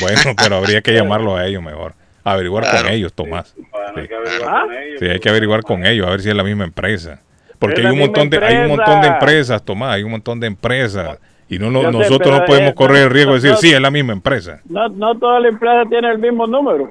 [0.00, 1.94] Bueno, pero habría que llamarlo a ellos mejor.
[2.24, 3.54] Averiguar con ellos, Tomás.
[4.46, 4.64] ¿Ah?
[4.98, 7.20] Sí, hay que averiguar con ellos, a ver si es la misma empresa.
[7.58, 9.54] Porque hay un montón de hay un montón de empresa.
[9.54, 11.18] empresas, Tomás, hay un montón de empresas
[11.48, 13.72] y no, no- sé, nosotros no podemos es- correr el riesgo de decir, no- sí,
[13.72, 14.60] es la misma empresa.
[14.64, 16.90] No, no toda la empresa tiene el mismo número.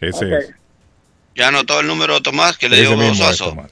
[0.00, 0.32] Ese Ok.
[0.32, 0.54] es.
[1.36, 3.50] Ya anotó el número, Tomás, que le dio Suazo.
[3.50, 3.70] Tomás.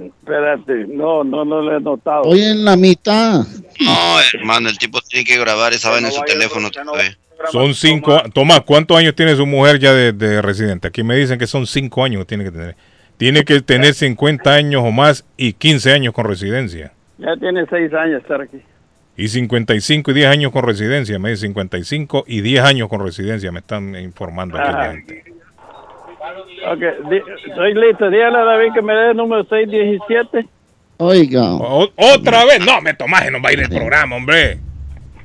[0.00, 2.22] Espérate, no, no, no lo he notado.
[2.24, 3.44] Estoy en la mitad.
[3.80, 6.68] No, hermano, el tipo tiene que grabar esa vaina en su teléfono.
[7.52, 8.14] Son cinco.
[8.14, 10.88] a- Tomás, ¿cuántos años tiene su mujer ya de, de residente?
[10.88, 12.76] Aquí me dicen que son cinco años que tiene que tener.
[13.16, 16.92] Tiene que tener 50 años o más y 15 años con residencia.
[17.18, 18.58] Ya tiene seis años estar aquí.
[19.16, 21.18] Y 55 y 10 años con residencia.
[21.18, 23.52] Me dicen 55 y 10 años con residencia.
[23.52, 24.72] Me están informando aquí.
[24.72, 24.92] la Ajá.
[24.92, 25.24] gente.
[26.66, 26.80] Ok,
[27.10, 28.10] di- estoy listo.
[28.10, 30.46] Dígale a David que me dé el número 617.
[30.96, 31.52] Oiga.
[31.54, 32.64] otra vez.
[32.64, 34.58] No, me tomaje, no va a ir el programa, hombre.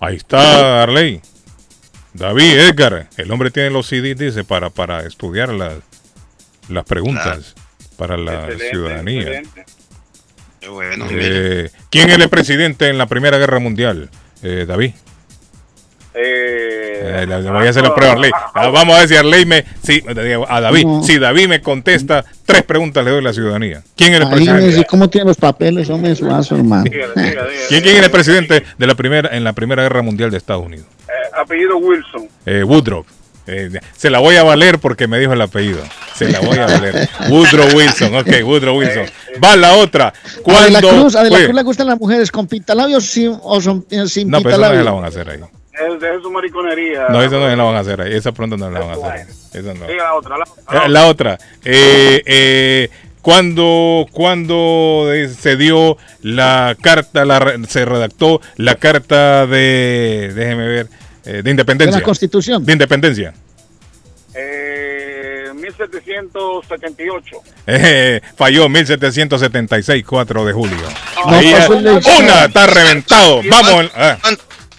[0.00, 1.20] Ahí está, Arley.
[2.12, 5.74] David, Edgar, el hombre tiene los CDs, dice, para, para estudiar las,
[6.68, 7.54] las preguntas
[7.96, 9.42] para la ciudadanía.
[10.68, 14.10] Bueno, eh, ¿Quién es el presidente en la Primera Guerra Mundial,
[14.42, 14.94] eh, David?
[16.18, 18.30] Eh, eh, le voy a hacer la prueba a Arley.
[18.54, 19.64] Ah, vamos a ver si Arley me.
[19.82, 20.02] Si,
[20.48, 20.86] a David.
[21.02, 23.82] Si David me contesta tres preguntas, le doy la ciudadanía.
[23.96, 24.86] ¿Quién es el presidente?
[24.86, 25.90] ¿Cómo tiene los papeles?
[25.90, 26.84] Hombre, su hermano.
[27.68, 30.64] ¿Quién, ¿Quién es el presidente de la primera, en la Primera Guerra Mundial de Estados
[30.64, 30.86] Unidos?
[31.08, 32.28] Eh, apellido Wilson.
[32.46, 33.04] Eh, Woodrow.
[33.48, 35.80] Eh, se la voy a valer porque me dijo el apellido.
[36.14, 37.08] Se la voy a valer.
[37.28, 38.14] Woodrow Wilson.
[38.16, 39.04] Ok, Woodrow Wilson.
[39.42, 40.12] Va la otra.
[40.42, 40.62] ¿Cuándo?
[40.62, 43.36] A de la Cruz, a de la Cruz le gustan las mujeres con pintalabios sin,
[43.42, 45.40] o son, sin no, pero no la van a hacer ahí.
[45.78, 47.08] Es de su mariconería.
[47.10, 48.14] No, eso no la van a hacer ahí.
[48.14, 49.26] Esa pronto no la van a hacer.
[49.52, 49.86] Esa no.
[49.86, 50.36] la otra.
[50.38, 51.38] La, la, la otra.
[51.64, 52.90] Eh, eh,
[53.26, 60.88] cuando, cuando se dio la carta, la, se redactó la carta de, déjeme ver,
[61.24, 61.96] eh, de independencia.
[61.96, 62.64] De la Constitución.
[62.64, 63.34] De independencia.
[64.32, 67.36] Eh, 1778.
[67.66, 70.76] Eh, falló 1776, 4 de julio.
[71.26, 71.52] No, Ahí,
[72.20, 73.42] una está reventado.
[73.50, 73.90] Vamos.
[73.96, 74.18] Ah.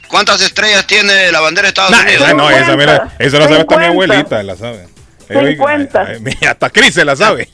[0.08, 2.22] ¿Cuántas estrellas tiene la bandera de Estados nah, Unidos?
[2.22, 4.88] Esa, no, esa, mira, eso la sabe hasta mi abuelita, la sabe.
[5.28, 6.08] 50.
[6.22, 7.50] Mira, hasta Cris se la sabe.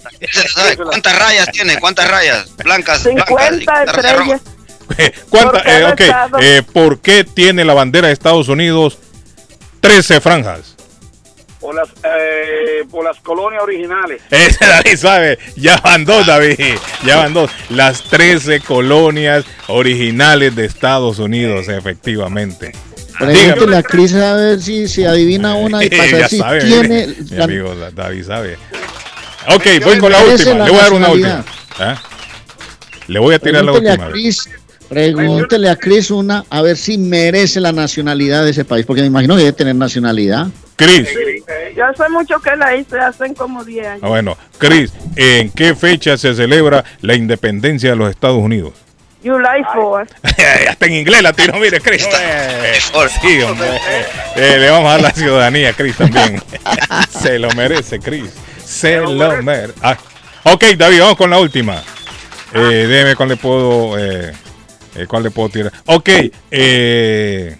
[0.77, 1.79] ¿Cuántas rayas tiene?
[1.79, 2.55] ¿Cuántas rayas?
[2.57, 3.01] Blancas.
[3.01, 4.41] 50 estrellas.
[5.29, 5.65] ¿Cuántas?
[5.65, 6.11] Eh, okay.
[6.41, 8.99] eh, ¿Por qué tiene la bandera de Estados Unidos
[9.81, 10.75] 13 franjas?
[11.63, 14.21] Por las, eh, por las colonias originales.
[14.29, 16.57] Ese David sabe, ya van dos, David,
[17.05, 17.49] ya van dos.
[17.69, 22.73] Las 13 colonias originales de Estados Unidos, efectivamente.
[23.17, 27.07] Pregúntele a Cris a ver si, si adivina una y para si sabe, tiene.
[27.07, 28.57] Mi, mi amigo David sabe.
[29.55, 30.65] Ok, voy con la última.
[30.65, 31.45] Le voy a dar una última.
[31.79, 32.01] ¿Ah?
[33.07, 34.07] Le voy a tirar Pregúntele la última.
[34.07, 34.49] A Chris,
[34.89, 39.07] pregúntele a Cris una a ver si merece la nacionalidad de ese país, porque me
[39.07, 40.47] imagino que debe tener nacionalidad.
[40.75, 41.09] Cris.
[41.75, 44.03] Yo hace mucho que la hice, hacen como 10 años.
[44.03, 48.73] Ah, bueno, Cris, ¿en qué fecha se celebra la independencia de los Estados Unidos?
[49.23, 50.15] July 4.
[50.69, 52.07] Hasta en inglés la tiro, mire, Cris.
[53.21, 53.67] Sí, hombre.
[54.35, 56.41] Eh, le vamos a dar la ciudadanía a Cris también.
[57.09, 58.31] Se lo merece, Cris.
[58.65, 59.73] Se lo merece.
[59.81, 59.97] Ah,
[60.43, 61.81] ok, David, vamos con la última.
[62.53, 63.97] Eh, déjeme cuál le puedo.
[63.97, 64.33] Eh,
[64.95, 65.73] eh, ¿Cuál le puedo tirar?
[65.85, 66.09] Ok,
[66.51, 67.57] eh.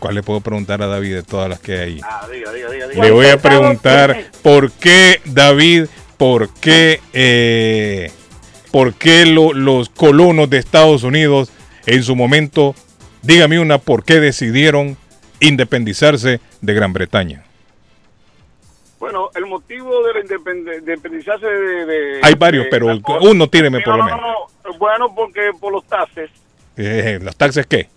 [0.00, 2.00] ¿Cuál le puedo preguntar a David de todas las que hay ahí?
[2.02, 3.04] Ah, diga, diga, diga.
[3.04, 5.86] Le voy a preguntar por qué, David,
[6.16, 8.10] por qué, eh,
[8.72, 11.52] por qué lo- los colonos de Estados Unidos
[11.86, 12.74] en su momento,
[13.22, 14.96] dígame una, por qué decidieron
[15.38, 17.44] independizarse de Gran Bretaña.
[18.98, 22.86] Bueno, el motivo de la independ- independizarse de, de- Hay varios, de pero
[23.22, 24.30] uno tíreme por lo no, no, menos.
[24.64, 26.30] no, Bueno, porque por los taxes,
[26.76, 27.88] Eh, ¿Los taxes qué?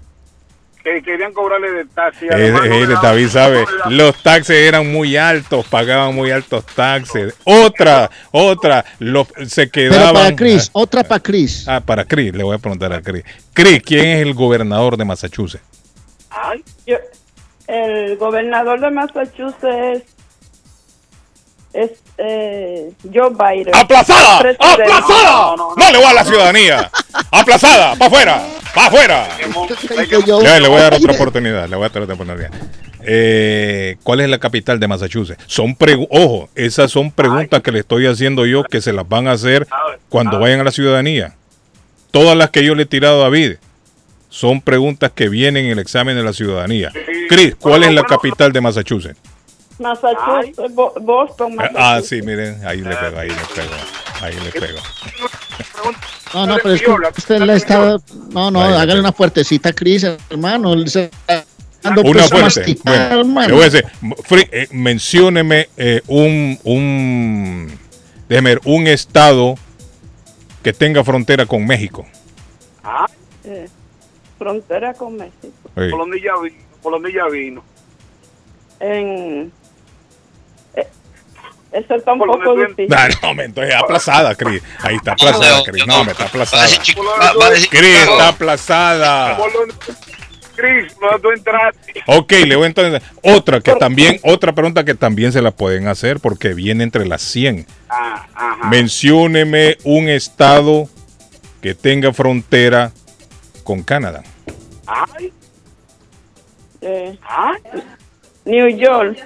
[0.83, 2.25] Que querían cobrarle de taxi.
[2.29, 7.35] Eh, no eh, David sabe, los taxes eran muy altos, pagaban muy altos taxes.
[7.45, 10.13] Otra, otra, los, se Pero quedaban.
[10.13, 11.67] para Chris, otra para Chris.
[11.67, 13.23] Ah, para Chris, le voy a preguntar a Chris.
[13.53, 15.63] Chris, ¿quién es el gobernador de Massachusetts?
[16.85, 16.97] Yo-
[17.67, 20.03] el gobernador de Massachusetts
[21.73, 23.75] es eh, Joe Biden.
[23.75, 24.37] ¡Aplazada!
[24.59, 25.55] ¡Aplazada!
[25.55, 26.91] No, le voy a la ciudadanía.
[27.31, 27.95] ¡Aplazada!
[27.95, 28.47] ¡Para afuera!
[28.75, 29.27] ¡Para afuera!
[29.39, 31.67] Le, le voy a dar otra oportunidad.
[31.67, 32.51] Le voy a dar otra oportunidad.
[33.05, 35.43] Eh, ¿Cuál es la capital de Massachusetts?
[35.47, 35.75] Son
[36.09, 39.67] ojo, esas son preguntas que le estoy haciendo yo que se las van a hacer
[40.09, 41.35] cuando vayan a la ciudadanía.
[42.11, 43.55] Todas las que yo le he tirado a David.
[44.29, 46.91] son preguntas que vienen en el examen de la ciudadanía.
[47.29, 49.19] Chris, ¿cuál es la capital de Massachusetts?
[49.83, 52.07] Massachusetts, Bo- Boston, Ah, Massachusetts.
[52.09, 53.73] sí, miren, ahí le pego, ahí le pego,
[54.21, 54.79] ahí le pego.
[56.33, 57.97] No, no, pero es que usted le está.
[58.31, 60.71] No, no, hágale una fuertecita a Cris, hermano.
[60.71, 62.77] Una fuerte.
[62.83, 63.47] Bueno, hermano.
[63.49, 63.85] le voy a decir,
[64.23, 67.77] Free, eh, mencióneme eh, un, un,
[68.29, 69.55] déjeme ver, un estado
[70.63, 72.05] que tenga frontera con México.
[73.43, 73.67] Eh,
[74.39, 75.49] frontera con México.
[75.75, 75.89] Sí.
[76.83, 77.63] Donde ya vino.
[78.79, 79.51] En.
[80.75, 80.87] Eh,
[81.71, 82.87] eso está un poco difícil.
[82.87, 84.61] No, no, me- entonces aplazada, Cris.
[84.81, 85.85] Ahí está aplazada, Cris.
[85.87, 86.67] No, me está aplazada.
[87.69, 89.37] Cris está aplazada.
[90.55, 92.03] Chris, no tú entraste.
[92.05, 93.01] Ok, le voy a entonces.
[93.23, 97.23] Otra que también, otra pregunta que también se la pueden hacer porque viene entre las
[97.23, 97.65] 100.
[97.89, 98.67] Ah, ajá.
[98.69, 100.87] Mencióneme un estado
[101.59, 102.91] que tenga frontera
[103.63, 104.21] con Canadá.
[104.85, 105.33] Ay,
[106.81, 107.57] Eh, ay.
[108.45, 109.17] New York.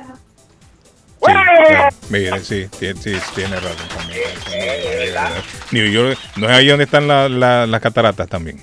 [1.28, 4.22] Sí, Mire, sí, tiene, sí, tiene razón también.
[5.72, 8.60] New York, ¿no es ahí donde están la- la- las cataratas también?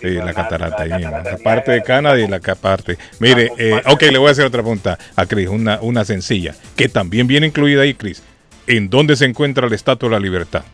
[0.00, 1.12] Sí, la catarata ahí mismo.
[1.18, 2.98] La parte de Canadá y la parte.
[3.20, 6.88] Mire, eh, ok, le voy a hacer otra pregunta a Chris, una, una sencilla, que
[6.88, 8.22] también viene incluida ahí, Chris.
[8.66, 10.64] ¿En dónde se encuentra el Estatua de la Libertad?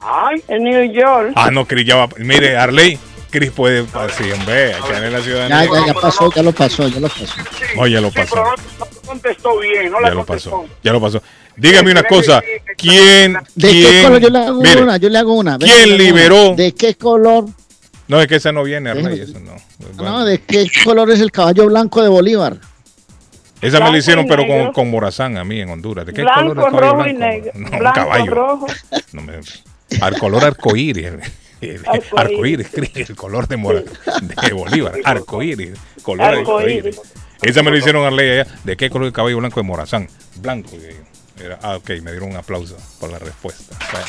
[0.00, 0.42] Ay.
[0.48, 1.32] En New York.
[1.36, 2.08] Ah, no, Chris, ya va.
[2.18, 2.98] Mire, Arley,
[3.36, 3.84] Chris puede.
[4.16, 5.64] Sí, hombre, hay que darle la Ya, ciudadanía.
[5.72, 7.34] ya, ya pasó, ya lo pasó, ya lo pasó.
[7.76, 8.34] Oh, ya lo Sí, pasó.
[8.34, 10.50] pero no, no contestó bien, no Ya la lo contestó.
[10.62, 10.66] pasó.
[10.82, 11.22] Ya lo pasó.
[11.56, 12.42] Dígame una cosa.
[12.76, 14.20] ¿Quién, ¿De qué quién, color?
[14.20, 15.58] Yo le hago mire, una, yo le hago una.
[15.58, 15.96] ¿quién hago una.
[15.96, 16.54] liberó?
[16.56, 17.44] ¿De qué color?
[18.08, 19.56] No, es que esa no viene, Déjame- eso no.
[20.02, 22.56] No, ¿de qué color es el caballo blanco de Bolívar?
[23.62, 26.04] Esa me Blanco la hicieron, y pero con, con Morazán a mí en Honduras.
[26.06, 27.26] ¿De qué Blanco, color es el caballo rojo y blanco?
[27.32, 27.52] negro.
[27.54, 28.30] No, un Blanco, caballo.
[28.34, 28.66] rojo.
[29.12, 29.40] No me-
[30.00, 31.10] al color arcoíris.
[31.60, 32.66] Arcoíris.
[32.66, 33.82] Arcoíris, el color de, Mora,
[34.20, 34.94] de Bolívar.
[35.04, 35.70] Arcoíris,
[36.02, 36.96] color Arcoíris.
[36.98, 37.00] arcoíris.
[37.42, 38.46] Esa me lo hicieron a ley allá.
[38.64, 40.08] ¿De qué color el caballo blanco de Morazán?
[40.36, 40.70] Blanco.
[41.42, 43.76] Era- ah, ok, me dieron un aplauso por la respuesta.
[43.92, 44.06] Bueno.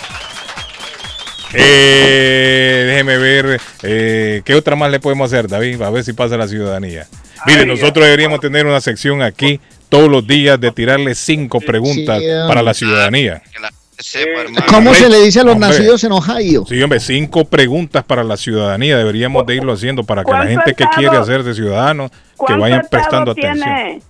[1.54, 6.36] Eh, déjeme ver eh, qué otra más le podemos hacer, David, a ver si pasa
[6.38, 7.08] la ciudadanía.
[7.46, 9.60] Mire, nosotros deberíamos tener una sección aquí
[9.90, 13.42] todos los días de tirarle cinco preguntas Sí, para la ciudadanía.
[14.14, 14.66] Hermano.
[14.70, 15.70] ¿Cómo se le dice a los Hombre.
[15.70, 16.66] nacidos en Ohio?
[16.68, 20.54] Sí, hombre, cinco preguntas para la ciudadanía deberíamos de irlo haciendo para que la ¿Cuánto
[20.54, 24.02] gente que quiere hacerse ciudadano, que ¿Cuánto vayan estado prestando tiene, atención.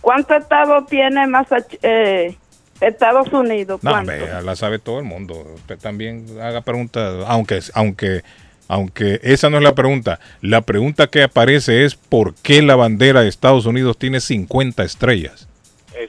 [0.00, 2.36] ¿Cuánto estado tiene Massachusetts, eh,
[2.80, 3.80] Estados Unidos?
[3.82, 4.12] No, ¿Cuánto?
[4.12, 5.46] hombre, la sabe todo el mundo.
[5.56, 8.22] Usted también haga preguntas, aunque, aunque,
[8.68, 10.20] aunque esa no es la pregunta.
[10.40, 15.48] La pregunta que aparece es ¿por qué la bandera de Estados Unidos tiene 50 estrellas?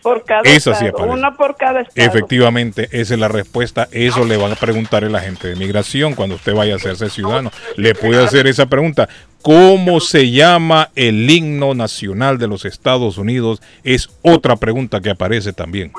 [0.01, 1.19] Por cada Esa sí estado, aparece.
[1.19, 2.07] uno por cada estado.
[2.07, 3.87] Efectivamente, esa es la respuesta.
[3.91, 7.09] Eso le van a preguntar a la gente de migración cuando usted vaya a hacerse
[7.09, 7.51] ciudadano.
[7.77, 9.07] Le puede hacer esa pregunta.
[9.41, 13.61] ¿Cómo se llama el himno nacional de los Estados Unidos?
[13.83, 15.91] Es otra pregunta que aparece también.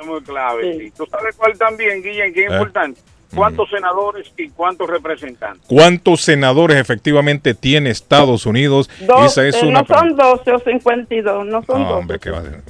[0.00, 0.78] Es muy clave.
[0.78, 0.92] sí.
[0.96, 2.54] ¿Tú sabes cuál también, Guillén, que es Eh.
[2.54, 3.00] importante?
[3.34, 5.60] ¿Cuántos senadores y cuántos representantes?
[5.66, 8.88] ¿Cuántos senadores efectivamente tiene Estados Unidos?
[9.00, 11.98] Dos, Esa es eh, una no son 12 o 52, no son No, 12.
[12.00, 12.62] hombre, ¿qué va a ser?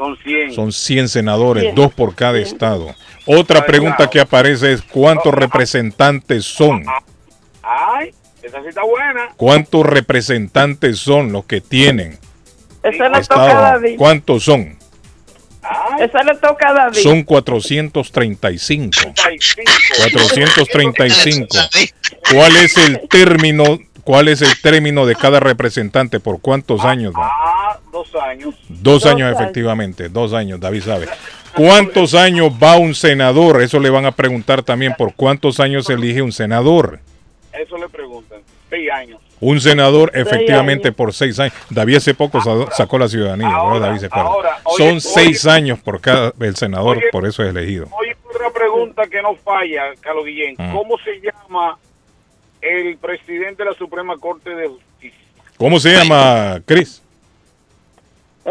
[0.00, 0.54] Son 100.
[0.54, 1.74] Son 100 senadores, Cien.
[1.74, 2.94] dos por cada estado.
[3.26, 6.86] Otra pregunta que aparece es ¿cuántos representantes son?
[7.62, 9.28] Ay, esa sí está buena.
[9.36, 12.18] ¿Cuántos representantes son los que tienen?
[12.82, 13.72] Esa le toca a?
[13.72, 13.96] David.
[13.98, 14.78] ¿Cuántos son?
[16.00, 16.98] Esa le toca a David.
[16.98, 19.00] Son 435.
[19.98, 21.46] 435.
[22.32, 23.78] ¿Cuál es el término?
[24.02, 26.20] ¿Cuál es el término de cada representante?
[26.20, 27.30] ¿Por cuántos años va?
[28.00, 28.54] Ah, dos años.
[28.68, 31.08] Dos años efectivamente, dos años, David sabe.
[31.54, 33.60] ¿Cuántos años va un senador?
[33.62, 37.00] Eso le van a preguntar también por cuántos años se elige un senador.
[37.52, 38.38] Eso le preguntan.
[38.68, 39.20] Seis años.
[39.40, 41.54] Un senador efectivamente por seis años.
[41.70, 43.80] David hace poco sa- sacó la ciudadanía, ¿verdad?
[43.88, 45.00] David se ahora, oye, Son oye.
[45.00, 47.06] seis años por cada el senador, Oye.
[47.10, 47.88] por eso es elegido.
[47.98, 50.54] Oye, otra pregunta que no falla, Carlos Guillén.
[50.56, 50.72] Mm.
[50.72, 51.78] ¿Cómo se llama
[52.60, 55.18] el presidente de la Suprema Corte de Justicia?
[55.56, 56.99] ¿Cómo se llama, Chris?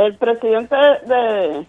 [0.05, 0.75] El presidente
[1.07, 1.65] de,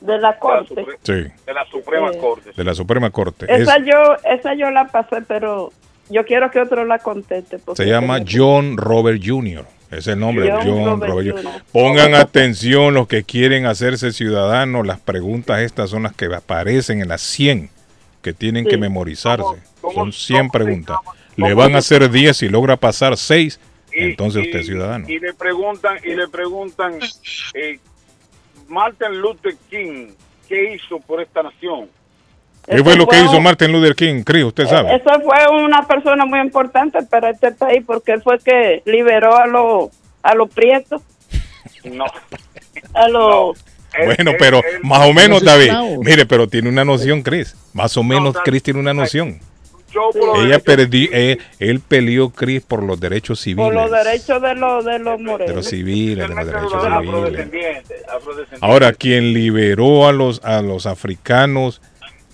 [0.00, 0.84] de la corte.
[1.02, 2.50] Sí, De la Suprema Eh, Corte.
[2.56, 3.46] de la Suprema Corte.
[3.48, 5.72] Es- Esa yo, esa yo la pasé, pero
[6.10, 7.58] yo quiero que otro la conteste.
[7.74, 9.64] se llama John Robert Jr.
[9.90, 11.44] Es el nombre, John John, Robert Robert, Jr.
[11.52, 11.62] Jr.
[11.72, 14.86] Pongan atención los que quieren hacerse ciudadanos.
[14.86, 17.68] Las preguntas estas son las que aparecen en las 100
[18.22, 19.44] que tienen que memorizarse.
[19.94, 20.96] Son 100 preguntas.
[21.36, 23.60] Le van a hacer 10 si logra pasar 6,
[23.92, 25.08] entonces usted es ciudadano.
[25.08, 26.98] Y le preguntan, y le preguntan,
[27.54, 27.78] eh,
[28.68, 30.08] Martin Luther King,
[30.48, 31.88] ¿qué hizo por esta nación?
[32.66, 34.44] ¿Qué fue lo que hizo Martin Luther King, Chris?
[34.44, 34.94] Usted sabe.
[34.94, 39.36] Eso fue una persona muy importante para este país porque él fue el que liberó
[39.36, 39.90] a los
[40.22, 41.02] a los prietos.
[41.84, 42.04] No.
[42.94, 43.64] A los
[44.04, 45.72] Bueno, pero más o menos, David.
[46.04, 47.56] Mire, pero tiene una noción, Chris.
[47.72, 49.40] Más o menos, Chris tiene una noción.
[50.44, 53.64] Ella perdió, eh, él peleó, Chris, por los derechos civiles.
[53.64, 55.54] por los derechos de los de los De morenos.
[55.56, 57.48] los civiles, de los derechos civiles.
[58.60, 61.80] Ahora, quien liberó a los, a los africanos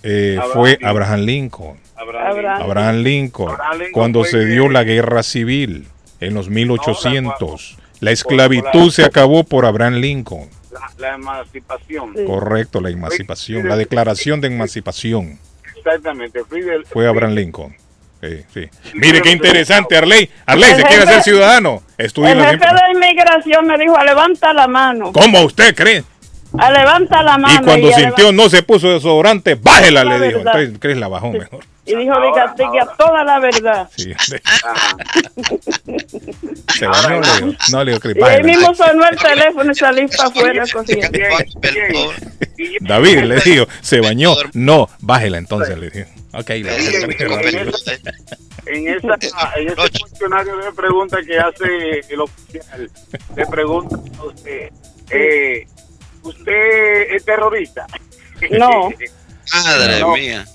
[0.03, 1.77] eh, fue Abraham Lincoln.
[1.95, 2.61] Abraham.
[2.61, 5.87] Abraham Lincoln, Abraham Lincoln cuando se que- dio la guerra civil
[6.21, 7.77] en los 1800.
[7.99, 10.47] La esclavitud se acabó por Abraham Lincoln.
[10.71, 12.13] La, la emancipación.
[12.25, 15.39] Correcto, la emancipación, la declaración de emancipación
[15.85, 16.43] Exactamente.
[16.45, 17.75] Fidel, fue Abraham Lincoln.
[18.21, 18.69] Sí, sí.
[18.95, 20.29] Mire qué interesante, Arley.
[20.45, 21.81] Arley, se quiere ser ciudadano.
[21.97, 25.13] Estudie El la jefe de inmigración me dijo, levanta la mano.
[25.13, 26.03] ¿Cómo usted cree?
[26.57, 27.61] A levanta la mano.
[27.61, 30.39] Y cuando sintió no se puso desodorante, bájela, La le dijo.
[30.39, 31.63] Entonces, Chris la bajó mejor.
[31.89, 33.89] Y dijo, diga, diga toda la verdad.
[33.97, 34.13] Sí.
[36.77, 37.57] Se bañó, le dijo.
[37.71, 41.17] No, le dijo, Chris, Y ahí mismo sonó el teléfono y salí para afuera corriendo.
[42.81, 44.35] David le dijo, se bañó.
[44.53, 46.07] No, bájela entonces, le dijo.
[46.33, 46.75] Ok, le
[48.67, 49.17] en, esa,
[49.55, 52.91] en ese cuestionario de preguntas que hace el oficial,
[53.35, 54.69] le pregunta a usted,
[55.09, 55.65] eh,
[56.21, 57.87] ¿usted es terrorista?
[58.51, 58.91] No.
[59.53, 60.13] Madre No.
[60.13, 60.45] mía.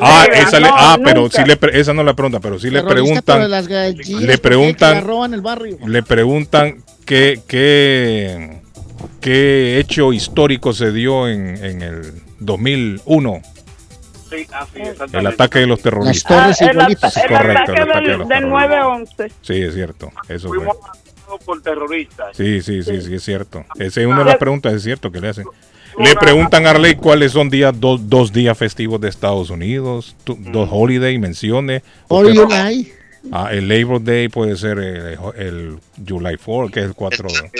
[0.00, 2.82] Ah, esa, le- No, ah pero sí le esa no la pregunta, pero sí le
[2.82, 5.78] preguntan, las gallinas, le preguntan- Que la roban el barrio.
[5.86, 8.60] le preguntan qué, qué,
[9.20, 13.42] qué hecho histórico se dio en, en el 2001,
[14.30, 14.80] Sí, así,
[15.12, 16.28] el ataque de los terroristas.
[16.56, 17.16] Torres Ah, igualitas.
[17.16, 19.28] el Correcto, ataque el ataque de del, los del terroristas.
[19.28, 19.32] 9-11.
[19.42, 20.56] Sí, es cierto, eso fue.
[20.58, 22.36] Fuimos atacados por terroristas.
[22.36, 23.64] Sí, sí, sí, sí, es cierto.
[23.74, 25.46] Esa es una de las preguntas, es cierto que le hacen.
[25.98, 30.36] Le preguntan a Arley cuáles son días, dos, dos días festivos de Estados Unidos, tu-
[30.40, 31.82] dos holidays, mencione.
[32.08, 32.92] All Usted- you like.
[33.32, 35.76] Ah, el Labor Day puede ser el, el
[36.08, 37.50] July 4, que es el 4 de julio.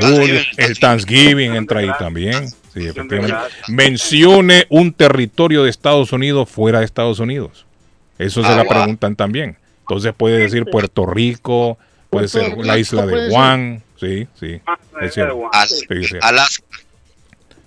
[0.00, 0.44] Thanksgiving.
[0.56, 2.48] El Thanksgiving entra ahí también.
[2.74, 3.36] Sí, efectivamente.
[3.68, 7.64] Mencione un territorio de Estados Unidos fuera de Estados Unidos.
[8.18, 9.56] Eso se Ah, la preguntan también.
[9.82, 11.78] Entonces puede decir Puerto Rico,
[12.10, 13.28] puede ser la isla de.
[13.28, 13.80] Guam.
[14.00, 14.60] Sí, sí.
[14.66, 15.48] Ah, Es cierto.
[15.52, 16.16] Al- Sí, sí.
[16.20, 16.64] Alaska.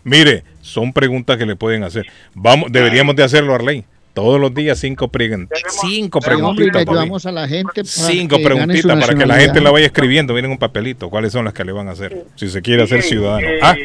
[0.03, 2.05] Mire, son preguntas que le pueden hacer.
[2.33, 3.83] Vamos, deberíamos de hacerlo, Arley.
[4.13, 5.57] Todos los días cinco preguntas.
[5.81, 6.81] Cinco preguntitas.
[6.81, 7.83] ayudamos a la gente.
[7.83, 10.33] para Cinco preguntitas para que la gente la vaya escribiendo.
[10.33, 11.09] Miren un papelito.
[11.09, 12.25] ¿Cuáles son las que le van a hacer?
[12.35, 13.47] Si se quiere hacer ciudadano.
[13.47, 13.75] eh, Ah,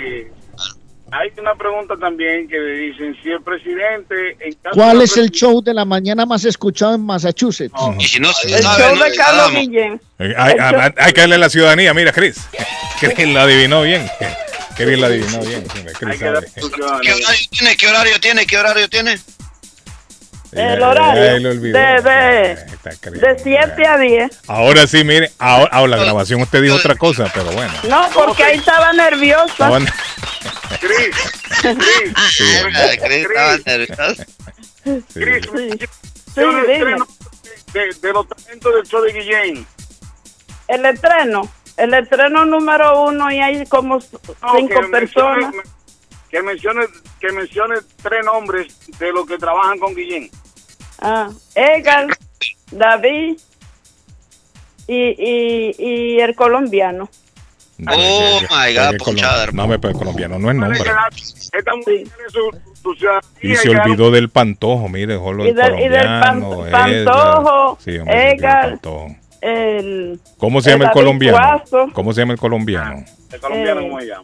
[1.12, 5.30] Hay una pregunta también que le dicen si el presidente en caso ¿Cuál es el
[5.30, 7.72] show de la mañana más escuchado en Massachusetts?
[8.00, 9.52] Y si no El sabe, show no de Carlos.
[9.60, 10.00] Guillén.
[10.18, 11.94] eh, hay, hay- hay que darle la ciudadanía.
[11.94, 12.48] Mira, Chris.
[12.98, 14.02] Chris la adivinó bien.
[14.76, 15.64] Chris la adivinó bien.
[15.66, 16.48] Chris ¿Qué horario
[17.50, 17.76] tiene?
[17.76, 18.46] ¿Qué horario tiene?
[18.46, 19.18] ¿Qué horario tiene?
[20.52, 21.78] El horario olvidó.
[21.78, 23.10] de- de-.
[23.10, 24.30] De 7 a 10.
[24.46, 25.30] Ahora sí, mire.
[25.38, 27.72] Ahora, ahora la grabación usted dijo otra cosa, pero bueno.
[27.88, 29.44] No, porque ahí estaba nerviosa.
[29.52, 29.86] Estaban-
[30.80, 31.16] Chris,
[31.60, 32.44] Chris, Sí,
[32.74, 34.24] Ah, Chris estaba nervioso.
[34.84, 35.02] sí.
[35.14, 35.46] Chris,
[36.34, 36.74] Sí, yo le dime.
[36.74, 37.08] estreno
[37.72, 39.66] de, de los talentos del show de Guillén.
[40.68, 41.50] El estreno.
[41.76, 45.52] El estreno número uno y hay como cinco No, que personas.
[45.52, 45.62] mencione-
[46.30, 46.86] que mencione
[47.20, 50.30] que mencione tres nombres de los que trabajan con Guillén.
[51.00, 52.06] Ah, Edgar,
[52.70, 53.38] David
[54.86, 57.08] y, y, y el colombiano.
[57.86, 60.80] Oh, my God, ponchada, colom- No me puede colombiano, no es nombre.
[63.42, 67.76] Y se olvidó del pantojo, mire, dejó lo Y del y del pan- pantojo, Edgar.
[67.84, 68.78] Sí, hombre, Edgar.
[69.46, 71.62] El, ¿Cómo se llama el colombiano?
[71.92, 73.04] ¿Cómo se llama el colombiano?
[73.32, 74.22] El colombiano, Eh, ¿cómo se llama?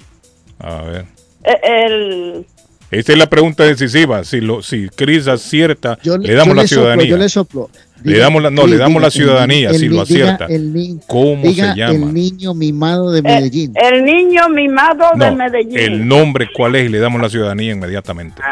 [0.58, 1.04] A ver.
[1.44, 2.46] eh, el,
[2.90, 4.24] Esta es la pregunta decisiva.
[4.24, 7.06] Si lo, si Cris acierta, Yo le damos yo la le soplo, ciudadanía.
[7.06, 7.70] yo le soplo.
[8.04, 10.46] Le damos la- no, le damos la el ciudadanía, si el lo diga acierta.
[10.52, 11.94] el ni- ¿Cómo diga se llama?
[11.94, 13.72] El niño mimado de el, Medellín.
[13.76, 15.78] el niño mimado de Medellín.
[15.78, 16.86] el nombre, ¿cuál es?
[16.86, 18.42] Y le damos la ciudadanía inmediatamente.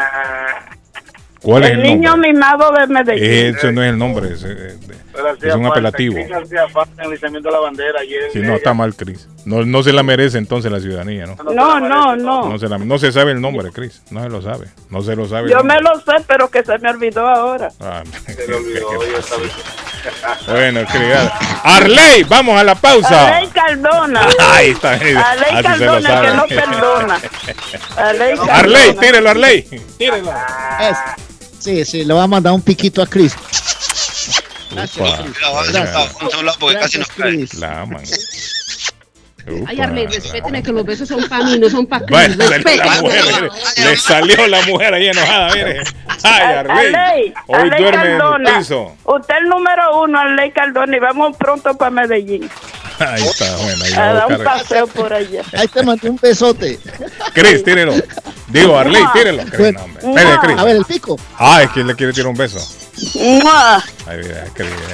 [1.41, 2.31] ¿Cuál es El el niño nombre?
[2.33, 3.55] mimado de Medellín.
[3.57, 4.33] Ese no es el nombre.
[4.33, 4.75] ese, eh,
[5.41, 6.15] Es un apelativo.
[6.15, 8.31] Chris hacía falta en el izamiento de la bandera ayer.
[8.31, 9.27] Si no, está mal, Cris.
[9.45, 11.35] No, no se la merece entonces la ciudadanía, ¿no?
[11.51, 12.49] No, no, no.
[12.49, 14.01] No se, la- no se sabe el nombre, Cris.
[14.11, 14.67] No se lo sabe.
[14.89, 15.45] No se lo sabe.
[15.47, 17.69] el Yo me lo sé, pero que se me olvidó ahora.
[17.79, 18.87] Ah, Se le olvidó,
[20.47, 21.03] bueno, Cris.
[21.63, 23.37] Arley, vamos a la pausa.
[23.37, 24.27] Aley Cardona.
[24.39, 24.93] Ahí está.
[24.93, 25.21] Así lo
[26.01, 27.19] Cardona, que no perdona.
[27.95, 28.53] Cardona.
[28.53, 29.61] Arley, tírelo, Arley.
[29.97, 30.31] Tírelo.
[30.79, 30.97] Es-
[31.59, 33.35] sí, sí, le va a mandar un piquito a Chris.
[34.75, 34.87] Cae.
[37.15, 37.53] Chris.
[37.55, 38.03] La aman.
[39.67, 42.37] Ay, Arley, respéteme que los besos son para mí, no son para Cris.
[43.77, 45.81] le salió la mujer ahí enojada, mire.
[46.23, 47.33] Ay, Arley.
[47.47, 48.95] Hoy duerme en el piso.
[49.03, 52.49] Usted el número uno, Arley Cardona, y vamos pronto para Medellín.
[52.99, 53.83] Ahí está, bueno.
[53.83, 55.41] Ahí a dar un paseo por allá.
[55.57, 56.79] Ahí te mandé un besote.
[57.33, 57.93] Cris, tírelo.
[58.47, 59.43] Digo, Arley, tírelo.
[59.45, 61.19] Cris, no, A ver, el pico.
[61.37, 62.59] Ah, es que le quiere tirar un beso.
[64.05, 64.45] Ay, mira,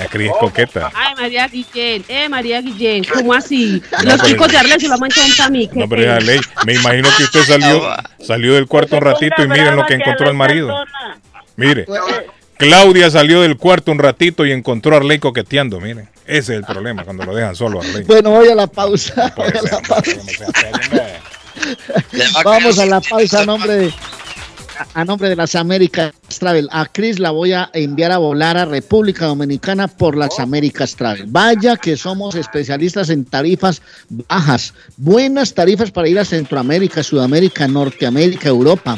[0.10, 0.92] Cris es coqueta.
[0.94, 3.82] Ay, María Guillén, eh, María Guillén, ¿cómo así?
[4.04, 5.70] Los chicos de Arley se lo manchan a mí.
[5.74, 7.82] No, pero Arley, me imagino que usted salió,
[8.26, 10.74] salió del cuarto un ratito y miren lo que encontró el marido.
[11.56, 11.86] Mire,
[12.58, 16.10] Claudia salió del cuarto un ratito y encontró a Arley coqueteando, miren.
[16.26, 18.04] Ese es el problema cuando lo dejan solo a Arley.
[18.04, 19.34] Bueno, voy a la pausa.
[22.44, 23.94] Vamos a la pausa a nombre de
[24.94, 26.68] a nombre de las Américas Travel.
[26.72, 31.26] A Chris la voy a enviar a volar a República Dominicana por las Américas Travel.
[31.28, 38.50] Vaya que somos especialistas en tarifas bajas, buenas tarifas para ir a Centroamérica, Sudamérica, Norteamérica,
[38.50, 38.98] Europa.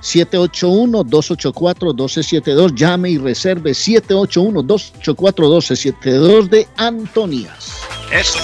[0.00, 2.74] 781-284-1272.
[2.74, 7.72] Llame y reserve 781-284-1272 de Antonias.
[8.10, 8.38] Eso,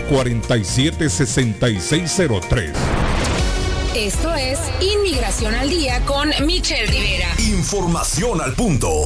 [0.00, 2.72] 447-6603.
[3.94, 7.28] Esto es Inmigración al Día con Michelle Rivera.
[7.38, 9.04] Información al punto.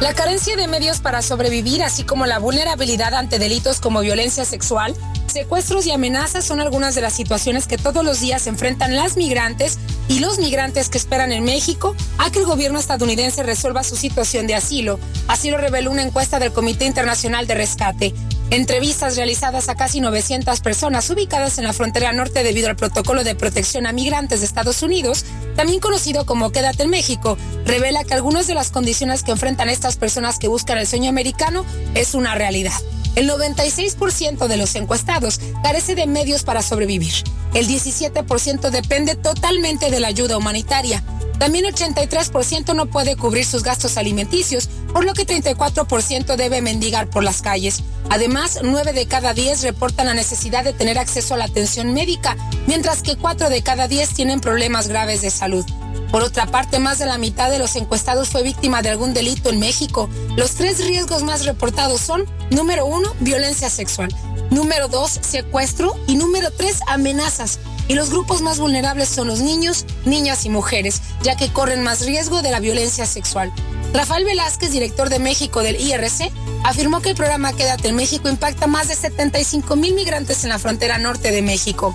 [0.00, 4.94] La carencia de medios para sobrevivir, así como la vulnerabilidad ante delitos como violencia sexual,
[5.26, 9.76] secuestros y amenazas son algunas de las situaciones que todos los días enfrentan las migrantes
[10.08, 14.46] y los migrantes que esperan en México a que el gobierno estadounidense resuelva su situación
[14.46, 15.00] de asilo.
[15.26, 18.14] Así lo reveló una encuesta del Comité Internacional de Rescate.
[18.50, 23.34] Entrevistas realizadas a casi 900 personas ubicadas en la frontera norte debido al protocolo de
[23.34, 28.46] protección a migrantes de Estados Unidos, también conocido como Quédate en México, revela que algunas
[28.46, 32.72] de las condiciones que enfrentan estas personas que buscan el sueño americano es una realidad.
[33.14, 37.12] El 96% de los encuestados carece de medios para sobrevivir.
[37.54, 41.02] El 17% depende totalmente de la ayuda humanitaria.
[41.38, 47.24] También 83% no puede cubrir sus gastos alimenticios, por lo que 34% debe mendigar por
[47.24, 47.82] las calles.
[48.10, 52.36] Además, 9 de cada 10 reportan la necesidad de tener acceso a la atención médica,
[52.66, 55.64] mientras que 4 de cada 10 tienen problemas graves de salud.
[56.10, 59.50] Por otra parte, más de la mitad de los encuestados fue víctima de algún delito
[59.50, 60.08] en México.
[60.36, 64.08] Los tres riesgos más reportados son, número uno, violencia sexual,
[64.50, 67.58] número dos, secuestro y número tres, amenazas.
[67.88, 72.04] Y los grupos más vulnerables son los niños, niñas y mujeres, ya que corren más
[72.04, 73.52] riesgo de la violencia sexual.
[73.94, 76.30] Rafael Velázquez, director de México del IRC,
[76.64, 80.58] afirmó que el programa Quédate en México impacta más de 75 mil migrantes en la
[80.58, 81.94] frontera norte de México.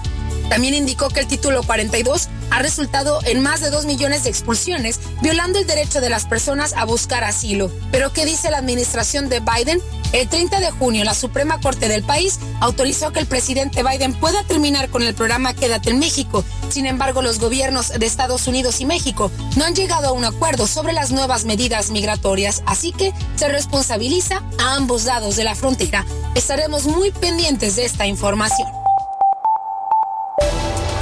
[0.49, 4.99] También indicó que el título 42 ha resultado en más de 2 millones de expulsiones,
[5.22, 7.72] violando el derecho de las personas a buscar asilo.
[7.91, 9.82] Pero ¿qué dice la administración de Biden?
[10.11, 14.44] El 30 de junio, la Suprema Corte del país autorizó que el presidente Biden pueda
[14.44, 16.45] terminar con el programa Quédate en México.
[16.70, 20.68] Sin embargo, los gobiernos de Estados Unidos y México no han llegado a un acuerdo
[20.68, 26.06] sobre las nuevas medidas migratorias, así que se responsabiliza a ambos lados de la frontera.
[26.36, 28.82] Estaremos muy pendientes de esta información.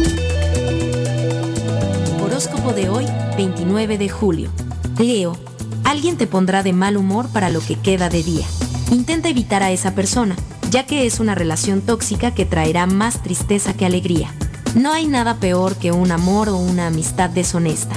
[2.23, 3.05] Horóscopo de hoy,
[3.37, 4.49] 29 de julio.
[4.97, 5.37] Leo,
[5.83, 8.47] alguien te pondrá de mal humor para lo que queda de día.
[8.91, 10.35] Intenta evitar a esa persona,
[10.71, 14.33] ya que es una relación tóxica que traerá más tristeza que alegría.
[14.75, 17.95] No hay nada peor que un amor o una amistad deshonesta.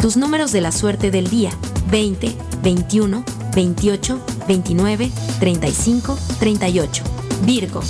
[0.00, 1.50] Tus números de la suerte del día,
[1.90, 3.24] 20, 21,
[3.54, 7.04] 28, 29, 35, 38.
[7.44, 7.80] Virgo,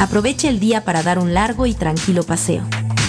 [0.00, 2.64] aprovecha el día para dar un largo y tranquilo paseo.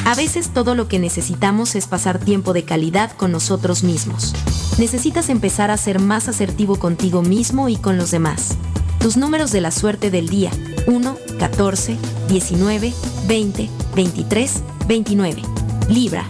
[0.06, 4.36] A veces todo lo que necesitamos es pasar tiempo de calidad con nosotros mismos.
[4.78, 8.56] Necesitas empezar a ser más asertivo contigo mismo y con los demás.
[9.00, 10.52] Tus números de la suerte del día,
[10.86, 11.98] 1, 14,
[12.30, 12.94] 19,
[13.28, 15.42] 20, 23, 29.
[15.90, 16.26] Libra.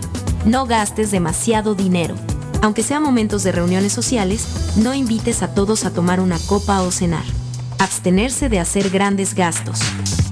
[0.46, 2.16] No gastes demasiado dinero.
[2.62, 4.48] Aunque sean momentos de reuniones sociales,
[4.78, 7.24] no invites a todos a tomar una copa o cenar.
[7.80, 9.80] Abstenerse de hacer grandes gastos.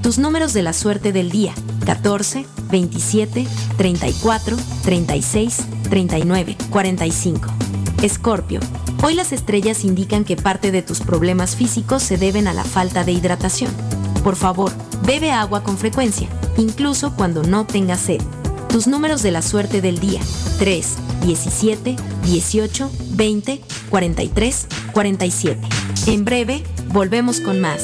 [0.01, 1.53] Tus números de la suerte del día.
[1.85, 3.47] 14, 27,
[3.77, 5.57] 34, 36,
[5.89, 7.49] 39, 45.
[8.03, 8.59] Escorpio.
[9.01, 13.03] Hoy las estrellas indican que parte de tus problemas físicos se deben a la falta
[13.03, 13.71] de hidratación.
[14.23, 14.71] Por favor,
[15.05, 18.21] bebe agua con frecuencia incluso cuando no tengas sed.
[18.69, 20.21] Tus números de la suerte del día.
[20.59, 25.67] 3, 17, 18, 20, 43, 47.
[26.07, 27.83] En breve, volvemos con más.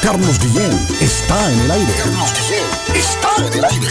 [0.00, 0.70] Carlos Guillén
[1.00, 1.92] está en el aire.
[1.98, 3.88] Carlos Guillén está en el aire.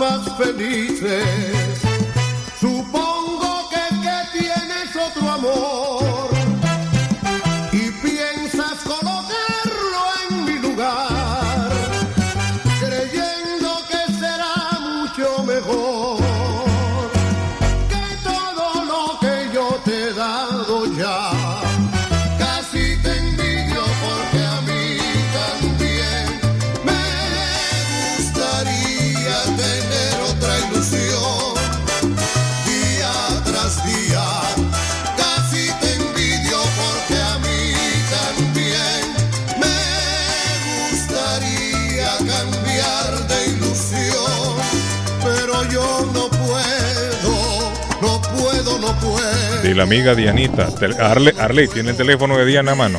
[0.00, 1.82] Más felices.
[2.58, 5.79] Supongo que, que tienes otro amor
[49.70, 50.68] Y la amiga Dianita.
[50.98, 52.98] Arley, Arley, ¿tiene el teléfono de Diana a mano?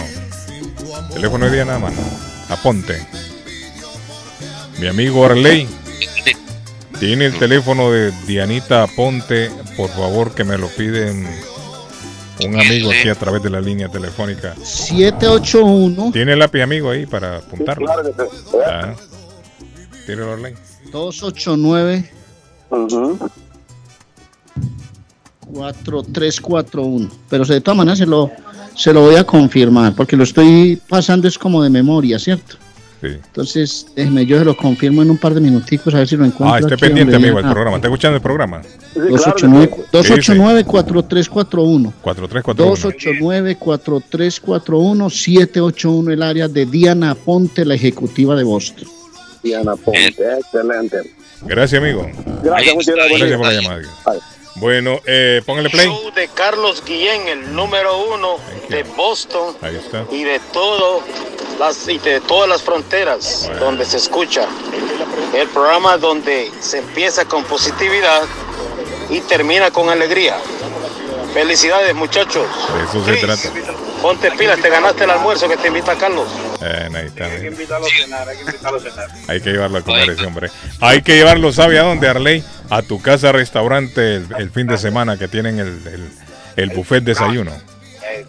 [1.13, 1.97] Teléfono de Diana a mano.
[2.47, 3.05] Aponte.
[4.79, 5.67] Mi amigo Arley.
[6.97, 9.51] Tiene el teléfono de Dianita Aponte.
[9.75, 11.27] Por favor, que me lo piden
[12.45, 14.55] un amigo aquí a través de la línea telefónica.
[14.63, 17.85] 781 ¿Tiene el lápiz amigo ahí para apuntarlo?
[17.85, 18.57] Claro que sí.
[18.65, 18.93] Ah.
[20.05, 20.53] Tíralo, Arley.
[20.93, 22.09] 289
[25.51, 27.09] 4341.
[27.29, 28.31] Pero de todas maneras se lo,
[28.75, 32.57] se lo voy a confirmar, porque lo estoy pasando es como de memoria, ¿cierto?
[33.01, 33.07] Sí.
[33.07, 36.23] Entonces, déjeme, yo se lo confirmo en un par de minuticos a ver si lo
[36.23, 36.53] encuentro.
[36.53, 37.77] Ah, esté aquí, pendiente, amigo, el programa.
[37.77, 38.61] ¿Está escuchando el programa?
[38.93, 41.93] 289 289-4341.
[42.01, 43.55] 4341.
[43.55, 48.87] 289-4341, 781 el área de Diana Ponte, la ejecutiva de Boston.
[49.41, 50.97] Diana Ponte, excelente.
[51.43, 52.07] Gracias, amigo.
[52.43, 53.19] Gracias, muchas gracias.
[53.19, 53.81] Gracias por la llamada.
[54.55, 55.87] Bueno, eh, póngale play.
[55.87, 58.37] show de Carlos Guillén, el número uno
[58.69, 60.05] de Boston Ahí está.
[60.11, 61.01] y de todo
[61.59, 64.47] las y de todas las fronteras donde se escucha.
[65.33, 68.23] El programa donde se empieza con positividad
[69.09, 70.37] y termina con alegría.
[71.33, 72.45] Felicidades muchachos.
[72.75, 73.49] De eso se trata.
[74.01, 76.27] Ponte pilas, te ganaste el almuerzo que te invita Carlos.
[76.61, 77.25] Eh, ahí está.
[77.25, 79.07] Hay que invitarlo a cenar, hay que invitarlo a cenar.
[79.27, 80.51] Hay que llevarlo a comer ese hombre.
[80.81, 82.43] Hay que llevarlo, ¿sabe a dónde, Arley?
[82.71, 86.07] A tu casa restaurante el, el fin de semana que tienen el, el,
[86.55, 87.51] el buffet desayuno.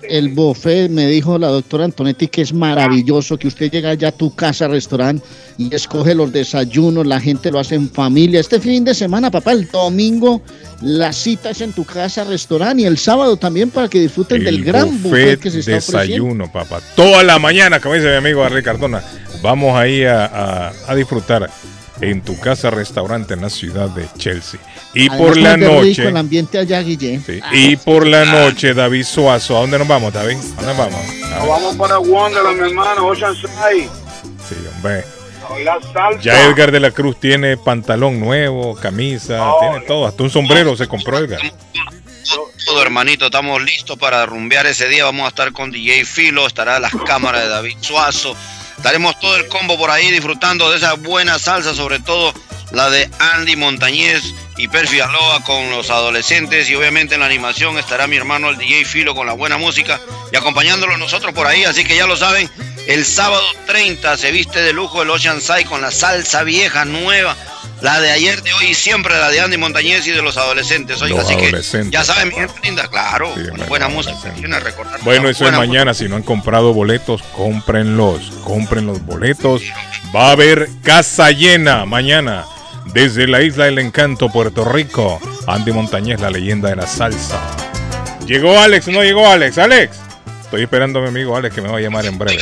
[0.03, 4.13] El buffet, me dijo la doctora Antonetti, que es maravilloso, que usted llega allá a
[4.13, 5.25] tu casa, restaurante,
[5.59, 8.41] y escoge los desayunos, la gente lo hace en familia.
[8.41, 10.43] Este fin de semana, papá, el domingo,
[10.83, 14.65] la cita es en tu casa, restaurante, y el sábado también para que disfruten del
[14.65, 16.81] gran buffet, buffet que se está desayuno, papá.
[16.97, 19.03] Toda la mañana, como dice mi amigo Arley Cardona.
[19.43, 21.49] Vamos ahí a, a- a disfrutar
[22.03, 24.61] en tu casa restaurante en la ciudad de Chelsea.
[24.95, 27.21] Y Además, por la rico noche, el ambiente allá, Guille.
[27.53, 29.57] y por la noche, David Suazo.
[29.57, 30.37] ¿A dónde nos vamos, David?
[30.59, 31.01] ¿A dónde vamos?
[31.01, 31.49] A Nos ver.
[31.49, 33.89] vamos para Wonderland, mi hermano, Oceanside.
[34.49, 35.05] Sí, hombre.
[35.65, 36.21] La salsa.
[36.21, 40.87] Ya Edgar de la Cruz tiene pantalón nuevo, camisa, tiene todo, hasta un sombrero se
[40.89, 41.41] compró Edgar.
[42.65, 45.05] Todo hermanito, estamos listos para rumbear ese día.
[45.05, 48.35] Vamos a estar con DJ Filo, estará las cámaras de David Suazo.
[48.77, 52.33] Estaremos todo el combo por ahí disfrutando de esa buena salsa, sobre todo
[52.73, 54.23] la de Andy Montañez
[54.57, 56.69] y Perfi Aloha con los adolescentes.
[56.71, 60.01] Y obviamente en la animación estará mi hermano el DJ Filo con la buena música
[60.33, 61.65] y acompañándolos nosotros por ahí.
[61.65, 62.51] Así que ya lo saben,
[62.87, 67.37] el sábado 30 se viste de lujo el Oceanside con la salsa vieja, nueva.
[67.83, 71.03] La de ayer, de hoy y siempre, la de Andy Montañez y de los adolescentes.
[71.03, 71.91] Oiga, Los así adolescentes.
[71.91, 74.17] que ya saben, gente linda, claro, con buena música.
[74.61, 75.93] Recordar Bueno, eso es mañana.
[75.93, 78.31] Si no han comprado boletos, cómprenlos.
[78.45, 79.63] Compren los boletos.
[80.15, 82.45] Va a haber casa llena mañana.
[82.95, 85.21] Desde la isla del encanto, Puerto Rico.
[85.49, 87.41] Andy Montañez, la leyenda de la salsa.
[88.27, 89.59] Llegó Alex, no llegó Alex.
[89.59, 89.99] Alex.
[90.53, 92.37] Estoy esperando a mi amigo Alex que me va a llamar en breve.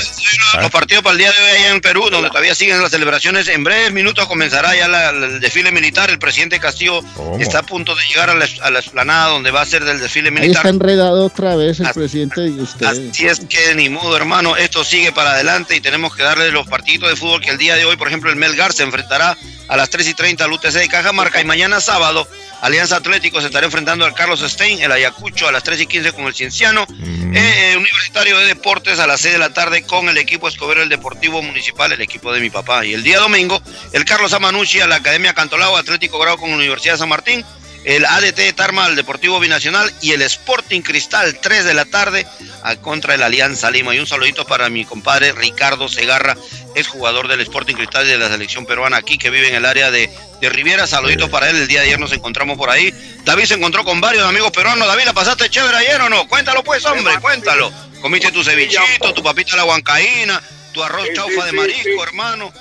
[0.61, 3.47] Los partidos para el día de hoy allá en Perú, donde todavía siguen las celebraciones.
[3.47, 6.11] En breves minutos comenzará ya la- la- el desfile militar.
[6.11, 7.05] El presidente Castillo
[7.39, 10.01] está a punto de llegar a la, a la explanada donde va a ser del
[10.01, 10.57] desfile Ahí militar.
[10.57, 13.17] está enredado otra vez el presidente de ustedes.
[13.17, 16.67] Si es que ni modo, hermano, esto sigue para adelante y tenemos que darle los
[16.67, 19.39] partidos de fútbol que el día de hoy, por ejemplo, el Melgar se enfrentará
[19.69, 22.27] a las 3 y 30 al UTC de Cajamarca y mañana sábado
[22.61, 26.13] Alianza Atlético se estará enfrentando al Carlos Stein, el Ayacucho a las 3 y 15
[26.13, 30.09] con el Cienciano, eh, eh, Universitario de Deportes a las 6 de la tarde con
[30.09, 32.87] el equipo Escobedo, el Deportivo Municipal, el equipo de mi papá.
[32.87, 33.61] Y el día domingo,
[33.93, 37.45] el Carlos Amanucci a la Academia Cantolao, Atlético Grau con la Universidad de San Martín,
[37.85, 42.27] el ADT Tarma al Deportivo Binacional y el Sporting Cristal 3 de la tarde
[42.63, 43.95] a contra el Alianza Lima.
[43.95, 46.39] Y un saludito para mi compadre Ricardo Segarra,
[46.75, 49.67] es jugador del Sporting Cristal y de la selección peruana aquí que vive en el
[49.67, 50.11] área de,
[50.41, 50.87] de Riviera.
[50.87, 51.57] Saludito para él.
[51.57, 52.95] El día de ayer nos encontramos por ahí.
[53.25, 54.89] David se encontró con varios amigos peruanos.
[54.89, 56.27] David, ¿la pasaste chévere ayer o no?
[56.29, 57.90] Cuéntalo pues, hombre, cuéntalo.
[58.01, 60.41] Comiste tu cevichito, tu papita a la huancaína,
[60.73, 62.53] tu arroz Sí, chaufa sí, de marisco, hermano.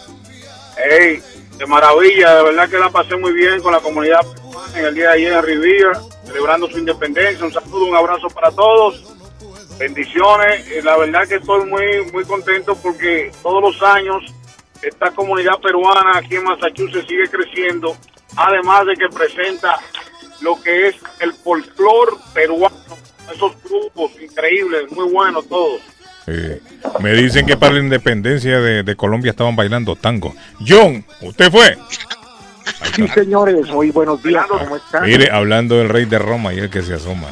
[0.77, 1.21] Ey,
[1.57, 4.95] de maravilla, de verdad que la pasé muy bien con la comunidad peruana en el
[4.95, 7.45] día de ayer en Riviera, celebrando su independencia.
[7.45, 9.03] Un saludo, un abrazo para todos.
[9.77, 10.67] Bendiciones.
[10.67, 14.23] Eh, La verdad que estoy muy, muy contento porque todos los años
[14.81, 17.97] esta comunidad peruana aquí en Massachusetts sigue creciendo,
[18.35, 19.79] además de que presenta
[20.41, 22.75] lo que es el folclore peruano,
[23.33, 25.81] esos grupos increíbles, muy buenos todos.
[26.27, 26.61] Eh,
[26.99, 30.35] me dicen que para la independencia de, de Colombia estaban bailando tango.
[30.67, 31.77] John, ¿usted fue?
[32.95, 34.45] Sí, señores, muy buenos días.
[34.47, 35.05] ¿Cómo están?
[35.05, 37.27] Mire, hablando del rey de Roma y el que se asoma.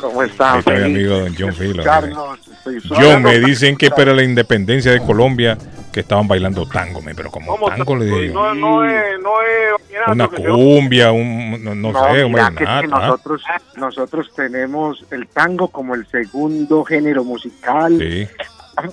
[0.00, 0.58] ¿Cómo están?
[0.60, 1.82] está mi amigo don John Filo.
[1.84, 5.58] Carlos, estoy John, me dicen que para la independencia de Colombia
[5.92, 8.34] que estaban bailando tango, me, pero como tango le digo.
[8.34, 12.52] No, no es, no es vallenato, Una cumbia, un, no, no No, sé, un mira
[12.56, 12.82] que ¿ah?
[12.82, 13.42] nosotros,
[13.76, 17.98] nosotros tenemos el tango como el segundo género musical.
[17.98, 18.28] Sí.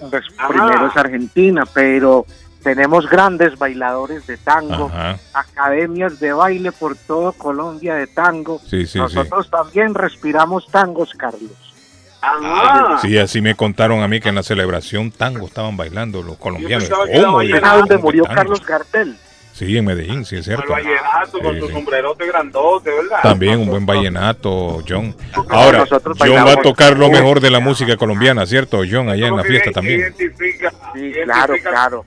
[0.09, 2.25] Pues, primero es Argentina, pero
[2.63, 5.17] tenemos grandes bailadores de tango, Ajá.
[5.33, 8.59] academias de baile por todo Colombia de tango.
[8.65, 8.99] Sí, sí, sí.
[8.99, 11.51] nosotros también respiramos tangos, Carlos.
[12.21, 16.37] Ah, Sí, así me contaron a mí que en la celebración tango estaban bailando los
[16.37, 16.89] colombianos.
[16.89, 17.35] ¿Cómo?
[17.37, 17.65] vallenato.
[17.67, 18.35] ¿Cómo donde que murió tango?
[18.35, 19.17] Carlos Gardel.
[19.57, 20.71] Sí, en Medellín, sí, es el cierto.
[20.71, 21.73] vallenato con Sí, su sí.
[21.73, 23.17] sombrerote grandote, ¿verdad?
[23.23, 25.15] También un buen vallenato, John.
[25.49, 29.09] Ahora, John va a tocar lo mejor de la música colombiana, ¿cierto, John?
[29.09, 30.13] Allá en la fiesta también.
[30.15, 32.05] Sí, claro, claro.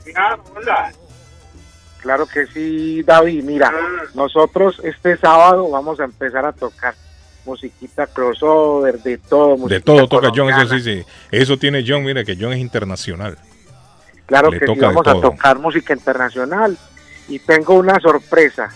[1.99, 3.43] Claro que sí, David.
[3.43, 3.73] Mira,
[4.15, 6.95] nosotros este sábado vamos a empezar a tocar
[7.45, 9.57] musiquita crossover, de todo.
[9.67, 11.05] De todo toca John, eso sí, sí.
[11.33, 13.37] Eso tiene John, mire que John es internacional.
[14.27, 16.79] Claro Le que sí, vamos a tocar música internacional.
[17.31, 18.69] Y tengo una sorpresa.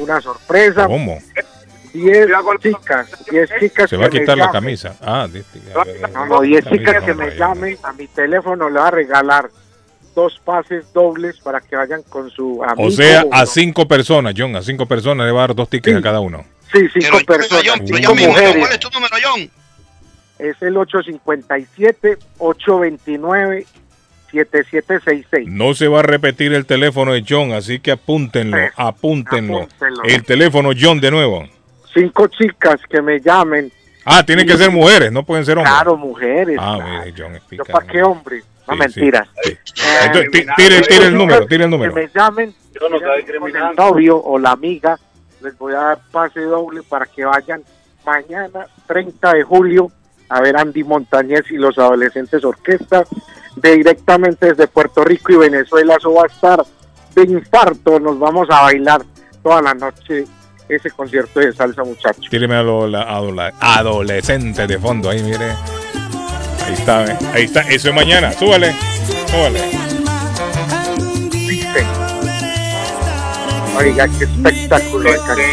[0.00, 0.84] Una sorpresa.
[0.84, 0.88] ¿Eh?
[0.88, 1.18] ¿Cómo?
[1.92, 2.28] 10
[2.60, 4.52] chicas, 10 chicas Se va a quitar la llamen.
[4.52, 4.96] camisa.
[5.00, 5.26] Ah,
[6.12, 8.90] No, no, 10 camisa, chicas que no, me llamen a mi teléfono le va a
[8.92, 9.50] regalar
[10.14, 12.88] dos pases dobles para que vayan con su amigo.
[12.88, 15.96] O sea, a cinco personas, John, a cinco personas le va a dar dos tickets
[15.96, 16.44] a cada uno.
[16.72, 18.56] Sí, cinco personas, John, pero cinco mujeres.
[18.58, 19.50] ¿Cuál es tu número, John?
[20.38, 20.76] Es el
[24.32, 25.46] 857-829-7766.
[25.46, 29.62] No se va a repetir el teléfono de John, así que apúntenlo, apúntenlo.
[29.62, 30.02] apúntenlo.
[30.04, 31.46] El teléfono John de nuevo.
[31.94, 33.72] Cinco chicas que me llamen.
[34.04, 35.72] Ah, tienen que ser mujeres, no pueden ser hombres.
[35.74, 36.56] Claro, mujeres.
[36.58, 37.00] Ah, claro.
[37.04, 37.72] mire, John ¿Yo picante.
[37.72, 38.42] para qué hombre?
[38.66, 39.28] No, Sí, mentiras.
[39.42, 39.50] sí,
[40.32, 41.92] ti- tire, tire el número, tire el número.
[41.94, 44.96] Que me llamen con el novio o la amiga.
[45.42, 47.62] Les voy a dar pase doble para que vayan
[48.06, 49.90] mañana, 30 de julio,
[50.30, 53.04] a ver Andy Montañez y los adolescentes orquesta.
[53.56, 55.96] De directamente desde Puerto Rico y Venezuela.
[55.96, 56.64] Eso va a estar
[57.14, 58.00] de infarto.
[58.00, 59.02] Nos vamos a bailar
[59.42, 60.24] toda la noche
[60.68, 62.24] ese concierto de salsa, muchachos.
[62.30, 62.94] Tíreme a los
[63.60, 65.50] adolescentes de fondo ahí, mire.
[66.64, 67.18] Ahí está, ¿eh?
[67.34, 67.60] ahí está.
[67.62, 68.32] Eso es mañana.
[68.32, 68.72] Súbale,
[69.26, 69.60] súbale.
[73.78, 75.50] Oiga, qué espectáculo de canción.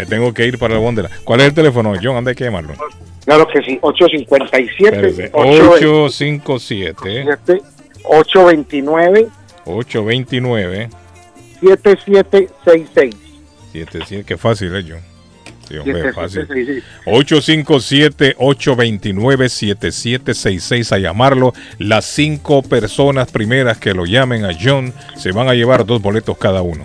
[0.00, 1.14] Me tengo que ir para el Wonderland.
[1.24, 2.16] ¿Cuál es el teléfono, John?
[2.16, 2.72] Anda, hay que llamarlo.
[3.24, 5.30] Claro que sí, 857 Espérese.
[5.32, 7.26] 857
[8.04, 9.28] 829
[9.64, 10.88] 829
[11.60, 13.14] 7766.
[13.72, 14.24] 77.
[14.24, 15.00] Qué fácil, ¿eh, John?
[15.68, 16.46] Sí, hombre, es fácil.
[17.04, 18.36] 7766.
[18.36, 21.52] 857-829-7766 a llamarlo.
[21.78, 26.36] Las cinco personas primeras que lo llamen a John se van a llevar dos boletos
[26.38, 26.84] cada uno.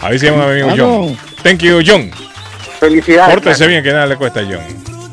[0.00, 1.06] a ver si llaman a mi amigo.
[1.08, 2.10] John Thank you John
[2.78, 3.34] Felicidades.
[3.34, 4.62] Pórtese bien que nada le cuesta a John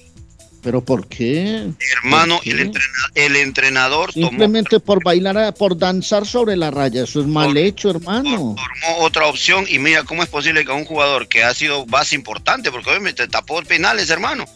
[0.64, 1.68] ¿Pero por qué?
[2.02, 2.50] Hermano, ¿Por qué?
[2.52, 7.04] el, entrena- el entrenador tomó, Simplemente por bailar, por danzar sobre la raya.
[7.04, 8.30] Eso es mal hecho, hermano.
[8.56, 8.56] tomó
[9.00, 12.70] otra opción y mira cómo es posible que un jugador que ha sido base importante,
[12.72, 14.46] porque obviamente tapó penales, hermano,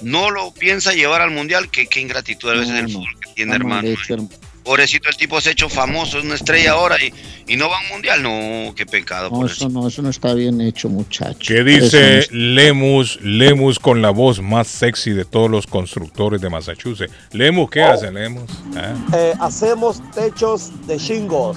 [0.00, 1.70] no lo piensa llevar al mundial.
[1.70, 3.86] Qué, qué ingratitud a veces del fútbol que tiene, hermano.
[3.86, 4.30] hecho, hermano.
[4.68, 7.10] Pobrecito, el tipo se ha hecho famoso, es una estrella ahora y,
[7.50, 8.22] y no va a un mundial.
[8.22, 9.30] No, qué pecado.
[9.30, 11.38] No, eso no, eso no está bien hecho, muchacho.
[11.40, 13.18] ¿Qué dice no Lemus?
[13.22, 17.10] Lemus con la voz más sexy de todos los constructores de Massachusetts.
[17.32, 18.50] Lemus, ¿qué hace Lemus?
[18.76, 18.94] ¿Ah?
[19.14, 21.56] Eh, hacemos techos de shingles,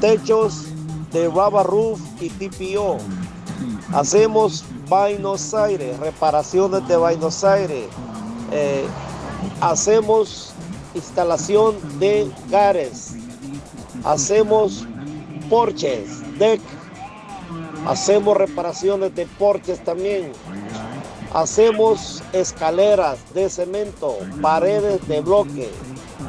[0.00, 0.64] techos
[1.12, 2.96] de rubber roof y TPO.
[3.92, 7.84] Hacemos Buenos Aires, reparaciones de Buenos Aires.
[8.50, 8.86] Eh,
[9.60, 10.51] hacemos
[10.94, 13.14] instalación de gares.
[14.04, 14.86] Hacemos
[15.48, 16.60] porches, deck.
[17.86, 20.32] Hacemos reparaciones de porches también.
[21.34, 25.70] Hacemos escaleras de cemento, paredes de bloque.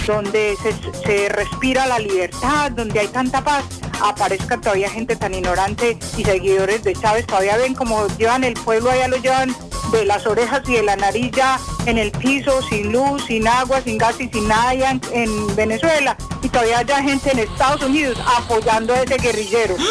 [0.08, 0.74] donde se,
[1.06, 3.64] se respira la libertad, donde hay tanta paz,
[4.02, 7.28] aparezca todavía gente tan ignorante y seguidores de Chávez.
[7.28, 9.56] Todavía ven como llevan el pueblo, allá lo llevan
[9.92, 13.82] de las orejas y de la nariz ya en el piso, sin luz, sin agua,
[13.84, 16.18] sin gas y sin nada allá en, en Venezuela.
[16.42, 19.76] Y todavía hay gente en Estados Unidos apoyando a ese guerrillero.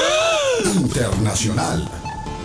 [0.81, 2.00] Internacional.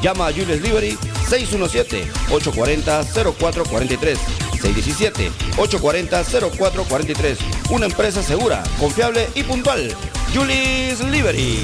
[0.00, 0.96] Llama a Julius Liberty
[1.28, 4.16] 617-840-0443.
[5.58, 7.36] 617-840-0443.
[7.68, 9.94] Una empresa segura, confiable y puntual.
[10.34, 11.58] Julius Liberty.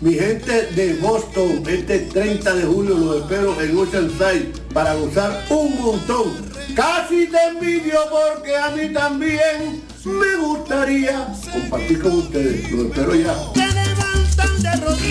[0.00, 5.78] Mi gente de Boston, este 30 de julio los espero en Oceanside para gozar un
[5.80, 6.50] montón.
[6.74, 12.70] Casi te envidio porque a mí también me gustaría compartir con ustedes.
[12.72, 13.59] Los espero ya.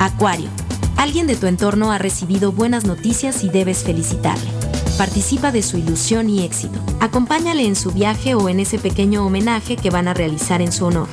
[0.00, 0.48] Acuario.
[0.96, 4.50] Alguien de tu entorno ha recibido buenas noticias y debes felicitarle.
[4.96, 6.80] Participa de su ilusión y éxito.
[6.98, 10.86] Acompáñale en su viaje o en ese pequeño homenaje que van a realizar en su
[10.86, 11.06] honor.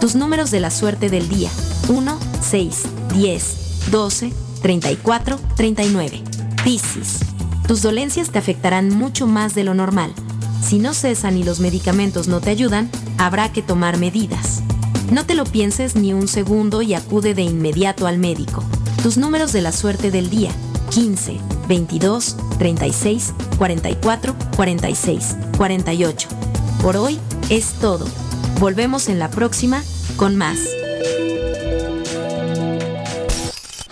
[0.00, 1.50] Tus números de la suerte del día.
[1.86, 2.82] 1, 6,
[3.14, 6.24] 10, 12, 34, 39.
[6.64, 7.20] Piscis.
[7.68, 10.12] Tus dolencias te afectarán mucho más de lo normal.
[10.64, 14.64] Si no cesan y los medicamentos no te ayudan, habrá que tomar medidas.
[15.10, 18.62] No te lo pienses ni un segundo y acude de inmediato al médico.
[19.02, 20.50] Tus números de la suerte del día.
[20.90, 26.28] 15, 22, 36, 44, 46, 48.
[26.82, 28.06] Por hoy es todo.
[28.60, 29.82] Volvemos en la próxima
[30.16, 30.58] con más.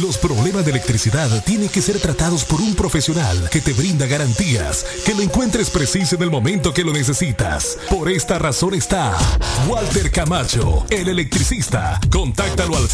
[0.02, 4.84] Los problemas de electricidad tienen que ser tratados por un profesional que te brinda garantías,
[5.06, 7.78] que lo encuentres preciso en el momento que lo necesitas.
[7.88, 9.16] Por esta razón está
[9.66, 11.98] Walter Camacho, el electricista.
[12.10, 12.86] Contáctalo al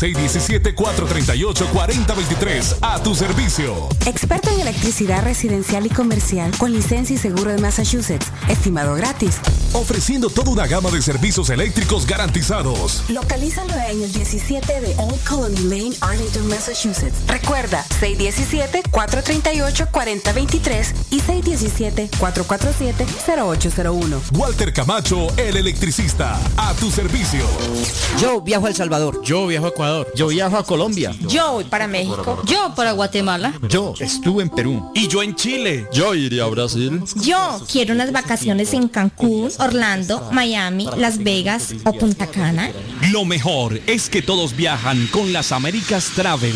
[0.75, 3.89] 617-438-4023 a tu servicio.
[4.07, 8.27] Experto en electricidad residencial y comercial con licencia y seguro de Massachusetts.
[8.49, 9.37] Estimado gratis.
[9.73, 13.03] Ofreciendo toda una gama de servicios eléctricos garantizados.
[13.09, 17.15] Localízalo en el 17 de Old Colony Lane, Arlington, Massachusetts.
[17.27, 24.21] Recuerda, 617-438-4023 y 617-447-0801.
[24.33, 26.39] Walter Camacho, el electricista.
[26.57, 27.45] A tu servicio.
[28.21, 29.23] Yo viajo a El Salvador.
[29.23, 30.11] Yo viajo a Ecuador.
[30.15, 31.15] Yo viajo a Colombia.
[31.29, 32.43] Yo voy para México.
[32.47, 33.53] Yo para Guatemala.
[33.69, 34.91] Yo estuve en Perú.
[34.95, 35.87] Y yo en Chile.
[35.93, 37.03] Yo iría a Brasil.
[37.17, 42.71] Yo quiero unas vacaciones en Cancún, Orlando, Miami, Las Vegas o Punta Cana.
[43.13, 46.55] Lo mejor es que todos viajan con las Américas Travel.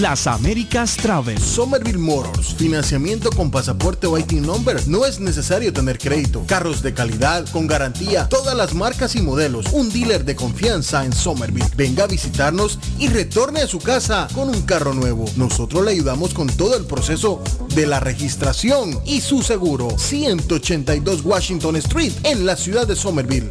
[0.00, 1.36] Las Américas Travel.
[1.40, 2.54] Somerville Motors.
[2.54, 4.86] Financiamiento con pasaporte o IT number.
[4.86, 6.44] No es necesario tener crédito.
[6.46, 9.66] Carros de calidad, con garantía, todas las marcas y modelos.
[9.72, 11.68] Un dealer de confianza en Somerville.
[11.76, 15.24] Venga a visitarnos y retorne a su casa con un carro nuevo.
[15.34, 17.42] Nosotros le ayudamos con todo el proceso
[17.74, 19.88] de la registración y su seguro.
[19.98, 23.50] 182 Washington Street en la ciudad de Somerville.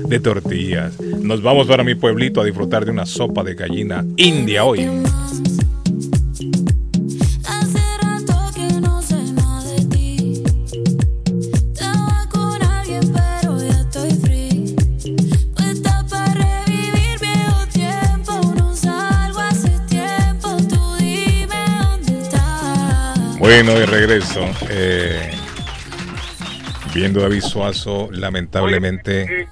[0.09, 0.99] de tortillas.
[1.01, 4.89] Nos vamos para mi pueblito a disfrutar de una sopa de gallina india hoy.
[23.45, 24.41] Bueno, de regreso.
[24.71, 25.34] Eh,
[26.95, 29.49] viendo a David Suazo, lamentablemente,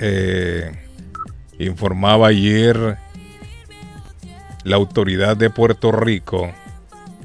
[0.00, 0.70] eh,
[1.58, 2.96] informaba ayer
[4.64, 6.52] la autoridad de Puerto Rico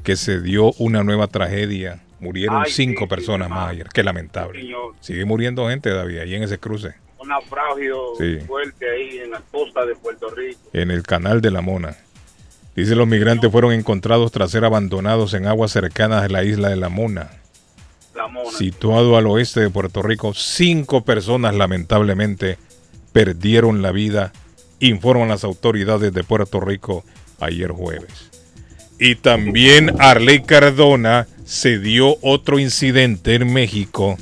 [0.03, 1.99] que se dio una nueva tragedia.
[2.19, 3.87] Murieron Ay, cinco sí, personas sí, más ayer.
[3.93, 4.61] Qué lamentable.
[4.61, 4.95] señor.
[5.01, 8.39] Sigue muriendo gente, David, ahí en ese cruce, Un naufragio Sí.
[8.47, 10.59] fuerte ahí en la costa de Puerto Rico.
[10.73, 11.95] en el canal de la Mona.
[12.75, 16.75] Dice los migrantes fueron encontrados tras ser abandonados en aguas cercanas a la isla de
[16.75, 17.29] la Mona.
[18.57, 22.57] Situado al oeste de Puerto Rico, cinco personas lamentablemente
[23.11, 24.33] perdieron la vida,
[24.79, 27.03] informan las autoridades de Puerto Rico
[27.39, 28.31] ayer jueves.
[28.99, 34.17] Y también Arley Cardona se dio otro incidente en México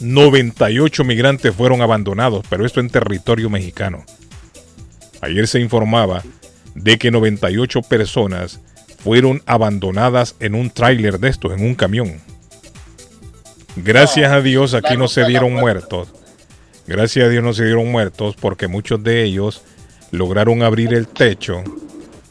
[0.00, 4.04] 98 migrantes fueron abandonados, pero esto en territorio mexicano.
[5.20, 6.22] Ayer se informaba
[6.74, 8.60] de que 98 personas
[8.98, 12.20] fueron abandonadas en un tráiler de estos, en un camión.
[13.76, 16.08] Gracias a Dios aquí no se dieron muertos.
[16.86, 19.62] Gracias a Dios no se dieron muertos porque muchos de ellos
[20.10, 21.62] lograron abrir el techo.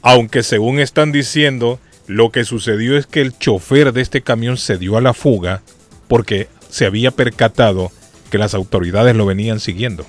[0.02, 4.78] Aunque según están diciendo, lo que sucedió es que el chofer de este camión se
[4.78, 5.62] dio a la fuga
[6.08, 7.92] porque se había percatado
[8.30, 10.06] que las autoridades lo venían siguiendo.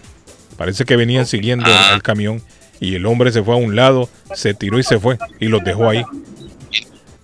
[0.56, 2.42] Parece que venían siguiendo el camión
[2.80, 5.64] y el hombre se fue a un lado, se tiró y se fue y los
[5.64, 6.04] dejó ahí.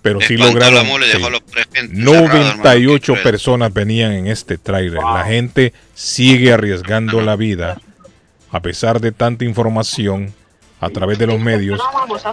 [0.01, 0.85] Pero sí lograron.
[0.85, 1.21] sí.
[1.89, 5.01] 98 personas venían en este tráiler.
[5.03, 7.79] La gente sigue arriesgando la vida
[8.51, 10.33] a pesar de tanta información
[10.79, 11.79] a través de los medios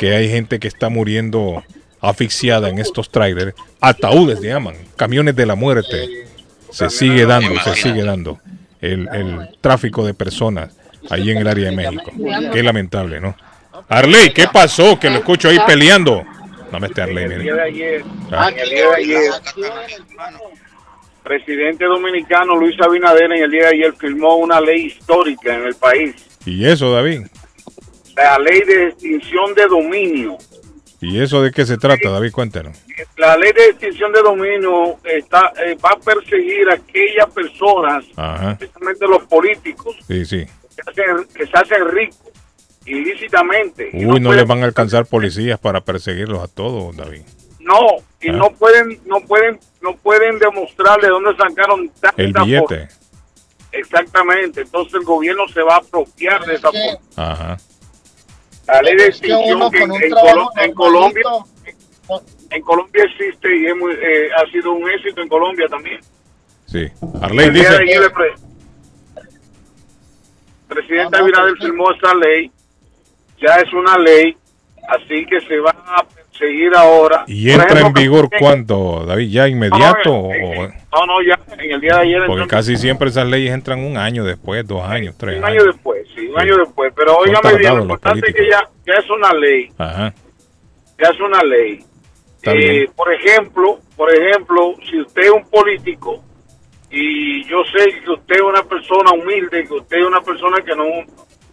[0.00, 1.62] que hay gente que está muriendo
[2.00, 3.54] asfixiada en estos trailers.
[3.80, 6.26] Ataúdes llaman, camiones de la muerte.
[6.70, 8.40] Se sigue dando, se sigue dando
[8.80, 10.70] el, el tráfico de personas
[11.10, 12.10] ahí en el área de México.
[12.52, 13.36] Qué lamentable, ¿no?
[13.88, 14.98] Arley, ¿qué pasó?
[14.98, 16.24] Que lo escucho ahí peleando.
[16.72, 18.48] No me esté Arley, El día de ayer, Ah.
[18.50, 19.30] en el día de ayer,
[21.22, 25.74] presidente dominicano Luis Abinader en el día de ayer firmó una ley histórica en el
[25.74, 26.14] país,
[26.46, 27.22] ¿Y eso, David?
[28.16, 30.36] la ley de extinción de dominio.
[31.00, 32.32] ¿Y eso de qué se trata, David?
[32.32, 32.76] Cuéntanos.
[33.16, 38.52] La ley de extinción de dominio está, eh, va a perseguir a aquellas personas, Ajá.
[38.52, 40.44] especialmente los políticos, Sí, sí.
[40.44, 42.18] que, hacen- que se hacen ricos
[42.88, 43.90] ilícitamente.
[43.92, 47.22] Y Uy, no pueden- les van a alcanzar policías para perseguirlos a todos, David.
[47.60, 47.78] No,
[48.20, 48.32] y Ah.
[48.32, 52.44] no pueden, no pueden, no pueden demostrar de dónde sacaron tanta El forma.
[52.46, 52.88] billete.
[53.72, 56.98] Exactamente, entonces el gobierno se va a apropiar de esa forma.
[57.16, 57.58] Ajá.
[58.66, 61.22] La ley de Es que uno extinción que en, trabajo Colo- en Colombia
[62.50, 66.00] en Colombia existe y es muy, eh, ha sido un éxito en Colombia también.
[66.64, 66.86] Sí.
[67.20, 67.68] Arley dice.
[67.68, 68.34] de ayer el pre-
[70.68, 72.50] presidente No, no, Abinader firmó esta ley,
[73.40, 74.36] ya es una ley,
[74.88, 77.24] así que se va a perseguir ahora.
[77.26, 79.28] ¿Y entra en vigor cuándo, David?
[79.30, 80.12] ¿Ya inmediato?
[80.14, 82.22] o- No, no, ya en el día de ayer.
[82.26, 85.62] Porque casi siempre esas leyes entran un año después, dos años, tres un años.
[85.62, 86.92] año después, sí, un año después.
[86.96, 90.14] Pero óigame bien, lo importante es que ya, ya es una ley, Ajá.
[90.98, 91.84] ya es una ley.
[92.44, 96.22] Eh, por ejemplo, por ejemplo, si usted es un político
[96.90, 100.74] y yo sé que usted es una persona humilde, que usted es una persona que
[100.74, 100.84] no,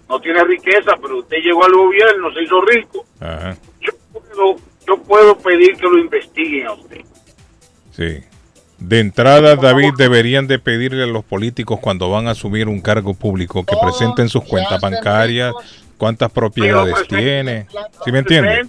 [0.09, 3.57] no tiene riqueza, pero usted llegó al gobierno, se hizo rico, Ajá.
[3.81, 4.55] yo puedo,
[4.87, 7.01] yo puedo pedir que lo investiguen a usted.
[7.91, 8.23] Sí.
[8.77, 13.13] De entrada, David, deberían de pedirle a los políticos cuando van a asumir un cargo
[13.13, 15.53] público que presenten sus cuentas bancarias,
[15.97, 17.67] cuántas propiedades tiene.
[18.03, 18.63] ¿Sí me entiende?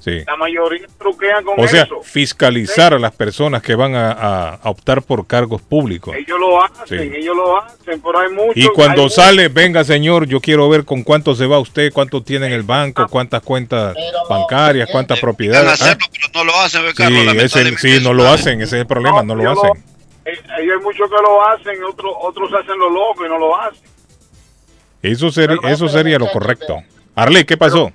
[0.00, 0.22] Sí.
[0.26, 2.00] La mayoría truquean con O sea, eso.
[2.02, 6.16] fiscalizar a las personas que van a, a- a optar por cargos públicos.
[6.16, 7.16] Ellos lo hacen, Sí.
[7.18, 8.56] ellos lo hacen, pero hay muchos.
[8.56, 12.46] Y cuando sale, venga señor, yo quiero ver con cuánto se va usted, cuánto tiene
[12.46, 13.94] en el banco, cuántas cuentas
[14.28, 15.82] bancarias, cuántas propiedades.
[15.82, 15.96] Ah,
[16.34, 17.50] No lo hacen, ¿ve, Sí, Carlos?
[17.78, 19.84] sí, no lo hacen, ese es el problema, no lo hacen.
[20.24, 23.82] Eh, hay muchos que lo hacen, otros otros hacen lo loco y no lo hacen.
[25.02, 26.82] Eso sería, eso sería lo correcto.
[27.14, 27.92] Arley, ¿qué pasó?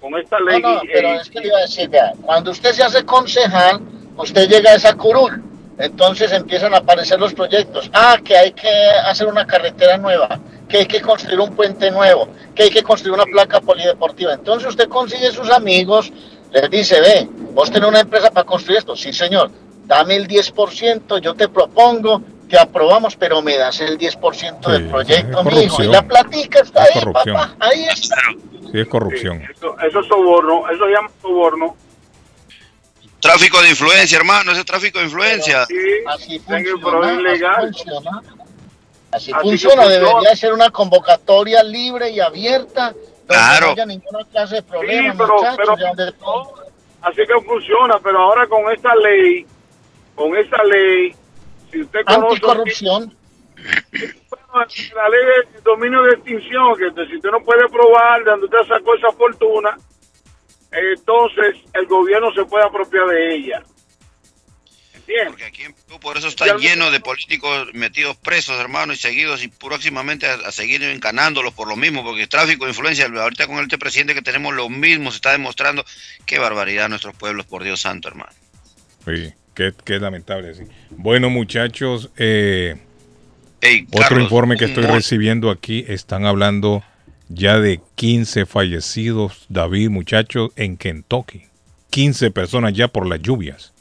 [0.00, 0.62] Con esta ley.
[0.62, 3.80] no, eh, pero es que le iba a decir, vea, cuando usted se hace concejal,
[4.16, 5.42] usted llega a esa curul,
[5.78, 7.90] entonces empiezan a aparecer los proyectos.
[7.92, 8.70] Ah, que hay que
[9.04, 13.14] hacer una carretera nueva, que hay que construir un puente nuevo, que hay que construir
[13.14, 14.34] una placa polideportiva.
[14.34, 16.12] Entonces usted consigue sus amigos,
[16.52, 18.96] les dice, ve, vos tenés una empresa para construir esto.
[18.96, 19.50] Sí, señor,
[19.86, 25.44] dame el 10%, yo te propongo, te aprobamos, pero me das el 10% del proyecto,
[25.44, 25.82] mijo.
[25.82, 27.36] Y la platica está Es ahí, corrupción.
[27.36, 28.16] papá, ahí está.
[28.72, 29.42] Sí, es corrupción.
[29.42, 31.76] eso, eso es soborno, eso se llama soborno.
[33.20, 35.62] Tráfico de influencia, hermano, ese es tráfico de influencia.
[36.06, 37.54] Así pero funciona, es ilegal.
[37.56, 38.22] así funciona.
[39.10, 42.94] Así Así funciona, que debería ser una convocatoria libre y abierta,
[43.26, 43.66] Claro.
[43.68, 46.52] no haya ninguna clase de problema, pero- muchachos, pero-
[47.00, 49.46] Así que funciona, pero ahora con esta ley,
[50.14, 51.14] con esta ley,
[51.70, 53.16] si usted conoce Anticorrupción.
[54.94, 55.20] la ley
[55.52, 59.12] de dominio de extinción, que si usted no puede probar de donde usted sacó esa
[59.12, 59.76] fortuna,
[60.70, 63.62] entonces el gobierno se puede apropiar de ella.
[64.94, 65.74] ¿Entiendes?
[66.00, 70.52] Por eso está lleno de políticos metidos presos, hermano, y seguidos y próximamente a, a
[70.52, 74.20] seguir encanándolos por lo mismo, porque el tráfico de influencia, ahorita con este presidente que
[74.20, 75.84] tenemos lo mismo, se está demostrando
[76.26, 78.32] qué barbaridad nuestros pueblos, por Dios santo, hermano.
[79.06, 80.62] Sí, qué, qué lamentable, sí.
[80.90, 82.76] Bueno, muchachos, eh,
[83.88, 86.84] otro Carlos, informe que estoy recibiendo aquí, están hablando
[87.28, 91.46] ya de 15 fallecidos, David, muchachos, en Kentucky.
[91.90, 93.72] 15 personas ya por las lluvias.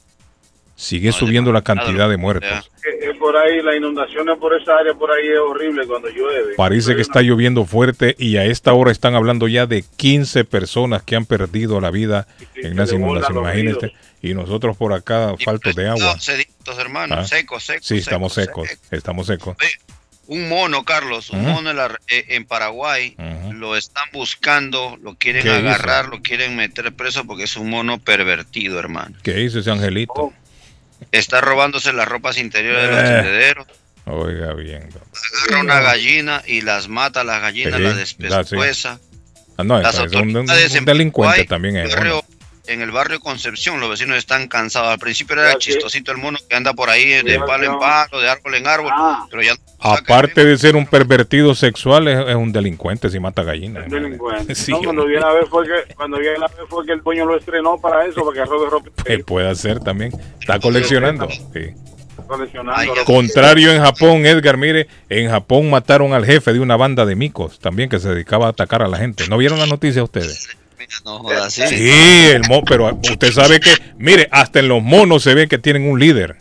[0.75, 2.71] Sigue subiendo la cantidad de muertos.
[3.01, 6.55] Eh, por ahí, las inundaciones por esa área por ahí es horrible cuando llueve.
[6.55, 11.03] Parece que está lloviendo fuerte y a esta hora están hablando ya de 15 personas
[11.03, 13.41] que han perdido la vida en las inundaciones.
[13.41, 13.93] Imagínate.
[14.21, 16.19] Y nosotros por acá, faltos de agua.
[16.19, 17.25] Seditos, hermano, Ah.
[17.25, 17.85] secos, secos.
[17.85, 18.87] Sí, estamos secos, secos.
[18.91, 19.55] Estamos secos.
[20.29, 23.15] Un mono, Carlos, un mono en, la- eh, en Paraguay,
[23.53, 25.57] lo están buscando, lo quieren ¿Qué hizo?
[25.59, 29.15] agarrar, lo quieren meter preso porque es un mono pervertido, hermano.
[29.23, 30.33] ¿Qué hizo ese angelito?
[31.11, 33.13] Está robándose las ropas interiores de los Eh.
[33.23, 33.67] tendederos,
[34.05, 34.89] Oiga bien.
[35.47, 37.81] agarra una gallina y las mata, las gallinas Sí,
[38.19, 38.55] las la- sí.
[39.57, 40.11] Ah, no, Las es
[40.75, 41.95] un, delincuente también es.
[41.95, 42.23] bueno.
[42.67, 44.89] En el barrio Concepción, los vecinos están cansados.
[44.89, 48.29] Al principio era chistosito el mono que anda por ahí de palo en palo, de
[48.29, 49.25] árbol en árbol, Ah.
[49.29, 53.89] pero ya Aparte de ser un pervertido sexual, es, es un delincuente si mata gallinas.
[53.89, 54.53] Delincuente.
[54.55, 57.01] Sí, no, cuando viene a ver fue que cuando viene a ver fue que el
[57.01, 60.11] dueño lo estrenó para eso, para que robe ropa Eh, puede ser también.
[60.39, 61.29] Está coleccionando.
[61.29, 61.73] sí.
[62.27, 62.93] coleccionando.
[63.05, 67.59] Contrario en Japón, Edgar, mire, en Japón mataron al jefe de una banda de micos
[67.59, 69.27] también que se dedicaba a atacar a la gente.
[69.29, 70.49] ¿No vieron la noticia ustedes?
[71.05, 71.63] No jodas, sí.
[71.67, 71.91] Sí,
[72.33, 75.89] el mo pero usted sabe que, mire, hasta en los monos se ve que tienen
[75.89, 76.37] un líder.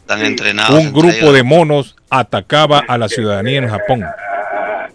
[0.00, 0.78] Están entrenados.
[0.78, 4.04] Un grupo de monos atacaba a la ciudadanía en Japón.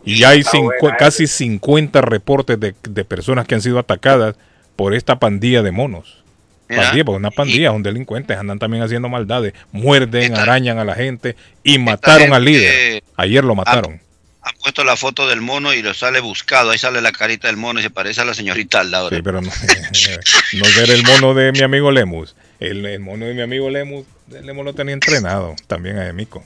[0.05, 4.35] Y hay cincu- casi 50 reportes de, de personas que han sido atacadas
[4.75, 6.23] por esta pandilla de monos.
[6.83, 11.35] Pandilla, porque una pandilla, son delincuentes, andan también haciendo maldades, muerden, arañan a la gente
[11.63, 13.03] y mataron al líder.
[13.17, 13.99] Ayer lo mataron.
[14.41, 16.71] Han puesto la foto del mono y lo sale buscado.
[16.71, 19.09] Ahí sale la carita del mono y se parece a la señorita al lado.
[19.09, 19.51] Sí, pero no,
[20.53, 22.35] no ser el mono de mi amigo Lemus.
[22.59, 26.43] El, el mono de mi amigo Lemus, Lemus lo tenía entrenado también a Emico.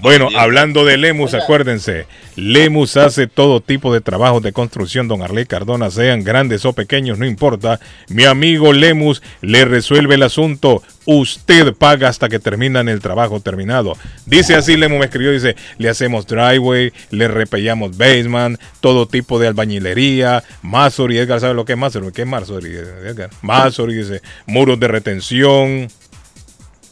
[0.00, 5.44] Bueno, hablando de Lemus, acuérdense, Lemus hace todo tipo de trabajos de construcción, don Arley
[5.44, 7.80] Cardona, sean grandes o pequeños, no importa.
[8.08, 10.84] Mi amigo Lemus le resuelve el asunto.
[11.04, 13.96] Usted paga hasta que terminan el trabajo terminado.
[14.24, 19.48] Dice así, Lemus me escribió, dice, le hacemos driveway, le repellamos basement, todo tipo de
[19.48, 23.30] albañilería, masonry, Edgar sabe lo que es masonry, ¿qué es masonry, Edgar?
[23.88, 25.88] Dice, muros de retención,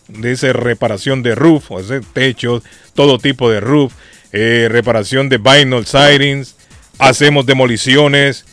[0.09, 2.63] dice reparación de roof, o sea, techos,
[2.95, 3.93] todo tipo de roof,
[4.33, 6.57] eh, reparación de vinyl sidings,
[6.99, 8.45] hacemos demoliciones,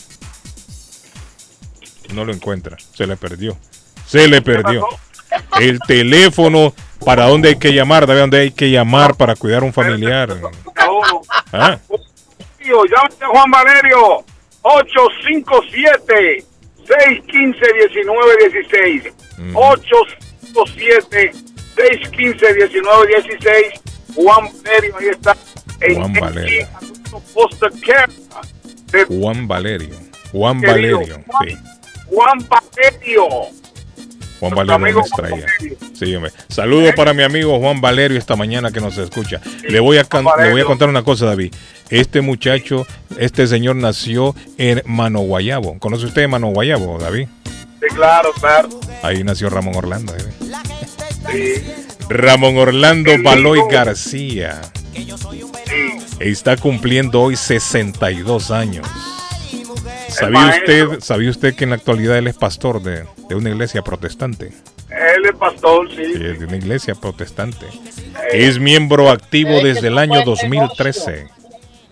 [2.13, 3.57] No lo encuentra, se le perdió.
[4.05, 4.85] Se le perdió.
[5.59, 6.73] El teléfono
[7.03, 10.37] para dónde hay que llamar, David, dónde hay que llamar para cuidar un familiar.
[11.51, 11.79] Ah.
[12.67, 14.25] Tío, llámate a Juan Valerio
[14.61, 16.43] 857
[16.85, 19.13] 615 1916
[19.53, 21.31] 857
[21.77, 23.81] 615 1916
[24.15, 25.37] Juan Valerio ahí está
[25.79, 26.67] en Juan Valerio.
[27.85, 28.11] Care
[28.91, 29.95] de Juan Valerio.
[30.33, 31.23] Juan Valerio.
[31.45, 31.57] Sí.
[32.07, 33.27] Juan Valerio
[34.39, 35.45] Juan Valerio traía.
[35.93, 36.15] Sí.
[36.47, 39.41] Saludos para mi amigo Juan Valerio esta mañana que nos escucha.
[39.67, 40.07] Le voy a
[40.39, 41.53] le voy a contar una cosa, David.
[41.89, 42.85] Este muchacho,
[43.17, 45.79] este señor nació en Mano Guayabo.
[45.79, 47.27] ¿Conoce usted Mano Guayabo, David?
[47.79, 48.69] Sí, claro, claro.
[49.03, 50.13] Ahí nació Ramón Orlando.
[50.15, 51.63] ¿eh?
[52.09, 54.61] Ramón Orlando Baloy García.
[56.19, 58.87] Está cumpliendo hoy 62 años.
[60.09, 63.81] ¿Sabía usted, ¿Sabía usted que en la actualidad él es pastor de, de una iglesia
[63.81, 64.51] protestante?
[64.89, 66.03] Él es pastor, sí.
[66.15, 67.65] Sí, es de una iglesia protestante.
[68.31, 71.27] Es miembro activo desde el año 2013.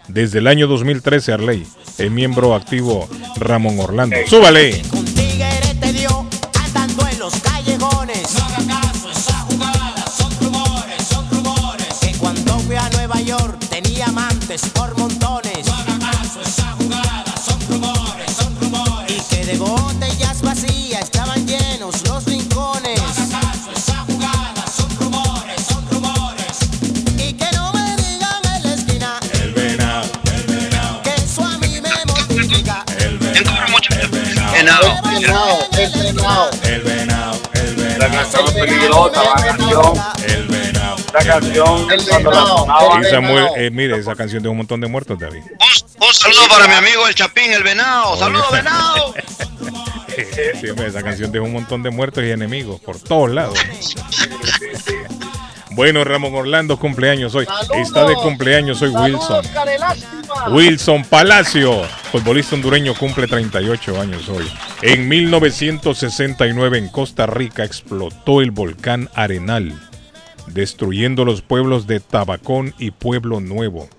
[0.07, 1.65] Desde el año 2013, Arley.
[1.97, 4.15] Es miembro activo Ramón Orlando.
[4.27, 4.81] ¡Súbale!
[36.25, 36.49] Venado.
[36.63, 37.99] el venado, el venado.
[37.99, 39.93] La canción es peligrosa, la canción.
[40.27, 40.95] El venado.
[41.13, 43.01] La canción El cuando la venado, sonaba.
[43.01, 45.43] Y Samuel, eh, mire, esa canción de un montón de muertos, David.
[45.99, 48.17] Un saludo para mi amigo el Chapín, el venado.
[48.17, 49.13] Saludos, venado.
[50.15, 53.59] Sí, esa canción deja un montón de muertos y enemigos por todos lados.
[55.75, 57.45] Bueno, Ramón Orlando cumpleaños hoy.
[57.75, 59.45] Está de cumpleaños hoy Wilson.
[60.51, 64.45] Wilson Palacio, futbolista hondureño, cumple 38 años hoy.
[64.81, 69.77] En 1969 en Costa Rica explotó el volcán Arenal,
[70.47, 73.89] destruyendo los pueblos de Tabacón y Pueblo Nuevo.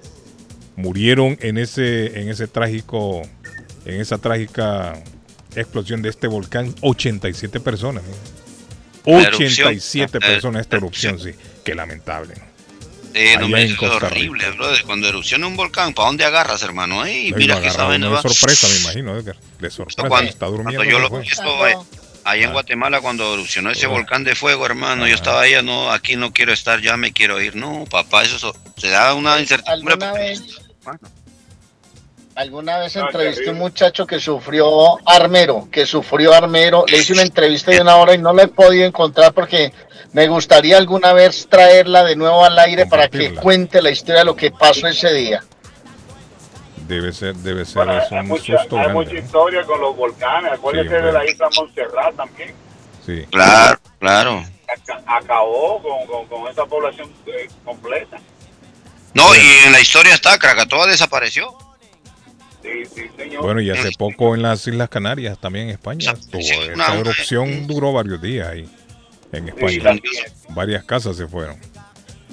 [0.76, 3.20] Murieron en ese, en ese trágico,
[3.84, 4.94] en esa trágica
[5.55, 8.02] explosión de este volcán 87 personas.
[8.02, 8.35] ¿eh?
[9.06, 9.68] La erupción.
[9.68, 11.30] 87 La- personas esta erupción, sí.
[11.64, 12.34] Qué lamentable.
[12.36, 12.56] ¿no?
[13.14, 14.82] Eh, no, Allá eso es horrible, brother.
[14.84, 17.06] Cuando erupciona un volcán, ¿para dónde agarras, hermano?
[17.06, 17.96] Ey, No, y mira que esa va.
[17.96, 19.36] de sorpresa, me imagino, Edgar.
[19.58, 20.06] De sorpresa.
[20.06, 20.84] Cuando, está cuando durmiendo.
[20.84, 21.20] yo no lo fue.
[21.22, 21.76] vi esto, eh,
[22.24, 26.16] ahí en Guatemala, cuando erupcionó ese volcán de fuego, hermano, yo estaba ahí, no, aquí
[26.16, 27.56] no quiero estar, ya me quiero ir.
[27.56, 29.94] No, papá, eso so- se da una incertidumbre.
[29.94, 30.42] ¿Alguna vez,
[32.36, 36.84] alguna vez entrevisté a un muchacho que sufrió armero, que sufrió armero.
[36.86, 39.73] Le hice una entrevista de una hora y no la he podido encontrar porque
[40.12, 44.24] me gustaría alguna vez traerla de nuevo al aire para que cuente la historia de
[44.26, 45.42] lo que pasó ese día.
[46.86, 49.05] Debe ser, debe ser Bueno, eso, hay, mucha, susto hay grande.
[49.05, 50.52] mucha historia con los volcanes.
[50.52, 52.55] Acuérdate Sí, de la isla Montserrat también.
[53.05, 53.24] Sí.
[53.32, 54.44] Claro, claro.
[54.68, 58.18] Aca- Acabó con, con, con esa población eh, completa.
[59.15, 61.56] No, y en la historia está, Krakatoa desapareció.
[62.66, 63.42] Sí, sí, señor.
[63.42, 67.92] Bueno, y hace poco en las Islas Canarias, también en España, tuvo esa erupción duró
[67.92, 68.68] varios días ahí
[69.30, 70.00] en España.
[70.48, 71.56] Varias casas se fueron.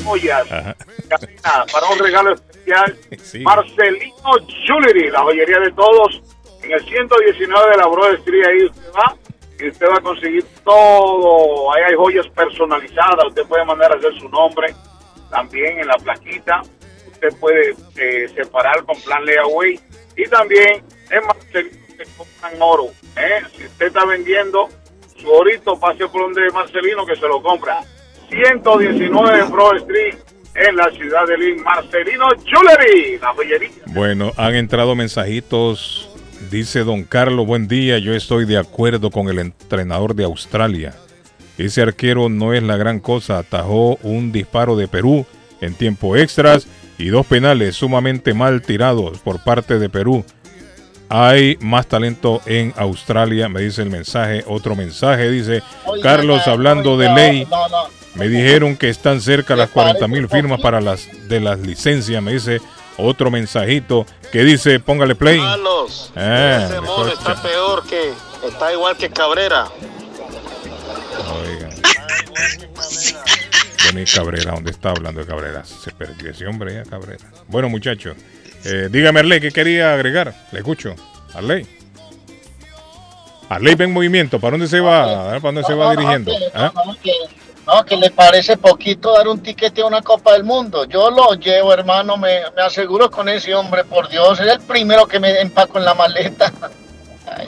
[0.05, 0.49] joyas
[1.73, 3.39] para un regalo especial, Sí.
[3.41, 4.33] Marcelino
[4.67, 6.21] Jewelry, la joyería de todos,
[6.63, 9.17] en el 119 de la Broad Street, ahí usted va
[9.61, 11.73] y usted va a conseguir todo.
[11.75, 14.75] Ahí hay joyas personalizadas, usted puede mandar a hacer su nombre
[15.31, 16.63] también en la plaquita.
[17.13, 19.81] Usted puede eh, separar con plan layaway
[20.19, 22.89] y también en Marcelino se compran oro.
[23.17, 23.41] ¿eh?
[23.57, 24.69] Si usted está vendiendo
[25.17, 27.81] su orito, pase por donde Marcelino que se lo compra.
[28.29, 30.17] 119 Broad Street
[30.55, 31.63] en la ciudad de Lynn.
[31.63, 33.71] Marcelino Jewelry, la joyería.
[33.87, 36.11] Bueno, han entrado mensajitos.
[36.51, 40.95] Dice don Carlos, buen día, yo estoy de acuerdo con el entrenador de Australia.
[41.59, 45.27] Ese arquero no es la gran cosa, atajó un disparo de Perú
[45.61, 50.25] en tiempo extras y dos penales sumamente mal tirados por parte de Perú.
[51.09, 54.45] Hay más talento en Australia, me dice el mensaje.
[54.47, 55.63] Otro mensaje dice,
[56.03, 57.49] Carlos, hablando de ley,
[58.15, 61.61] me dijeron que están cerca las Me 40 parece mil firmas para las de las
[61.61, 62.23] licencias.
[62.23, 62.61] Me dice
[62.99, 65.39] otro mensajito que dice, póngale play.
[65.39, 68.13] Carlos, Ah, ese mono está peor que,
[68.47, 69.69] está igual que Cabrera.
[71.43, 71.69] Oiga.
[73.91, 75.65] Bueno, y Cabrera, ¿dónde está hablando de Cabrera?
[75.65, 77.25] Se perdió ese hombre ya, Cabrera.
[77.47, 78.17] Bueno, muchachos,
[78.65, 80.35] eh, dígame, Arley, ¿qué quería agregar?
[80.53, 80.95] Le escucho.
[81.33, 81.67] Arley.
[83.49, 84.39] Arley, ven movimiento.
[84.39, 85.05] ¿Para dónde se va?
[85.27, 86.33] ¿Para dónde se va No, dirigiendo?
[86.55, 86.71] ¿Ah?
[86.75, 87.13] no, que,
[87.67, 90.85] no, que le parece poquito dar un tiquete a una Copa del Mundo.
[90.85, 95.07] Yo lo llevo, hermano, me, me aseguro con ese hombre, por Dios, es el primero
[95.07, 96.53] que me empaco en la maleta.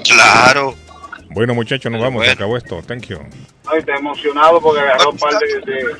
[0.04, 0.74] Claro.
[1.30, 2.24] Bueno, muchachos, nos vamos.
[2.24, 2.82] Se acabó esto.
[2.86, 3.18] Thank you.
[3.66, 5.96] Ay, está emocionado porque agarró un par de, de,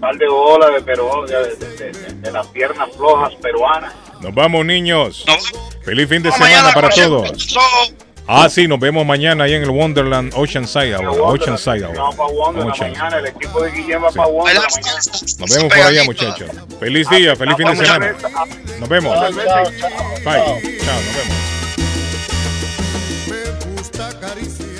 [0.00, 3.92] par de bolas de, pero, de, de- de- de las piernas flojas peruanas.
[4.20, 5.24] Nos vamos, niños.
[5.82, 7.56] Feliz fin de No, semana para todos.
[8.26, 11.10] Ah, sí, nos vemos mañana ahí en el Wonderland Oceanside ahora.
[11.10, 12.04] Oceanside ahora.
[12.16, 15.00] Vamos para mañana, el equipo de Guillén va para Wonder en la mañana.
[15.38, 16.50] Nos vemos por allá, muchachos.
[16.80, 18.14] Feliz día, feliz fin de semana.
[18.80, 19.12] Nos vemos.
[19.14, 19.64] Chao, chao,
[20.24, 20.78] Bye.
[20.78, 21.34] Chao, nos vemos.
[23.28, 23.42] Me
[23.76, 24.73] gusta acariciar